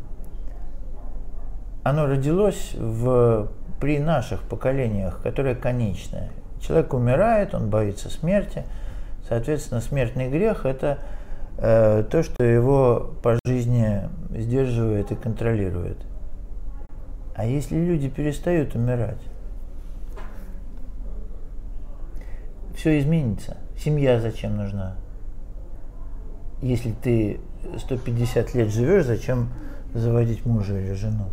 оно 1.83 2.05
родилось 2.05 2.75
в, 2.77 3.47
при 3.79 3.97
наших 3.97 4.41
поколениях, 4.43 5.19
которое 5.23 5.55
конечное. 5.55 6.29
Человек 6.61 6.93
умирает, 6.93 7.55
он 7.55 7.71
боится 7.71 8.11
смерти– 8.11 8.63
Соответственно, 9.27 9.81
смертный 9.81 10.29
грех– 10.29 10.65
это 10.67 10.99
э, 11.57 12.03
то, 12.09 12.21
что 12.21 12.43
его 12.43 13.15
по 13.23 13.39
жизни 13.45 14.09
сдерживает 14.29 15.11
и 15.11 15.15
контролирует. 15.15 15.97
А 17.35 17.45
если 17.45 17.75
люди 17.75 18.07
перестают 18.07 18.75
умирать, 18.75 19.21
все 22.75 22.99
изменится. 22.99 23.57
Семья 23.77 24.21
зачем 24.21 24.57
нужна? 24.57 24.95
Если 26.61 26.91
ты 26.91 27.39
150 27.79 28.53
лет 28.53 28.69
живешь, 28.69 29.05
зачем 29.05 29.49
заводить 29.93 30.45
мужа 30.45 30.79
или 30.79 30.93
жену? 30.93 31.29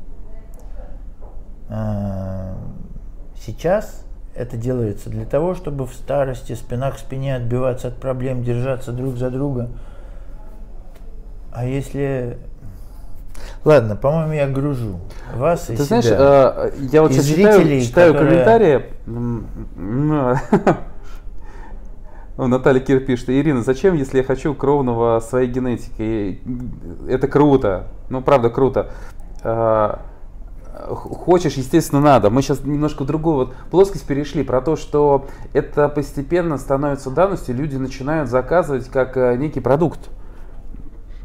А, 1.68 2.56
сейчас 3.36 4.04
это 4.34 4.56
делается 4.56 5.10
для 5.10 5.24
того, 5.24 5.54
чтобы 5.54 5.86
в 5.86 5.94
старости 5.94 6.54
спина 6.54 6.90
к 6.90 6.98
спине 6.98 7.36
отбиваться 7.36 7.88
от 7.88 7.96
проблем, 7.96 8.42
держаться 8.42 8.92
друг 8.92 9.16
за 9.16 9.30
друга. 9.30 9.68
А 11.52 11.66
если... 11.66 12.38
Ладно, 13.64 13.96
по-моему, 13.96 14.32
я 14.32 14.48
гружу 14.48 15.00
вас 15.34 15.66
Ты 15.66 15.74
и 15.74 15.76
знаешь, 15.76 16.04
себя. 16.04 16.16
Э, 16.18 16.70
я 16.90 17.02
вот 17.02 17.12
сейчас 17.12 17.26
читаю, 17.26 17.80
читаю 17.80 18.12
которые... 18.12 18.44
комментарии. 18.44 18.84
Наталья 22.46 22.80
Кир 22.80 23.00
пишет, 23.00 23.30
Ирина, 23.30 23.62
зачем, 23.62 23.94
если 23.94 24.18
я 24.18 24.24
хочу 24.24 24.54
кровного 24.54 25.20
своей 25.20 25.48
генетики? 25.50 26.40
Это 27.08 27.28
круто, 27.28 27.88
ну 28.08 28.22
правда 28.22 28.50
круто. 28.50 28.90
А, 30.84 30.94
хочешь, 30.94 31.54
естественно, 31.54 32.00
надо. 32.00 32.30
Мы 32.30 32.42
сейчас 32.42 32.64
немножко 32.64 33.04
в 33.04 33.06
другую 33.06 33.36
вот 33.36 33.54
плоскость 33.70 34.06
перешли, 34.06 34.42
про 34.42 34.60
то, 34.60 34.76
что 34.76 35.26
это 35.52 35.88
постепенно 35.88 36.58
становится 36.58 37.10
данностью, 37.10 37.54
люди 37.54 37.76
начинают 37.76 38.28
заказывать 38.28 38.88
как 38.88 39.16
э, 39.16 39.36
некий 39.36 39.60
продукт. 39.60 40.10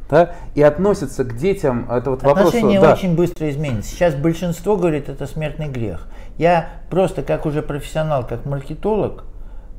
Да, 0.09 0.35
и 0.55 0.61
относятся 0.61 1.25
к 1.25 1.35
детям, 1.35 1.85
это 1.91 2.11
вот 2.11 2.23
вопрос. 2.23 2.47
Отношение 2.47 2.79
да. 2.79 2.93
очень 2.93 3.13
быстро 3.13 3.49
изменится. 3.49 3.91
Сейчас 3.91 4.15
большинство 4.15 4.77
говорит, 4.77 5.09
это 5.09 5.27
смертный 5.27 5.67
грех. 5.67 6.07
Я 6.37 6.69
просто 6.89 7.23
как 7.23 7.45
уже 7.45 7.61
профессионал, 7.61 8.25
как 8.25 8.45
маркетолог, 8.45 9.25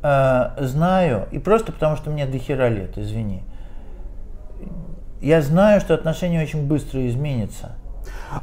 э, 0.03 0.51
знаю, 0.59 1.29
и 1.31 1.39
просто 1.39 1.73
потому 1.73 1.97
что 1.97 2.11
мне 2.11 2.27
до 2.27 2.37
хера 2.37 2.69
лет, 2.69 2.99
извини, 2.99 3.43
я 5.23 5.41
знаю, 5.41 5.81
что 5.81 5.95
отношение 5.95 6.43
очень 6.43 6.67
быстро 6.67 7.07
изменится. 7.09 7.77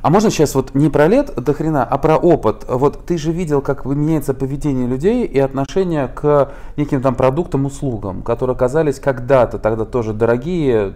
А 0.01 0.09
можно 0.09 0.29
сейчас 0.29 0.55
вот 0.55 0.73
не 0.73 0.89
про 0.89 1.07
лет 1.07 1.33
до 1.35 1.53
хрена, 1.53 1.83
а 1.83 1.97
про 1.97 2.17
опыт? 2.17 2.65
Вот 2.67 3.05
ты 3.05 3.17
же 3.17 3.31
видел, 3.31 3.61
как 3.61 3.85
меняется 3.85 4.33
поведение 4.33 4.87
людей 4.87 5.25
и 5.25 5.39
отношение 5.39 6.07
к 6.07 6.51
неким 6.75 7.01
там 7.01 7.15
продуктам, 7.15 7.65
услугам, 7.65 8.21
которые 8.23 8.55
оказались 8.55 8.99
когда-то 8.99 9.59
тогда 9.59 9.85
тоже 9.85 10.13
дорогие, 10.13 10.93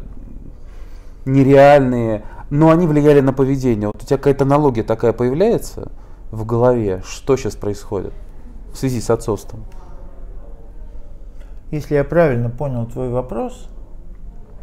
нереальные, 1.26 2.24
но 2.50 2.72
они 2.72 2.88
влияли 2.88 3.20
на 3.20 3.34
поведение. 3.34 3.88
Вот 3.88 4.02
у 4.02 4.06
тебя 4.06 4.18
какая-то 4.18 4.46
аналогия 4.46 4.84
такая 4.84 5.14
появляется 5.14 5.92
в 6.32 6.46
голове, 6.46 7.02
что 7.06 7.38
сейчас 7.38 7.56
происходит 7.56 8.14
в 8.74 8.78
связи 8.78 9.02
с 9.02 9.10
отцовством? 9.10 9.66
Если 11.72 11.96
я 11.96 12.04
правильно 12.04 12.50
понял 12.50 12.88
твой 12.88 13.10
вопрос, 13.10 13.70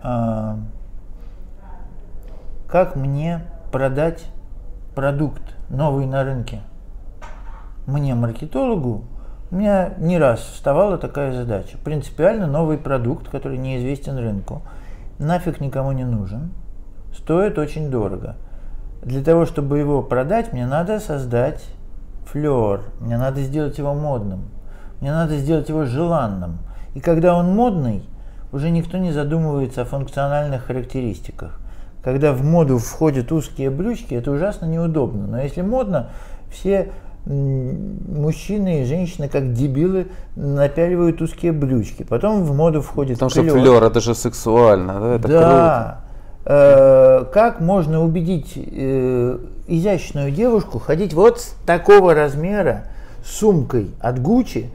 а, 0.02 0.58
как 2.68 2.96
мне 2.96 3.44
продать 3.70 4.24
продукт 4.94 5.42
новый 5.68 6.06
на 6.06 6.24
рынке? 6.24 6.60
Мне, 7.86 8.14
маркетологу, 8.14 9.04
у 9.50 9.54
меня 9.54 9.94
не 9.98 10.18
раз 10.18 10.40
вставала 10.40 10.98
такая 10.98 11.32
задача. 11.32 11.78
Принципиально 11.84 12.46
новый 12.46 12.78
продукт, 12.78 13.28
который 13.28 13.58
неизвестен 13.58 14.18
рынку, 14.18 14.62
нафиг 15.18 15.60
никому 15.60 15.92
не 15.92 16.04
нужен, 16.04 16.52
стоит 17.14 17.58
очень 17.58 17.90
дорого. 17.90 18.36
Для 19.02 19.22
того, 19.22 19.46
чтобы 19.46 19.78
его 19.78 20.02
продать, 20.02 20.52
мне 20.52 20.66
надо 20.66 20.98
создать 20.98 21.64
флер, 22.24 22.80
мне 22.98 23.16
надо 23.16 23.40
сделать 23.42 23.78
его 23.78 23.94
модным, 23.94 24.50
мне 25.00 25.12
надо 25.12 25.36
сделать 25.36 25.68
его 25.68 25.84
желанным. 25.84 26.58
И 26.94 27.00
когда 27.00 27.36
он 27.36 27.54
модный, 27.54 28.02
уже 28.52 28.70
никто 28.70 28.98
не 28.98 29.12
задумывается 29.12 29.82
о 29.82 29.84
функциональных 29.84 30.64
характеристиках. 30.64 31.60
Когда 32.06 32.32
в 32.32 32.44
моду 32.44 32.78
входят 32.78 33.32
узкие 33.32 33.68
брючки, 33.68 34.14
это 34.14 34.30
ужасно 34.30 34.66
неудобно. 34.66 35.26
Но 35.26 35.42
если 35.42 35.62
модно, 35.62 36.10
все 36.52 36.92
мужчины 37.24 38.82
и 38.82 38.84
женщины, 38.84 39.28
как 39.28 39.52
дебилы, 39.52 40.06
напяливают 40.36 41.20
узкие 41.20 41.50
брючки. 41.50 42.04
Потом 42.04 42.44
в 42.44 42.54
моду 42.54 42.80
входит 42.80 43.14
Потому 43.18 43.30
флер. 43.30 43.50
что 43.50 43.58
флер, 43.58 43.82
это 43.82 44.00
же 44.00 44.14
сексуально, 44.14 45.00
да? 45.00 45.14
Это 45.16 45.28
да. 45.28 46.02
Круто. 46.44 46.54
Э, 46.54 47.24
как 47.32 47.60
можно 47.60 48.04
убедить 48.04 48.52
э, 48.54 49.38
изящную 49.66 50.30
девушку 50.30 50.78
ходить 50.78 51.12
вот 51.12 51.40
с 51.40 51.56
такого 51.66 52.14
размера 52.14 52.84
сумкой 53.24 53.90
от 53.98 54.22
Гуччи, 54.22 54.70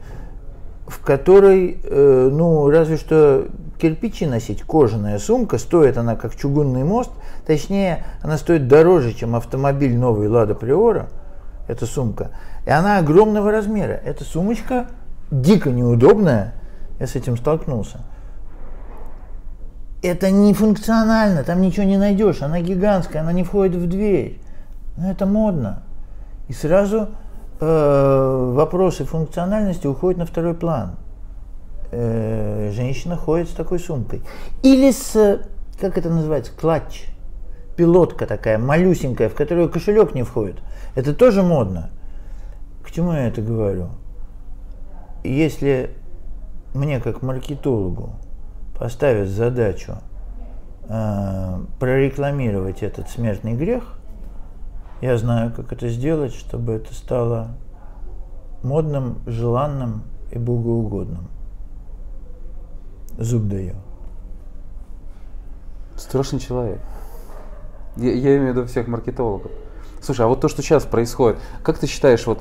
в 0.86 1.02
которой, 1.02 1.78
э, 1.82 2.28
ну, 2.30 2.68
разве 2.68 2.98
что 2.98 3.46
кирпичи 3.82 4.26
носить, 4.26 4.62
кожаная 4.62 5.18
сумка, 5.18 5.58
стоит 5.58 5.98
она 5.98 6.14
как 6.14 6.36
чугунный 6.36 6.84
мост, 6.84 7.10
точнее, 7.44 8.04
она 8.22 8.38
стоит 8.38 8.68
дороже, 8.68 9.12
чем 9.12 9.34
автомобиль 9.34 9.96
новый 9.96 10.28
Лада 10.28 10.54
Приора, 10.54 11.08
эта 11.66 11.84
сумка, 11.84 12.30
и 12.64 12.70
она 12.70 12.98
огромного 12.98 13.50
размера. 13.50 14.00
Эта 14.04 14.22
сумочка 14.22 14.86
дико 15.32 15.70
неудобная, 15.70 16.54
я 17.00 17.08
с 17.08 17.16
этим 17.16 17.36
столкнулся. 17.36 18.02
Это 20.00 20.30
не 20.30 20.54
функционально, 20.54 21.42
там 21.42 21.60
ничего 21.60 21.84
не 21.84 21.98
найдешь, 21.98 22.40
она 22.40 22.60
гигантская, 22.60 23.22
она 23.22 23.32
не 23.32 23.42
входит 23.42 23.74
в 23.74 23.88
дверь. 23.88 24.40
Но 24.96 25.10
это 25.10 25.26
модно. 25.26 25.82
И 26.48 26.52
сразу 26.52 27.08
э, 27.60 28.52
вопросы 28.54 29.04
функциональности 29.04 29.88
уходят 29.88 30.18
на 30.18 30.26
второй 30.26 30.54
план. 30.54 30.96
Э, 31.94 32.70
женщина 32.74 33.16
ходит 33.16 33.50
с 33.50 33.52
такой 33.52 33.78
сумкой. 33.78 34.22
Или 34.62 34.90
с, 34.90 35.42
как 35.78 35.98
это 35.98 36.08
называется, 36.08 36.50
клатч. 36.58 37.04
Пилотка 37.76 38.26
такая, 38.26 38.58
малюсенькая, 38.58 39.28
в 39.28 39.34
которую 39.34 39.68
кошелек 39.68 40.14
не 40.14 40.22
входит. 40.22 40.56
Это 40.94 41.14
тоже 41.14 41.42
модно. 41.42 41.90
К 42.82 42.90
чему 42.90 43.12
я 43.12 43.28
это 43.28 43.42
говорю? 43.42 43.90
Если 45.22 45.90
мне 46.74 46.98
как 46.98 47.20
маркетологу 47.20 48.14
поставят 48.78 49.28
задачу 49.28 49.96
э, 50.88 51.60
прорекламировать 51.78 52.82
этот 52.82 53.10
смертный 53.10 53.52
грех, 53.52 53.98
я 55.02 55.18
знаю, 55.18 55.52
как 55.54 55.72
это 55.74 55.88
сделать, 55.88 56.34
чтобы 56.34 56.72
это 56.72 56.94
стало 56.94 57.50
модным, 58.62 59.18
желанным 59.26 60.04
и 60.30 60.38
богоугодным. 60.38 61.28
Зуб 63.18 63.48
даю. 63.48 63.74
Страшный 65.96 66.40
человек. 66.40 66.80
Я, 67.96 68.12
я 68.12 68.36
имею 68.36 68.54
в 68.54 68.56
виду 68.56 68.66
всех 68.66 68.88
маркетологов. 68.88 69.52
Слушай, 70.02 70.26
а 70.26 70.28
вот 70.28 70.40
то, 70.40 70.48
что 70.48 70.62
сейчас 70.62 70.84
происходит, 70.84 71.38
как 71.62 71.78
ты 71.78 71.86
считаешь, 71.86 72.26
вот, 72.26 72.40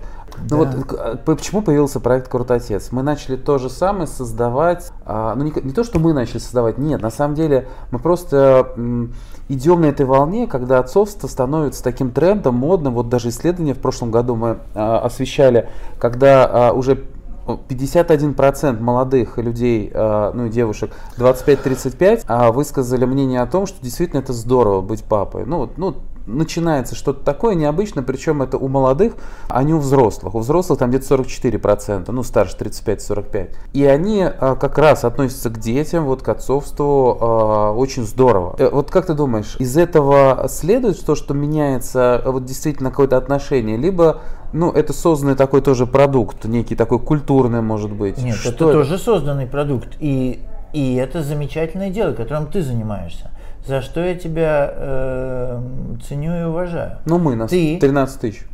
ну 0.49 0.65
да. 0.65 0.71
вот 0.71 0.99
а, 0.99 1.17
почему 1.17 1.61
появился 1.61 1.99
проект 1.99 2.27
Крутотец? 2.27 2.91
Мы 2.91 3.03
начали 3.03 3.35
то 3.35 3.59
же 3.59 3.69
самое 3.69 4.07
создавать, 4.07 4.91
а, 5.05 5.35
ну 5.35 5.43
не, 5.43 5.51
не 5.61 5.71
то, 5.71 5.83
что 5.83 5.99
мы 5.99 6.13
начали 6.13 6.39
создавать, 6.39 6.79
нет, 6.79 7.03
на 7.03 7.11
самом 7.11 7.35
деле 7.35 7.67
мы 7.91 7.99
просто 7.99 8.73
м, 8.77 9.13
идем 9.47 9.81
на 9.81 9.87
этой 9.87 10.07
волне, 10.07 10.47
когда 10.47 10.79
отцовство 10.79 11.27
становится 11.27 11.83
таким 11.83 12.09
трендом, 12.09 12.55
модным. 12.55 12.95
Вот 12.95 13.09
даже 13.09 13.29
исследования 13.29 13.75
в 13.75 13.79
прошлом 13.79 14.09
году 14.09 14.35
мы 14.35 14.57
а, 14.73 14.99
освещали, 14.99 15.69
когда 15.99 16.69
а, 16.69 16.71
уже 16.71 17.03
51% 17.45 18.79
молодых 18.79 19.37
людей, 19.37 19.91
а, 19.93 20.31
ну 20.33 20.45
и 20.45 20.49
девушек 20.49 20.91
25-35 21.17 22.23
а, 22.27 22.51
высказали 22.51 23.05
мнение 23.05 23.41
о 23.41 23.47
том, 23.47 23.65
что 23.65 23.81
действительно 23.81 24.19
это 24.19 24.33
здорово 24.33 24.81
быть 24.81 25.03
папой. 25.03 25.45
Ну, 25.45 25.69
ну 25.77 25.95
начинается 26.25 26.95
что-то 26.95 27.23
такое 27.23 27.55
необычное, 27.55 28.03
причем 28.03 28.41
это 28.41 28.57
у 28.57 28.67
молодых, 28.67 29.13
а 29.47 29.63
не 29.63 29.73
у 29.73 29.79
взрослых. 29.79 30.35
У 30.35 30.39
взрослых 30.39 30.79
там 30.79 30.89
где-то 30.89 31.15
44%, 31.15 32.11
ну 32.11 32.23
старше 32.23 32.55
35-45. 32.57 33.49
И 33.73 33.85
они 33.85 34.23
а, 34.23 34.55
как 34.55 34.77
раз 34.77 35.03
относятся 35.03 35.49
к 35.49 35.59
детям, 35.59 36.05
вот 36.05 36.21
к 36.21 36.29
отцовству 36.29 37.17
а, 37.19 37.71
очень 37.71 38.03
здорово. 38.03 38.55
Э, 38.57 38.69
вот 38.71 38.91
как 38.91 39.07
ты 39.07 39.13
думаешь, 39.13 39.55
из 39.59 39.77
этого 39.77 40.45
следует 40.49 41.03
то, 41.03 41.15
что 41.15 41.33
меняется 41.33 42.21
вот 42.25 42.45
действительно 42.45 42.89
какое-то 42.89 43.17
отношение, 43.17 43.77
либо 43.77 44.21
ну, 44.53 44.71
это 44.71 44.93
созданный 44.93 45.35
такой 45.35 45.61
тоже 45.61 45.85
продукт, 45.85 46.45
некий 46.45 46.75
такой 46.75 46.99
культурный, 46.99 47.61
может 47.61 47.91
быть. 47.91 48.17
Нет, 48.17 48.35
что 48.35 48.49
это, 48.49 48.65
это 48.65 48.73
тоже 48.73 48.97
созданный 48.97 49.47
продукт. 49.47 49.95
И, 49.99 50.41
и 50.73 50.95
это 50.95 51.23
замечательное 51.23 51.89
дело, 51.89 52.13
которым 52.13 52.47
ты 52.47 52.61
занимаешься 52.61 53.31
за 53.65 53.81
что 53.81 53.99
я 54.01 54.15
тебя 54.15 54.71
э, 54.73 55.61
ценю 56.07 56.41
и 56.41 56.43
уважаю. 56.43 56.97
Ну, 57.05 57.19
мы 57.19 57.35
нас 57.35 57.51
ты, 57.51 57.77
13 57.79 58.19
тысяч. 58.21 58.45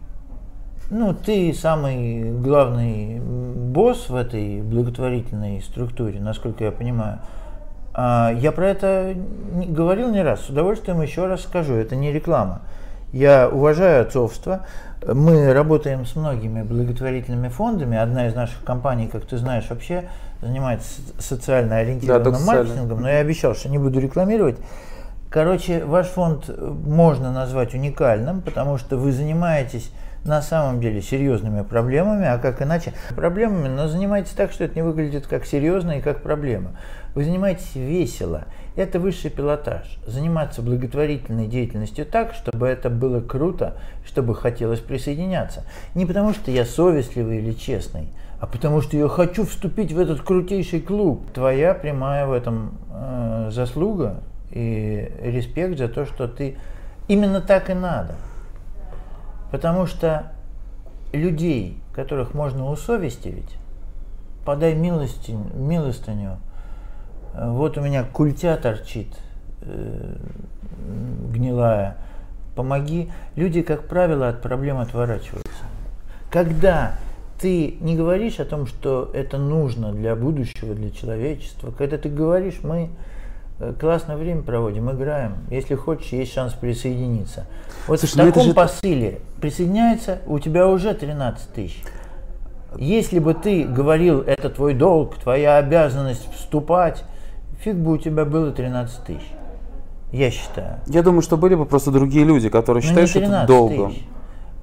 Ну, 0.89 1.14
ты 1.14 1.53
самый 1.53 2.32
главный 2.32 3.20
босс 3.20 4.10
в 4.10 4.16
этой 4.16 4.62
благотворительной 4.62 5.62
структуре, 5.62 6.20
насколько 6.20 6.64
я 6.64 6.72
понимаю. 6.72 7.20
А, 7.93 8.32
я 8.32 8.51
про 8.51 8.70
это 8.70 9.16
говорил 9.68 10.12
не 10.12 10.22
раз, 10.22 10.41
с 10.45 10.49
удовольствием 10.49 11.01
еще 11.01 11.26
раз 11.26 11.41
скажу, 11.41 11.74
это 11.74 11.95
не 11.95 12.12
реклама. 12.14 12.62
Я 13.12 13.49
уважаю 13.49 14.01
отцовство. 14.01 14.66
Мы 15.05 15.53
работаем 15.53 16.05
с 16.05 16.16
многими 16.16 16.62
благотворительными 16.64 17.47
фондами. 17.49 17.97
Одна 17.97 18.28
из 18.28 18.36
наших 18.36 18.64
компаний, 18.64 19.08
как 19.08 19.26
ты 19.26 19.38
знаешь, 19.38 19.66
вообще 19.70 20.10
занимается 20.41 21.01
социально 21.20 21.78
ориентированным 21.78 22.34
да, 22.34 22.39
маркетингом, 22.39 23.01
но 23.01 23.10
я 23.10 23.20
обещал, 23.20 23.55
что 23.55 23.70
не 23.70 23.78
буду 23.78 23.99
рекламировать. 23.99 24.58
Короче, 25.30 25.84
ваш 25.84 26.07
фонд 26.07 26.45
э, 26.47 26.73
можно 26.86 27.32
назвать 27.32 27.73
уникальным, 27.73 28.41
потому 28.41 28.78
что 28.78 28.97
вы 28.97 29.11
занимаетесь 29.11 29.91
на 30.23 30.41
самом 30.41 30.80
деле 30.80 31.01
серьезными 31.01 31.63
проблемами, 31.63 32.25
а 32.25 32.38
как 32.38 32.61
иначе? 32.61 32.93
Проблемами, 33.15 33.67
но 33.67 33.88
занимаетесь 33.88 34.32
так, 34.32 34.51
что 34.51 34.63
это 34.63 34.75
не 34.75 34.84
выглядит 34.84 35.28
как 35.28 35.45
серьезно 35.45 35.97
и 35.97 36.01
как 36.01 36.21
проблема. 36.21 36.78
Вы 37.13 37.23
занимаетесь 37.23 37.75
весело. 37.75 38.45
Это 38.75 38.99
высший 38.99 39.32
пилотаж. 39.32 39.99
Заниматься 40.05 40.61
благотворительной 40.61 41.47
деятельностью 41.47 42.05
так, 42.05 42.34
чтобы 42.34 42.67
это 42.67 42.89
было 42.89 43.19
круто, 43.19 43.78
чтобы 44.05 44.36
хотелось 44.36 44.80
присоединяться. 44.80 45.63
Не 45.95 46.05
потому, 46.05 46.34
что 46.34 46.51
я 46.51 46.63
совестливый 46.63 47.39
или 47.39 47.53
честный, 47.53 48.09
а 48.39 48.47
потому 48.47 48.82
что 48.82 48.95
я 48.95 49.07
хочу 49.07 49.45
вступить 49.45 49.91
в 49.91 49.99
этот 49.99 50.21
крутейший 50.21 50.80
клуб. 50.80 51.32
Твоя 51.34 51.73
прямая 51.73 52.28
в 52.28 52.32
этом 52.32 52.78
э, 52.91 53.49
заслуга 53.51 54.21
и 54.52 55.12
респект 55.22 55.78
за 55.78 55.88
то, 55.88 56.06
что 56.06 56.28
ты 56.28 56.58
именно 57.08 57.41
так 57.41 57.70
и 57.70 57.74
надо. 57.74 58.16
Потому 59.52 59.86
что 59.86 60.32
людей, 61.14 61.78
которых 61.93 62.34
можно 62.34 62.70
усовестивить, 62.70 63.58
подай 64.45 64.76
милостиню, 64.76 65.52
милостыню. 65.54 66.38
Вот 67.34 67.78
у 67.78 67.82
меня 67.82 68.04
культя 68.04 68.58
торчит, 68.58 69.08
э, 69.62 70.16
гнилая. 71.32 71.98
Помоги. 72.56 73.12
Люди, 73.36 73.62
как 73.62 73.88
правило, 73.88 74.30
от 74.30 74.41
проблем 74.41 74.80
отворачиваются. 74.80 75.52
Когда 76.32 76.93
ты 77.39 77.78
не 77.82 77.95
говоришь 77.95 78.39
о 78.39 78.45
том, 78.45 78.66
что 78.66 79.12
это 79.14 79.38
нужно 79.38 79.91
для 79.91 80.16
будущего, 80.16 80.74
для 80.74 80.89
человечества, 80.89 81.72
когда 81.72 81.98
ты 81.98 82.10
говоришь, 82.10 82.60
мы 82.64 82.89
классное 83.80 84.16
время 84.18 84.43
проводим, 84.43 84.91
играем. 84.91 85.38
Если 85.49 85.76
хочешь, 85.76 86.10
есть 86.12 86.34
шанс 86.34 86.53
присоединиться. 86.53 87.45
Вот 87.88 87.99
Слушай, 87.99 88.14
в 88.14 88.18
ну 88.18 88.26
таком 88.26 88.43
же... 88.43 88.53
посыле 88.53 89.20
присоединяется, 89.41 90.20
у 90.28 90.39
тебя 90.39 90.68
уже 90.68 90.93
13 90.93 91.49
тысяч. 91.53 91.82
Если 92.78 93.20
бы 93.20 93.34
ты 93.34 93.64
говорил, 93.64 94.22
это 94.22 94.49
твой 94.49 94.74
долг, 94.74 95.16
твоя 95.16 95.58
обязанность 95.58 96.28
вступать, 96.34 97.03
фиг 97.62 97.76
бы 97.76 97.93
у 97.93 97.97
тебя 97.97 98.26
было 98.26 98.51
13 98.51 99.03
тысяч. 99.03 99.28
Я 100.12 100.32
считаю. 100.32 100.80
Я 100.88 101.03
думаю, 101.03 101.22
что 101.22 101.38
были 101.38 101.55
бы 101.55 101.66
просто 101.66 101.91
другие 101.91 102.26
люди, 102.26 102.49
которые 102.49 102.84
ну, 102.84 102.89
считают, 102.89 103.10
что 103.10 103.20
это 103.20 103.45
долгом. 103.47 103.91
Тысяч. 103.91 104.03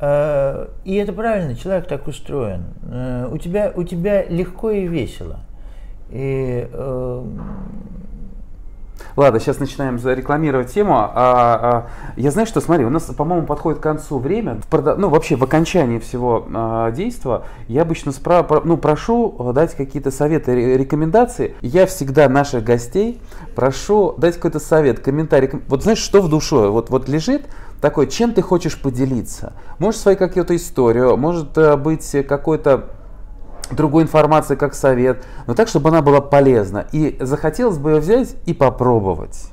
Э, 0.01 0.69
и 0.85 0.95
это 0.95 1.13
правильно, 1.13 1.55
человек 1.55 1.87
так 1.87 2.07
устроен. 2.07 2.65
Э, 2.83 3.29
у 3.31 3.39
тебя, 3.39 3.73
у 3.75 3.83
тебя 3.85 4.25
легко 4.25 4.71
и 4.71 4.87
весело. 4.87 5.41
И, 6.11 6.69
э... 6.71 7.25
Ладно, 9.17 9.41
сейчас 9.41 9.59
начинаем 9.61 9.97
рекламировать 9.97 10.73
тему. 10.73 10.97
А, 10.97 11.11
а, 11.15 11.87
я 12.17 12.31
знаю, 12.31 12.47
что, 12.47 12.61
смотри, 12.61 12.85
у 12.85 12.91
нас, 12.91 13.05
по-моему, 13.05 13.47
подходит 13.47 13.79
к 13.81 13.83
концу 13.83 14.19
время. 14.19 14.59
Ну, 14.73 15.09
вообще, 15.09 15.37
в 15.37 15.45
окончании 15.45 15.99
всего 15.99 16.47
а, 16.53 16.91
действия 16.91 17.43
я 17.69 17.83
обычно 17.83 18.11
спра- 18.11 18.63
ну, 18.65 18.77
прошу 18.77 19.53
дать 19.55 19.75
какие-то 19.75 20.11
советы, 20.11 20.77
рекомендации. 20.77 21.55
Я 21.61 21.87
всегда 21.87 22.29
наших 22.29 22.65
гостей 22.65 23.21
прошу 23.55 24.15
дать 24.19 24.35
какой-то 24.37 24.59
совет, 24.59 25.01
комментарий. 25.01 25.51
Вот 25.69 25.83
знаешь, 25.83 25.99
что 25.99 26.21
в 26.21 26.29
душе 26.29 26.69
вот, 26.69 26.91
вот 26.91 27.09
лежит, 27.09 27.43
такой, 27.81 28.07
чем 28.07 28.33
ты 28.33 28.41
хочешь 28.41 28.81
поделиться. 28.81 29.53
Может, 29.79 30.01
свою 30.01 30.17
какую-то 30.17 30.57
историю, 30.57 31.19
может 31.19 31.57
э, 31.59 31.77
быть 31.77 32.17
какой-то 32.27 32.94
другой 33.71 34.05
информации 34.05 34.55
как 34.57 34.75
совет, 34.75 35.25
но 35.47 35.55
так, 35.55 35.69
чтобы 35.69 35.89
она 35.89 36.03
была 36.03 36.21
полезна. 36.21 36.87
И 36.93 37.17
захотелось 37.21 37.79
бы 37.79 37.93
ее 37.93 38.01
взять 38.01 38.37
и 38.47 38.55
попробовать. 38.55 39.51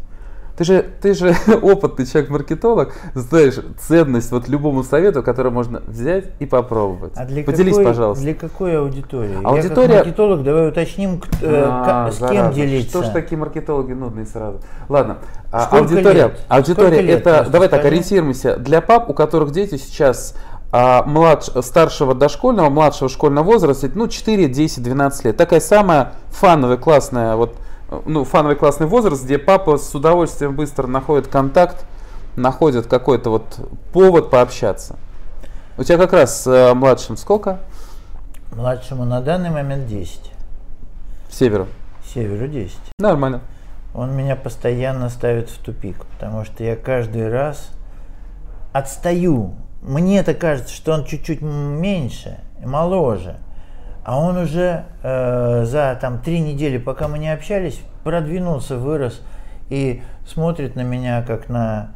Ты 0.58 0.66
же, 0.66 0.86
ты 1.02 1.14
же 1.16 1.36
опытный 1.64 2.06
человек-маркетолог, 2.06 2.94
знаешь 3.16 3.56
ценность 3.80 4.32
вот 4.32 4.48
любому 4.48 4.84
совету, 4.84 5.24
который 5.24 5.52
можно 5.52 5.82
взять 5.88 6.26
и 6.40 6.46
попробовать. 6.46 7.14
А 7.16 7.26
для 7.26 7.44
Поделись, 7.44 7.72
какой, 7.72 7.86
пожалуйста. 7.86 8.24
Для 8.24 8.36
какой 8.36 8.78
аудитории? 8.78 9.38
Аудитория... 9.44 9.94
Я 9.94 9.98
как 9.98 10.06
маркетолог, 10.06 10.44
давай 10.44 10.70
уточним, 10.70 11.22
э, 11.42 11.64
а, 11.68 12.12
с 12.12 12.20
зараза. 12.20 12.34
кем 12.36 12.52
делиться. 12.52 12.90
Что 12.90 13.04
ж 13.04 13.10
такие 13.10 13.38
маркетологи 13.40 13.94
нудные 13.94 14.28
сразу? 14.28 14.60
Ладно, 14.88 15.18
а 15.52 15.66
аудитория, 15.78 16.26
лет? 16.26 16.46
аудитория 16.48 17.02
лет 17.02 17.26
это, 17.26 17.50
давай 17.50 17.68
так, 17.68 17.84
ориентируемся, 17.84 18.58
для 18.58 18.82
пап, 18.82 19.10
у 19.10 19.14
которых 19.14 19.52
дети 19.52 19.78
сейчас 19.78 20.36
а 20.72 21.04
младш, 21.04 21.50
старшего 21.64 22.16
дошкольного, 22.16 22.70
младшего 22.70 23.10
школьного 23.10 23.44
возраста, 23.46 23.90
ну, 23.94 24.08
4, 24.08 24.48
10, 24.48 24.82
12 24.82 25.26
лет. 25.26 25.38
Такая 25.38 25.60
самая 25.60 26.14
фановая, 26.30 26.78
классная 26.78 27.36
вот 27.36 27.56
ну, 28.06 28.24
фановый 28.24 28.56
классный 28.56 28.88
возраст, 28.88 29.24
где 29.24 29.38
папа 29.38 29.78
с 29.78 29.94
удовольствием 29.94 30.56
быстро 30.56 30.88
находит 30.88 31.28
контакт, 31.28 31.86
находит 32.36 32.88
какой-то 32.88 33.30
вот 33.30 33.60
повод 33.92 34.30
пообщаться. 34.30 34.98
У 35.78 35.84
тебя 35.84 35.98
как 35.98 36.14
раз 36.14 36.48
э, 36.48 36.74
младшим 36.74 37.18
сколько? 37.18 37.60
Младшему 38.54 39.06
на 39.06 39.22
данный 39.22 39.50
момент 39.50 39.88
10. 39.88 40.32
Северу? 41.30 41.68
Северу 42.14 42.48
10. 42.48 42.78
Нормально. 43.00 43.42
Он 43.94 44.16
меня 44.16 44.36
постоянно 44.36 45.10
ставит 45.10 45.50
в 45.50 45.58
тупик, 45.58 46.06
потому 46.06 46.46
что 46.46 46.64
я 46.64 46.76
каждый 46.76 47.30
раз 47.30 47.72
отстаю. 48.72 49.54
Мне 49.82 50.20
это 50.20 50.34
кажется, 50.34 50.74
что 50.74 50.94
он 50.94 51.06
чуть-чуть 51.06 51.42
меньше, 51.42 52.38
моложе. 52.64 53.38
А 54.04 54.20
он 54.20 54.38
уже 54.38 54.86
э, 55.04 55.66
за 55.66 55.98
там 56.00 56.20
три 56.20 56.40
недели, 56.40 56.78
пока 56.78 57.08
мы 57.08 57.20
не 57.20 57.32
общались, 57.32 57.82
продвинулся, 58.04 58.78
вырос 58.78 59.22
и 59.70 60.02
смотрит 60.26 60.76
на 60.76 60.82
меня 60.82 61.24
как 61.24 61.50
на 61.50 61.92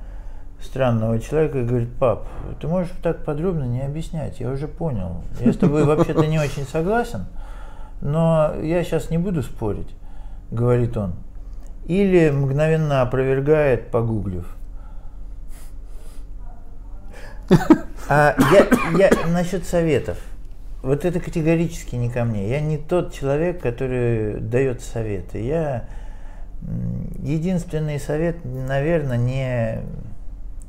странного 0.61 1.19
человека 1.19 1.59
и 1.59 1.63
говорит, 1.63 1.93
пап, 1.95 2.27
ты 2.59 2.67
можешь 2.67 2.91
так 3.01 3.23
подробно 3.23 3.63
не 3.63 3.81
объяснять, 3.81 4.39
я 4.39 4.49
уже 4.49 4.67
понял. 4.67 5.23
Я 5.39 5.53
с 5.53 5.57
тобой 5.57 5.83
вообще-то 5.83 6.25
не 6.25 6.39
очень 6.39 6.63
согласен, 6.63 7.25
но 8.01 8.53
я 8.61 8.83
сейчас 8.83 9.09
не 9.09 9.17
буду 9.17 9.43
спорить, 9.43 9.89
говорит 10.51 10.97
он. 10.97 11.13
Или 11.85 12.29
мгновенно 12.31 13.01
опровергает, 13.01 13.91
погуглив. 13.91 14.55
А 18.07 18.35
я, 18.51 19.09
я 19.09 19.27
насчет 19.27 19.65
советов 19.65 20.17
вот 20.85 21.03
это 21.03 21.19
категорически 21.19 21.95
не 21.95 22.09
ко 22.09 22.25
мне. 22.25 22.47
Я 22.47 22.61
не 22.61 22.77
тот 22.77 23.11
человек, 23.11 23.59
который 23.59 24.39
дает 24.39 24.81
советы. 24.81 25.41
Я 25.41 25.85
единственный 27.23 27.99
совет, 27.99 28.37
наверное, 28.45 29.17
не, 29.17 29.81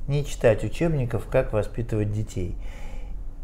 не 0.09 0.25
читать 0.25 0.65
учебников, 0.65 1.27
как 1.31 1.53
воспитывать 1.53 2.13
детей. 2.13 2.57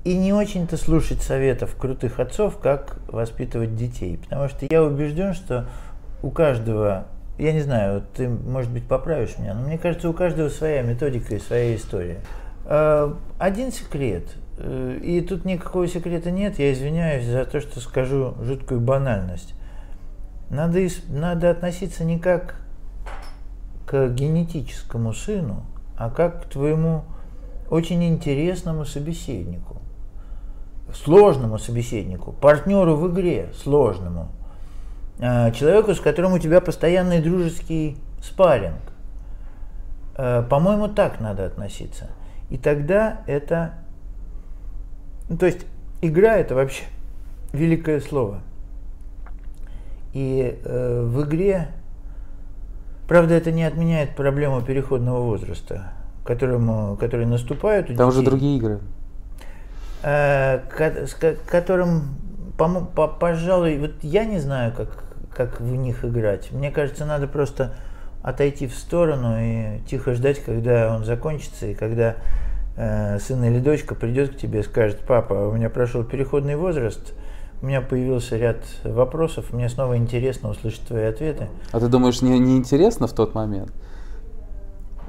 И 0.04 0.16
не 0.16 0.32
очень-то 0.32 0.78
слушать 0.78 1.20
советов 1.20 1.76
крутых 1.76 2.18
отцов, 2.18 2.56
как 2.58 2.96
воспитывать 3.06 3.76
детей. 3.76 4.16
Потому 4.16 4.48
что 4.48 4.66
я 4.70 4.82
убежден, 4.82 5.34
что 5.34 5.68
у 6.22 6.30
каждого, 6.30 7.06
я 7.38 7.52
не 7.52 7.60
знаю, 7.60 8.02
ты, 8.16 8.30
может 8.30 8.70
быть, 8.70 8.84
поправишь 8.84 9.36
меня, 9.38 9.52
но 9.52 9.60
мне 9.66 9.76
кажется, 9.76 10.08
у 10.08 10.14
каждого 10.14 10.48
своя 10.48 10.80
методика 10.80 11.34
и 11.34 11.38
своя 11.38 11.76
история. 11.76 12.16
Э, 12.64 13.14
один 13.38 13.72
секрет– 13.72 14.24
Э, 14.64 14.98
и 15.02 15.20
тут 15.20 15.44
никакого 15.44 15.88
секрета 15.88 16.30
нет, 16.30 16.58
я 16.58 16.72
извиняюсь 16.72 17.26
за 17.26 17.44
то, 17.44 17.60
что 17.60 17.80
скажу 17.80 18.34
жуткую 18.42 18.80
банальность. 18.80 19.54
Надо, 20.50 20.80
надо 21.08 21.50
относиться 21.50 22.04
не 22.04 22.18
как 22.18 22.56
к 23.86 24.08
генетическому 24.08 25.12
сыну, 25.12 25.64
а 25.96 26.10
как 26.10 26.44
к 26.44 26.48
твоему 26.48 27.04
очень 27.70 28.04
интересному 28.04 28.84
собеседнику, 28.84 29.78
сложному 30.94 31.58
собеседнику, 31.58 32.32
партнеру 32.32 32.96
в 32.96 33.10
игре 33.10 33.50
сложному, 33.62 34.28
э, 35.18 35.52
человеку, 35.52 35.94
с 35.94 36.00
которым 36.00 36.34
у 36.34 36.38
тебя 36.38 36.60
постоянный 36.60 37.20
дружеский 37.20 37.96
спарринг. 38.22 38.80
По-моему, 40.14 40.88
так 40.88 41.20
надо 41.20 41.46
относиться. 41.46 42.10
И 42.52 42.58
тогда 42.58 43.22
это 43.26 43.72
ну, 45.32 45.38
то 45.38 45.46
есть 45.46 45.64
игра 46.02 46.36
это 46.36 46.54
вообще 46.54 46.84
великое 47.54 48.00
слово. 48.00 48.42
И 50.12 50.60
э, 50.62 51.02
в 51.06 51.24
игре, 51.24 51.68
правда, 53.08 53.32
это 53.32 53.50
не 53.50 53.64
отменяет 53.64 54.14
проблему 54.14 54.60
переходного 54.60 55.22
возраста, 55.22 55.94
которому, 56.26 56.96
который 56.96 57.24
наступает 57.24 57.84
у 57.84 57.94
Там 57.94 58.10
детей. 58.10 58.20
уже 58.20 58.22
другие 58.22 58.58
игры. 58.58 58.80
Э, 60.02 60.60
с 61.06 61.14
которым, 61.46 62.16
по, 62.58 62.68
по, 62.68 63.08
пожалуй, 63.08 63.78
вот 63.78 63.92
я 64.02 64.26
не 64.26 64.40
знаю, 64.40 64.74
как, 64.76 65.04
как 65.34 65.58
в 65.58 65.74
них 65.74 66.04
играть. 66.04 66.52
Мне 66.52 66.70
кажется, 66.70 67.06
надо 67.06 67.26
просто 67.28 67.74
отойти 68.22 68.66
в 68.66 68.74
сторону 68.74 69.38
и 69.40 69.80
тихо 69.88 70.12
ждать, 70.12 70.40
когда 70.44 70.94
он 70.94 71.06
закончится, 71.06 71.68
и 71.68 71.74
когда 71.74 72.16
сын 72.76 73.44
или 73.44 73.58
дочка 73.58 73.94
придет 73.94 74.34
к 74.34 74.38
тебе 74.38 74.60
и 74.60 74.62
скажет, 74.62 75.00
папа, 75.06 75.34
у 75.34 75.52
меня 75.52 75.68
прошел 75.68 76.04
переходный 76.04 76.56
возраст, 76.56 77.14
у 77.60 77.66
меня 77.66 77.80
появился 77.80 78.36
ряд 78.36 78.58
вопросов, 78.82 79.52
мне 79.52 79.68
снова 79.68 79.96
интересно 79.96 80.50
услышать 80.50 80.82
твои 80.82 81.04
ответы. 81.04 81.48
А 81.70 81.80
ты 81.80 81.88
думаешь, 81.88 82.22
не, 82.22 82.38
не 82.38 82.56
интересно 82.56 83.06
в 83.06 83.12
тот 83.12 83.34
момент? 83.34 83.72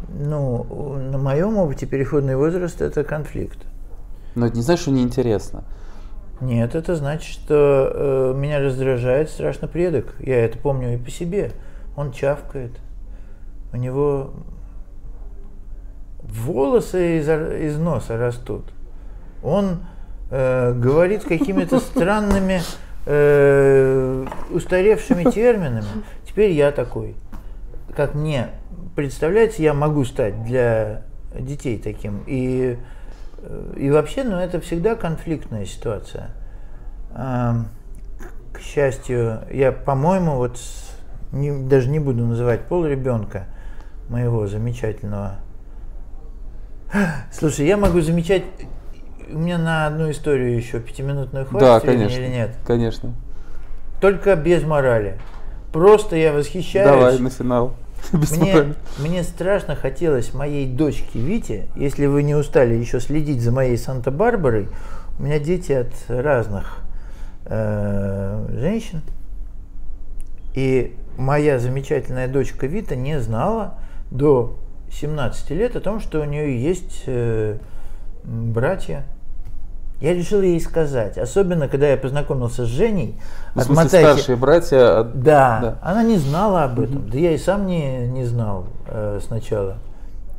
Ну, 0.09 0.64
на 1.11 1.18
моем 1.18 1.57
опыте 1.57 1.86
переходный 1.86 2.36
возраст– 2.36 2.82
это 2.82 3.03
конфликт. 3.03 3.57
Но 4.36 4.47
это 4.47 4.55
не 4.55 4.61
значит, 4.61 4.84
что 4.84 4.91
неинтересно. 4.91 5.64
Нет, 6.41 6.76
это 6.76 6.95
значит, 6.95 7.32
что 7.32 7.91
э, 7.93 8.34
меня 8.36 8.59
раздражает 8.59 9.30
страшно 9.30 9.68
предок. 9.68 10.14
Я 10.20 10.43
это 10.43 10.57
помню 10.57 10.95
и 10.95 10.97
по 10.97 11.09
себе. 11.09 11.51
Он 11.95 12.11
чавкает. 12.11 12.72
У 13.72 13.78
него 13.78 14.32
волосы 16.24 17.19
из, 17.19 17.30
из 17.30 17.78
носа 17.78 18.17
растут. 18.17 18.65
Он 19.43 19.80
э, 20.32 20.74
говорит 20.74 21.24
какими-то 21.24 21.80
странными 21.80 22.61
э, 23.05 24.26
устаревшими 24.49 25.30
терминами. 25.30 26.03
Теперь 26.26 26.51
я 26.51 26.71
такой. 26.71 27.15
Как 27.95 28.15
мне 28.15 28.49
представляется, 28.95 29.61
я 29.61 29.74
могу 29.74 30.05
стать 30.05 30.43
для 30.43 31.03
детей 31.38 31.78
таким. 31.78 32.24
И, 32.28 32.78
э, 33.39 33.74
и 33.78 33.91
вообще, 33.91 34.24
ну, 34.24 34.38
это 34.38 34.59
всегда 34.61 34.95
конфликтная 34.95 35.65
ситуация. 35.65 36.32
А, 37.15 37.65
к 38.53 38.59
счастью, 38.59 39.41
я, 39.51 39.71
по-моему, 39.71 40.36
вот 40.36 40.59
не, 41.32 41.51
даже 41.67 41.89
не 41.89 41.99
буду 41.99 42.26
называть 42.26 42.61
пол 42.65 42.86
ребенка 42.86 43.45
моего 44.09 44.47
замечательного. 44.47 45.36
Слушай, 47.31 47.67
я 47.67 47.77
могу 47.77 48.01
замечать 48.01 48.43
у 49.31 49.37
меня 49.37 49.57
на 49.57 49.87
одну 49.87 50.11
историю 50.11 50.55
еще 50.55 50.79
пятиминутную 50.79 51.45
хватит 51.45 51.67
да, 51.67 51.79
конечно, 51.79 52.19
или 52.19 52.27
нет? 52.27 52.55
Конечно. 52.65 53.13
Только 53.99 54.35
без 54.35 54.63
морали. 54.63 55.17
Просто 55.71 56.15
я 56.15 56.33
восхищаюсь. 56.33 56.87
Давай 56.87 57.17
на 57.19 57.29
финал. 57.29 57.75
Мне, 58.11 58.73
мне 58.99 59.23
страшно 59.23 59.77
хотелось 59.77 60.33
моей 60.33 60.67
дочке 60.67 61.19
Вите, 61.19 61.67
если 61.73 62.05
вы 62.05 62.23
не 62.23 62.35
устали 62.35 62.73
еще 62.73 62.99
следить 62.99 63.41
за 63.41 63.53
моей 63.53 63.77
Санта-Барбарой, 63.77 64.67
у 65.17 65.23
меня 65.23 65.39
дети 65.39 65.71
от 65.71 65.93
разных 66.09 66.79
э, 67.45 68.45
женщин. 68.59 69.01
И 70.53 70.97
моя 71.17 71.59
замечательная 71.59 72.27
дочка 72.27 72.67
Вита 72.67 72.95
не 72.95 73.21
знала 73.21 73.75
до 74.11 74.59
17 74.99 75.49
лет 75.51 75.75
о 75.75 75.79
том, 75.79 75.99
что 75.99 76.21
у 76.21 76.23
нее 76.23 76.61
есть 76.61 77.03
э, 77.07 77.57
братья. 78.23 79.03
Я 80.01 80.13
решил 80.13 80.41
ей 80.41 80.59
сказать, 80.59 81.17
особенно 81.17 81.67
когда 81.69 81.87
я 81.87 81.97
познакомился 81.97 82.65
с 82.65 82.67
Женей. 82.67 83.15
Ну, 83.55 83.61
в 83.61 83.65
смысле, 83.65 83.87
старшие 83.87 84.35
братья? 84.35 84.99
От... 84.99 85.21
Да, 85.21 85.59
да, 85.61 85.77
она 85.81 86.03
не 86.03 86.17
знала 86.17 86.63
об 86.63 86.79
этом. 86.79 86.97
Угу. 86.97 87.11
Да 87.11 87.17
я 87.17 87.31
и 87.31 87.37
сам 87.37 87.67
не, 87.67 88.07
не 88.07 88.25
знал 88.25 88.65
э, 88.87 89.19
сначала. 89.25 89.77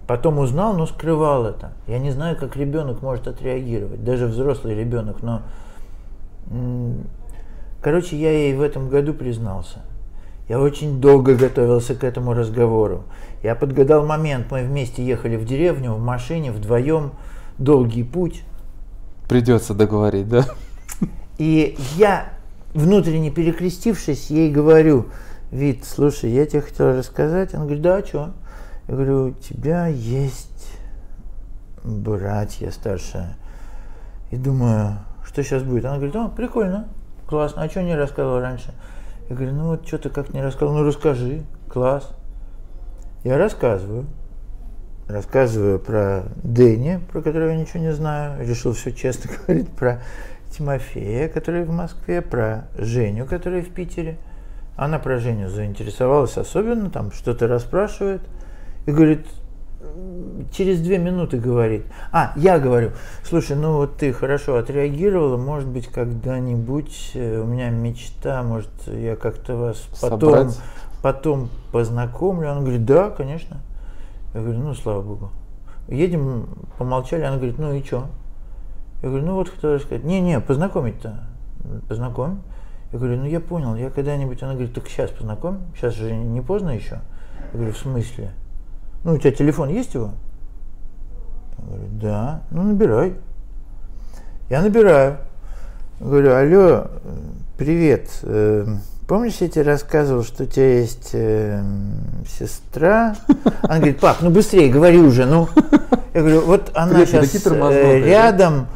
Потом 0.07 0.39
узнал, 0.39 0.75
но 0.75 0.87
скрывал 0.87 1.47
это. 1.47 1.73
Я 1.87 1.99
не 1.99 2.11
знаю, 2.11 2.37
как 2.37 2.57
ребенок 2.57 3.01
может 3.01 3.27
отреагировать, 3.27 4.05
даже 4.05 4.27
взрослый 4.27 4.75
ребенок, 4.75 5.23
но... 5.23 5.43
Короче, 7.81 8.17
я 8.17 8.31
ей 8.31 8.55
в 8.55 8.61
этом 8.61 8.91
году 8.91 9.15
признался. 9.15 9.79
Я 10.49 10.61
очень 10.61 11.01
долго 11.01 11.35
готовился 11.35 11.95
к 11.95 12.05
этому 12.05 12.35
разговору. 12.35 13.05
Я 13.43 13.55
подгадал 13.55 14.07
момент, 14.07 14.51
мы 14.51 14.63
вместе 14.63 15.05
ехали 15.05 15.37
в 15.37 15.45
деревню, 15.45 15.93
в 15.93 16.01
машине, 16.01 16.53
вдвоем, 16.53 17.13
долгий 17.59 18.05
путь. 18.05 18.43
Придется 19.29 19.75
договорить, 19.75 20.29
да? 20.29 20.45
И 21.39 21.77
я, 21.97 22.29
внутренне 22.75 23.31
перекрестившись, 23.31 24.31
ей 24.31 24.51
говорю, 24.51 25.07
Вид, 25.55 25.85
слушай, 25.85 26.31
я 26.31 26.47
тебе 26.47 26.63
хотел 26.63 26.97
рассказать. 26.97 27.55
Она 27.55 27.63
говорит, 27.63 27.83
да, 27.83 27.99
а 27.99 28.05
что? 28.05 28.33
Я 28.89 28.95
говорю, 28.95 29.27
у 29.27 29.31
тебя 29.31 29.87
есть 29.87 30.69
братья 31.85 32.73
старшие. 32.73 33.37
И 34.33 34.37
думаю, 34.37 34.99
что 35.25 35.45
сейчас 35.45 35.63
будет? 35.63 35.85
Она 35.85 35.95
говорит, 35.95 36.17
о, 36.17 36.29
прикольно, 36.29 36.89
классно, 37.29 37.63
а 37.63 37.69
что 37.69 37.85
не 37.85 37.95
рассказывал 37.95 38.41
раньше? 38.41 38.75
Я 39.29 39.37
говорю, 39.37 39.55
ну 39.55 39.69
вот 39.69 39.87
что-то 39.87 40.11
как 40.11 40.35
не 40.35 40.43
рассказал, 40.43 40.75
ну 40.75 40.85
расскажи, 40.85 41.43
класс. 41.69 42.11
Я 43.23 43.39
рассказываю 43.39 44.07
рассказываю 45.09 45.79
про 45.79 46.25
Дэнни, 46.43 47.01
про 47.11 47.21
которого 47.21 47.51
я 47.51 47.57
ничего 47.57 47.81
не 47.81 47.93
знаю, 47.93 48.47
решил 48.47 48.73
все 48.73 48.93
честно 48.93 49.31
говорить, 49.47 49.69
про 49.71 50.03
Тимофея, 50.51 51.29
который 51.29 51.65
в 51.65 51.71
Москве, 51.71 52.23
про 52.23 52.67
Женю, 52.77 53.27
который 53.27 53.63
в 53.63 53.71
Питере. 53.71 54.17
Она 54.77 54.99
про 54.99 55.19
Женю 55.19 55.49
заинтересовалась 55.49 56.37
особенно, 56.37 56.91
там 56.91 57.13
что-то 57.13 57.47
расспрашивает 57.47 58.23
и 58.87 58.91
говорит, 58.91 59.27
через 60.53 60.81
две 60.81 60.99
минуты 60.99 61.39
говорит, 61.39 61.85
а, 62.13 62.33
я 62.37 62.59
говорю, 62.59 62.93
слушай, 63.23 63.57
ну 63.57 63.77
вот 63.77 63.97
ты 63.97 64.13
хорошо 64.13 64.57
отреагировала, 64.57 65.37
может 65.37 65.69
быть, 65.69 65.87
когда-нибудь 65.89 67.13
э, 67.15 67.41
у 67.41 67.47
меня 67.47 67.71
мечта, 67.71 68.43
может, 68.43 68.71
я 68.87 69.17
как-то 69.17 69.57
вас 69.57 69.89
потом, 70.01 70.51
потом 71.03 71.49
познакомлю. 71.73 72.51
Она 72.51 72.61
говорит, 72.61 72.85
да, 72.85 73.11
конечно. 73.11 73.59
Я 74.33 74.41
говорю, 74.41 74.59
ну, 74.59 74.75
слава 74.75 75.03
богу. 75.03 75.31
Едем, 75.89 76.49
помолчали, 76.79 77.23
она 77.23 77.37
говорит, 77.37 77.59
ну 77.59 77.73
и 77.73 77.83
что? 77.83 78.07
Я 79.03 79.11
говорю, 79.11 79.27
ну 79.27 79.35
вот 79.35 79.51
хотела 79.51 79.79
сказать, 79.79 80.03
не-не, 80.03 80.41
познакомить-то, 80.41 81.25
познакомь. 81.89 82.39
Я 82.91 82.99
говорю, 82.99 83.19
ну 83.19 83.27
я 83.27 83.41
понял, 83.41 83.75
я 83.75 83.91
когда-нибудь, 83.91 84.43
она 84.43 84.55
говорит, 84.55 84.73
так 84.73 84.89
сейчас 84.89 85.11
познакомь, 85.11 85.59
сейчас 85.75 85.95
же 85.95 86.15
не 86.15 86.41
поздно 86.41 86.71
еще. 86.71 87.01
Я 87.53 87.59
говорю, 87.59 87.73
в 87.75 87.77
смысле? 87.77 88.33
Ну, 89.05 89.15
у 89.15 89.19
тебя 89.19 89.33
телефон 89.33 89.69
есть 89.69 89.95
его? 89.95 90.13
Я 91.59 91.65
говорю, 91.67 91.89
да, 91.93 92.43
ну 92.51 92.63
набирай. 92.63 93.15
Я 94.51 94.63
набираю. 94.63 95.19
Говорю, 96.01 96.35
алло, 96.35 96.87
привет, 97.57 98.09
эм, 98.23 98.81
Помнишь, 99.07 99.37
я 99.41 99.49
тебе 99.49 99.65
рассказывал, 99.65 100.25
что 100.25 100.45
у 100.45 100.47
тебя 100.47 100.79
есть 100.79 101.11
э, 101.13 101.63
сестра? 102.27 103.15
Она 103.63 103.77
говорит, 103.77 104.01
пап, 104.01 104.17
ну 104.23 104.31
быстрее, 104.31 104.71
говори 104.71 104.99
уже, 104.99 105.27
ну. 105.27 105.49
Я 106.15 106.21
говорю, 106.21 106.41
вот 106.41 106.71
она 106.75 106.95
Привет, 106.95 107.09
сейчас 107.11 107.47
э, 107.53 108.01
рядом. 108.01 108.69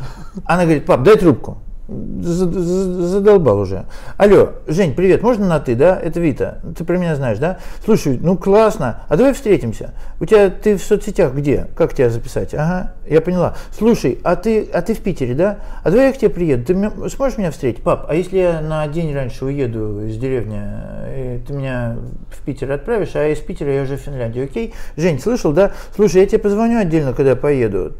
Она 0.45 0.64
говорит, 0.64 0.85
пап, 0.85 1.03
дай 1.03 1.16
трубку 1.16 1.62
задолбал 1.89 3.61
уже. 3.61 3.86
Алло, 4.18 4.51
Жень, 4.66 4.95
привет, 4.95 5.22
можно 5.22 5.47
на 5.47 5.59
ты, 5.59 5.74
да? 5.74 5.99
Это 5.99 6.20
Вита, 6.20 6.59
ты 6.76 6.84
про 6.84 6.99
меня 6.99 7.16
знаешь, 7.16 7.39
да? 7.39 7.59
Слушай, 7.82 8.18
ну 8.20 8.36
классно, 8.36 9.03
а 9.09 9.16
давай 9.16 9.32
встретимся. 9.32 9.95
У 10.20 10.26
тебя, 10.26 10.51
ты 10.51 10.76
в 10.76 10.82
соцсетях 10.82 11.32
где? 11.32 11.68
Как 11.74 11.95
тебя 11.95 12.11
записать? 12.11 12.53
Ага, 12.53 12.93
я 13.09 13.22
поняла. 13.22 13.55
Слушай, 13.76 14.18
а 14.22 14.36
ты, 14.36 14.68
а 14.70 14.82
ты 14.82 14.93
в 14.93 15.01
Питере, 15.01 15.34
да? 15.34 15.61
А 15.82 15.91
давай 15.91 16.09
я 16.09 16.12
к 16.12 16.18
тебе 16.18 16.28
приеду, 16.28 16.66
ты 16.66 17.09
сможешь 17.09 17.39
меня 17.39 17.51
встретить? 17.51 17.82
Пап, 17.82 18.07
а 18.09 18.14
если 18.14 18.36
я 18.36 18.61
на 18.61 18.86
день 18.89 19.14
раньше 19.14 19.47
уеду 19.47 20.07
из 20.07 20.18
деревни, 20.18 20.61
э, 20.61 21.41
ты 21.47 21.55
меня 21.55 21.97
в 22.30 22.43
Питер 22.43 22.70
отправишь, 22.70 23.14
а 23.14 23.26
из 23.28 23.39
Питера 23.39 23.72
я 23.72 23.82
уже 23.82 23.97
в 23.97 24.01
Финляндию, 24.01 24.45
окей? 24.45 24.74
Жень, 24.99 25.18
слышал, 25.18 25.53
да? 25.53 25.72
Слушай, 25.97 26.20
я 26.20 26.26
тебе 26.26 26.41
позвоню 26.41 26.80
отдельно, 26.80 27.14
когда 27.14 27.34
поеду. 27.34 27.95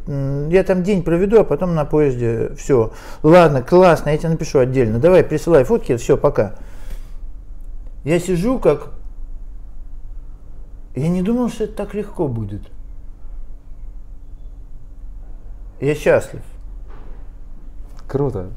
Я 0.51 0.63
там 0.63 0.83
день 0.83 1.01
проведу, 1.01 1.39
а 1.39 1.43
потом 1.43 1.73
на 1.73 1.85
поезде, 1.85 2.51
все. 2.55 2.91
Ладно, 3.23 3.63
классно 3.63 3.78
классно, 3.79 4.09
я 4.09 4.17
тебе 4.17 4.29
напишу 4.31 4.59
отдельно. 4.59 4.99
Давай, 4.99 5.23
присылай 5.23 5.63
фотки, 5.63 5.95
все, 5.95 6.17
пока. 6.17 6.55
Я 8.03 8.19
сижу 8.19 8.59
как... 8.59 8.89
Я 10.95 11.07
не 11.07 11.21
думал, 11.21 11.47
что 11.47 11.63
это 11.63 11.75
так 11.75 11.93
легко 11.93 12.27
будет. 12.27 12.63
Я 15.79 15.95
счастлив. 15.95 16.41
Круто. 18.05 18.49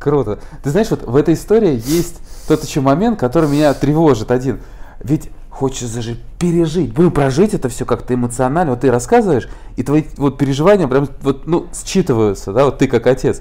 Круто. 0.00 0.40
Ты 0.64 0.70
знаешь, 0.70 0.90
вот 0.90 1.04
в 1.04 1.14
этой 1.14 1.34
истории 1.34 1.80
есть 1.86 2.18
тот 2.48 2.64
еще 2.64 2.80
момент, 2.80 3.20
который 3.20 3.48
меня 3.48 3.72
тревожит 3.74 4.32
один. 4.32 4.60
Ведь 4.98 5.30
хочется 5.50 6.02
же 6.02 6.18
пережить, 6.40 6.98
ну, 6.98 7.12
прожить 7.12 7.54
это 7.54 7.68
все 7.68 7.84
как-то 7.84 8.12
эмоционально. 8.12 8.72
Вот 8.72 8.80
ты 8.80 8.90
рассказываешь, 8.90 9.48
и 9.76 9.84
твои 9.84 10.02
вот 10.16 10.36
переживания 10.36 10.88
прям 10.88 11.08
вот, 11.22 11.46
ну, 11.46 11.68
считываются, 11.72 12.52
да, 12.52 12.64
вот 12.64 12.78
ты 12.78 12.88
как 12.88 13.06
отец 13.06 13.40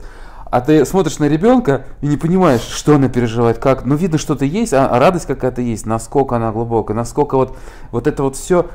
а 0.54 0.62
ты 0.62 0.86
смотришь 0.86 1.18
на 1.18 1.28
ребенка 1.28 1.88
и 2.02 2.06
не 2.06 2.16
понимаешь, 2.16 2.62
что 2.62 2.94
она 2.94 3.10
переживает, 3.10 3.58
как. 3.58 3.86
Ну, 3.86 3.96
видно, 3.96 4.20
что-то 4.20 4.46
есть, 4.46 4.72
а, 4.72 4.88
а 4.88 5.00
радость 5.00 5.26
какая-то 5.26 5.64
есть, 5.64 5.88
насколько 5.88 6.36
она 6.36 6.52
глубокая, 6.52 6.96
насколько 6.96 7.38
вот, 7.38 7.58
вот 7.90 8.06
это 8.06 8.22
вот 8.22 8.36
все. 8.36 8.68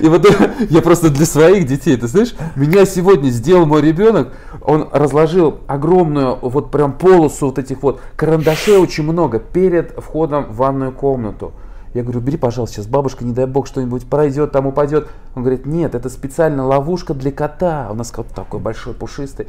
И 0.00 0.08
вот 0.08 0.28
я 0.70 0.82
просто 0.82 1.08
для 1.08 1.24
своих 1.24 1.66
детей, 1.66 1.96
ты 1.96 2.08
знаешь, 2.08 2.34
меня 2.56 2.84
сегодня 2.84 3.28
сделал 3.28 3.64
мой 3.64 3.80
ребенок, 3.80 4.32
он 4.60 4.88
разложил 4.90 5.60
огромную 5.68 6.36
вот 6.42 6.72
прям 6.72 6.92
полосу 6.92 7.46
вот 7.46 7.60
этих 7.60 7.80
вот 7.84 8.00
карандашей 8.16 8.76
очень 8.78 9.04
много 9.04 9.38
перед 9.38 9.92
входом 10.02 10.46
в 10.46 10.56
ванную 10.56 10.90
комнату. 10.90 11.52
Я 11.94 12.02
говорю, 12.02 12.20
бери, 12.20 12.38
пожалуйста, 12.38 12.76
сейчас 12.76 12.86
бабушка, 12.86 13.24
не 13.24 13.32
дай 13.32 13.46
бог, 13.46 13.66
что-нибудь 13.66 14.06
пройдет, 14.06 14.52
там 14.52 14.66
упадет. 14.66 15.08
Он 15.34 15.42
говорит, 15.42 15.66
нет, 15.66 15.94
это 15.94 16.08
специальная 16.08 16.64
ловушка 16.64 17.12
для 17.12 17.30
кота. 17.30 17.88
У 17.90 17.94
нас 17.94 18.10
кот 18.10 18.28
такой 18.28 18.60
большой, 18.60 18.94
пушистый. 18.94 19.46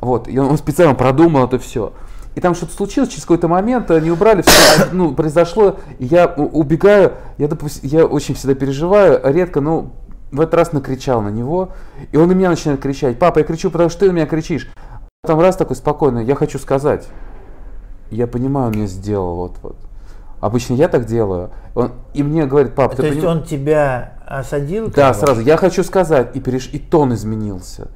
Вот, 0.00 0.28
и 0.28 0.38
он 0.38 0.58
специально 0.58 0.94
продумал 0.94 1.46
это 1.46 1.58
все. 1.58 1.92
И 2.34 2.40
там 2.40 2.54
что-то 2.54 2.74
случилось, 2.74 3.08
через 3.08 3.22
какой-то 3.22 3.48
момент 3.48 3.90
они 3.90 4.10
убрали, 4.10 4.42
все 4.42 4.88
ну, 4.92 5.14
произошло, 5.14 5.76
я 5.98 6.26
убегаю, 6.26 7.14
я, 7.38 7.48
допустим, 7.48 7.88
я 7.88 8.04
очень 8.04 8.34
всегда 8.34 8.54
переживаю, 8.54 9.18
редко, 9.24 9.62
ну, 9.62 9.92
в 10.30 10.42
этот 10.42 10.52
раз 10.52 10.72
накричал 10.72 11.22
на 11.22 11.30
него, 11.30 11.70
и 12.12 12.18
он 12.18 12.28
на 12.28 12.32
меня 12.32 12.50
начинает 12.50 12.82
кричать, 12.82 13.18
папа, 13.18 13.38
я 13.38 13.44
кричу, 13.46 13.70
потому 13.70 13.88
что 13.88 14.00
ты 14.00 14.08
на 14.08 14.12
меня 14.12 14.26
кричишь. 14.26 14.68
Там 15.22 15.40
раз 15.40 15.56
такой 15.56 15.76
спокойно, 15.76 16.18
я 16.18 16.34
хочу 16.34 16.58
сказать, 16.58 17.08
я 18.10 18.26
понимаю, 18.26 18.66
он 18.66 18.74
мне 18.74 18.86
сделал, 18.86 19.36
вот, 19.36 19.56
вот. 19.62 19.76
Обычно 20.40 20.74
я 20.74 20.88
так 20.88 21.06
делаю. 21.06 21.50
Он, 21.74 21.92
и 22.14 22.22
мне 22.22 22.46
говорит, 22.46 22.74
пап, 22.74 22.94
ты 22.94 23.02
То 23.02 23.08
есть 23.08 23.24
он 23.24 23.42
тебя 23.44 24.14
осадил? 24.26 24.90
Да, 24.90 25.14
сразу. 25.14 25.40
Я 25.40 25.56
хочу 25.56 25.82
сказать, 25.82 26.34
и, 26.34 26.40
переш... 26.40 26.68
и 26.72 26.78
тон 26.78 27.14
изменился. 27.14 27.88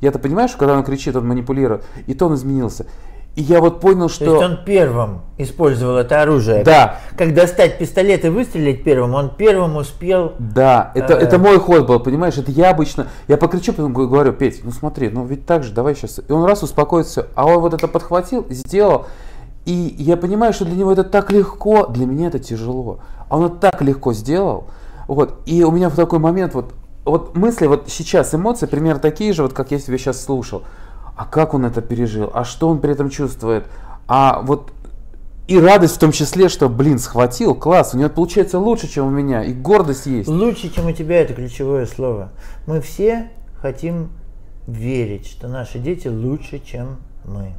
Я-то 0.00 0.18
понимаю, 0.18 0.48
что 0.48 0.58
когда 0.58 0.74
он 0.74 0.84
кричит, 0.84 1.14
он 1.16 1.26
манипулирует, 1.26 1.84
и 2.06 2.14
то 2.14 2.26
он 2.26 2.34
изменился. 2.34 2.86
И 3.34 3.40
я 3.40 3.60
вот 3.60 3.80
понял, 3.80 4.10
что... 4.10 4.26
То 4.26 4.30
есть 4.32 4.44
он 4.44 4.64
первым 4.64 5.22
использовал 5.38 5.96
это 5.96 6.20
оружие. 6.20 6.64
Да. 6.64 6.96
Как 7.16 7.32
достать 7.32 7.78
пистолет 7.78 8.26
и 8.26 8.28
выстрелить 8.28 8.84
первым, 8.84 9.14
он 9.14 9.34
первым 9.34 9.76
успел... 9.76 10.34
Да, 10.38 10.92
это, 10.94 11.14
Э. 11.14 11.16
это 11.16 11.38
мой 11.38 11.58
ход 11.58 11.86
был, 11.86 11.98
понимаешь? 11.98 12.36
Это 12.36 12.50
я 12.50 12.70
обычно... 12.70 13.06
Я 13.28 13.38
покричу, 13.38 13.72
потом 13.72 13.94
говорю, 13.94 14.34
Петь, 14.34 14.60
ну 14.64 14.70
смотри, 14.70 15.08
ну 15.08 15.24
ведь 15.24 15.46
так 15.46 15.64
же, 15.64 15.72
давай 15.72 15.94
сейчас... 15.94 16.20
И 16.28 16.30
он 16.30 16.44
раз 16.44 16.62
успокоится, 16.62 17.28
а 17.34 17.46
он 17.46 17.60
вот 17.60 17.72
это 17.72 17.88
подхватил, 17.88 18.46
сделал. 18.50 19.06
И 19.64 19.94
я 19.98 20.16
понимаю, 20.16 20.52
что 20.52 20.64
для 20.64 20.74
него 20.74 20.92
это 20.92 21.04
так 21.04 21.30
легко, 21.30 21.86
для 21.86 22.06
меня 22.06 22.28
это 22.28 22.38
тяжело. 22.38 22.98
А 23.28 23.38
он 23.38 23.46
это 23.46 23.56
так 23.56 23.82
легко 23.82 24.12
сделал. 24.12 24.66
Вот. 25.06 25.40
И 25.46 25.62
у 25.62 25.70
меня 25.70 25.88
в 25.88 25.94
такой 25.94 26.18
момент 26.18 26.54
вот, 26.54 26.74
вот 27.04 27.36
мысли, 27.36 27.66
вот 27.66 27.84
сейчас 27.88 28.34
эмоции 28.34 28.66
примерно 28.66 29.00
такие 29.00 29.32
же, 29.32 29.42
вот 29.42 29.52
как 29.52 29.70
я 29.70 29.78
себя 29.78 29.98
сейчас 29.98 30.22
слушал. 30.22 30.62
А 31.16 31.26
как 31.26 31.54
он 31.54 31.64
это 31.64 31.80
пережил? 31.82 32.30
А 32.32 32.44
что 32.44 32.68
он 32.68 32.80
при 32.80 32.92
этом 32.92 33.10
чувствует? 33.10 33.64
А 34.08 34.40
вот 34.42 34.72
и 35.48 35.58
радость 35.58 35.96
в 35.96 35.98
том 35.98 36.12
числе, 36.12 36.48
что, 36.48 36.68
блин, 36.68 36.98
схватил, 36.98 37.54
класс, 37.54 37.94
у 37.94 37.98
него 37.98 38.08
получается 38.08 38.58
лучше, 38.58 38.88
чем 38.88 39.06
у 39.06 39.10
меня, 39.10 39.44
и 39.44 39.52
гордость 39.52 40.06
есть. 40.06 40.28
Лучше, 40.28 40.72
чем 40.72 40.86
у 40.86 40.92
тебя, 40.92 41.20
это 41.20 41.34
ключевое 41.34 41.86
слово. 41.86 42.30
Мы 42.66 42.80
все 42.80 43.28
хотим 43.60 44.10
верить, 44.66 45.26
что 45.26 45.48
наши 45.48 45.78
дети 45.78 46.08
лучше, 46.08 46.60
чем 46.64 46.98
мы. 47.24 47.54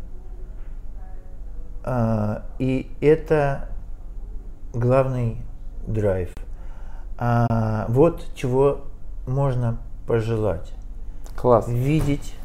А, 1.84 2.44
И 2.60 2.90
это 3.02 3.70
главный 4.74 5.38
драйв. 5.88 6.30
А, 7.18 7.86
Вот 7.90 8.26
чего 8.36 8.82
можно 9.28 9.78
пожелать. 10.08 10.72
Класс. 11.36 11.68
Видеть, 11.68 12.36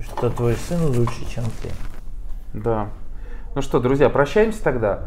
что 0.00 0.30
твой 0.30 0.54
сын 0.54 0.84
лучше, 0.86 1.24
чем 1.28 1.44
ты. 1.62 1.68
Да. 2.58 2.88
Ну 3.54 3.62
что, 3.62 3.80
друзья, 3.80 4.08
прощаемся 4.08 4.62
тогда. 4.62 5.00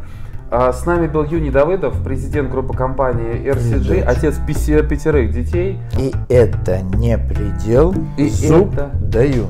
А, 0.52 0.72
С 0.72 0.86
нами 0.86 1.08
был 1.08 1.24
Юний 1.24 1.50
Давыдов, 1.50 2.04
президент 2.04 2.52
группы 2.52 2.76
компании 2.78 3.42
RCG, 3.52 4.02
отец 4.04 4.38
пятерых 4.46 5.32
детей. 5.32 5.80
И 5.98 6.14
это 6.30 6.82
не 6.82 7.18
предел. 7.18 7.94
И 8.18 8.30
Зуб 8.30 8.74
это- 8.74 8.92
даю. 8.94 9.48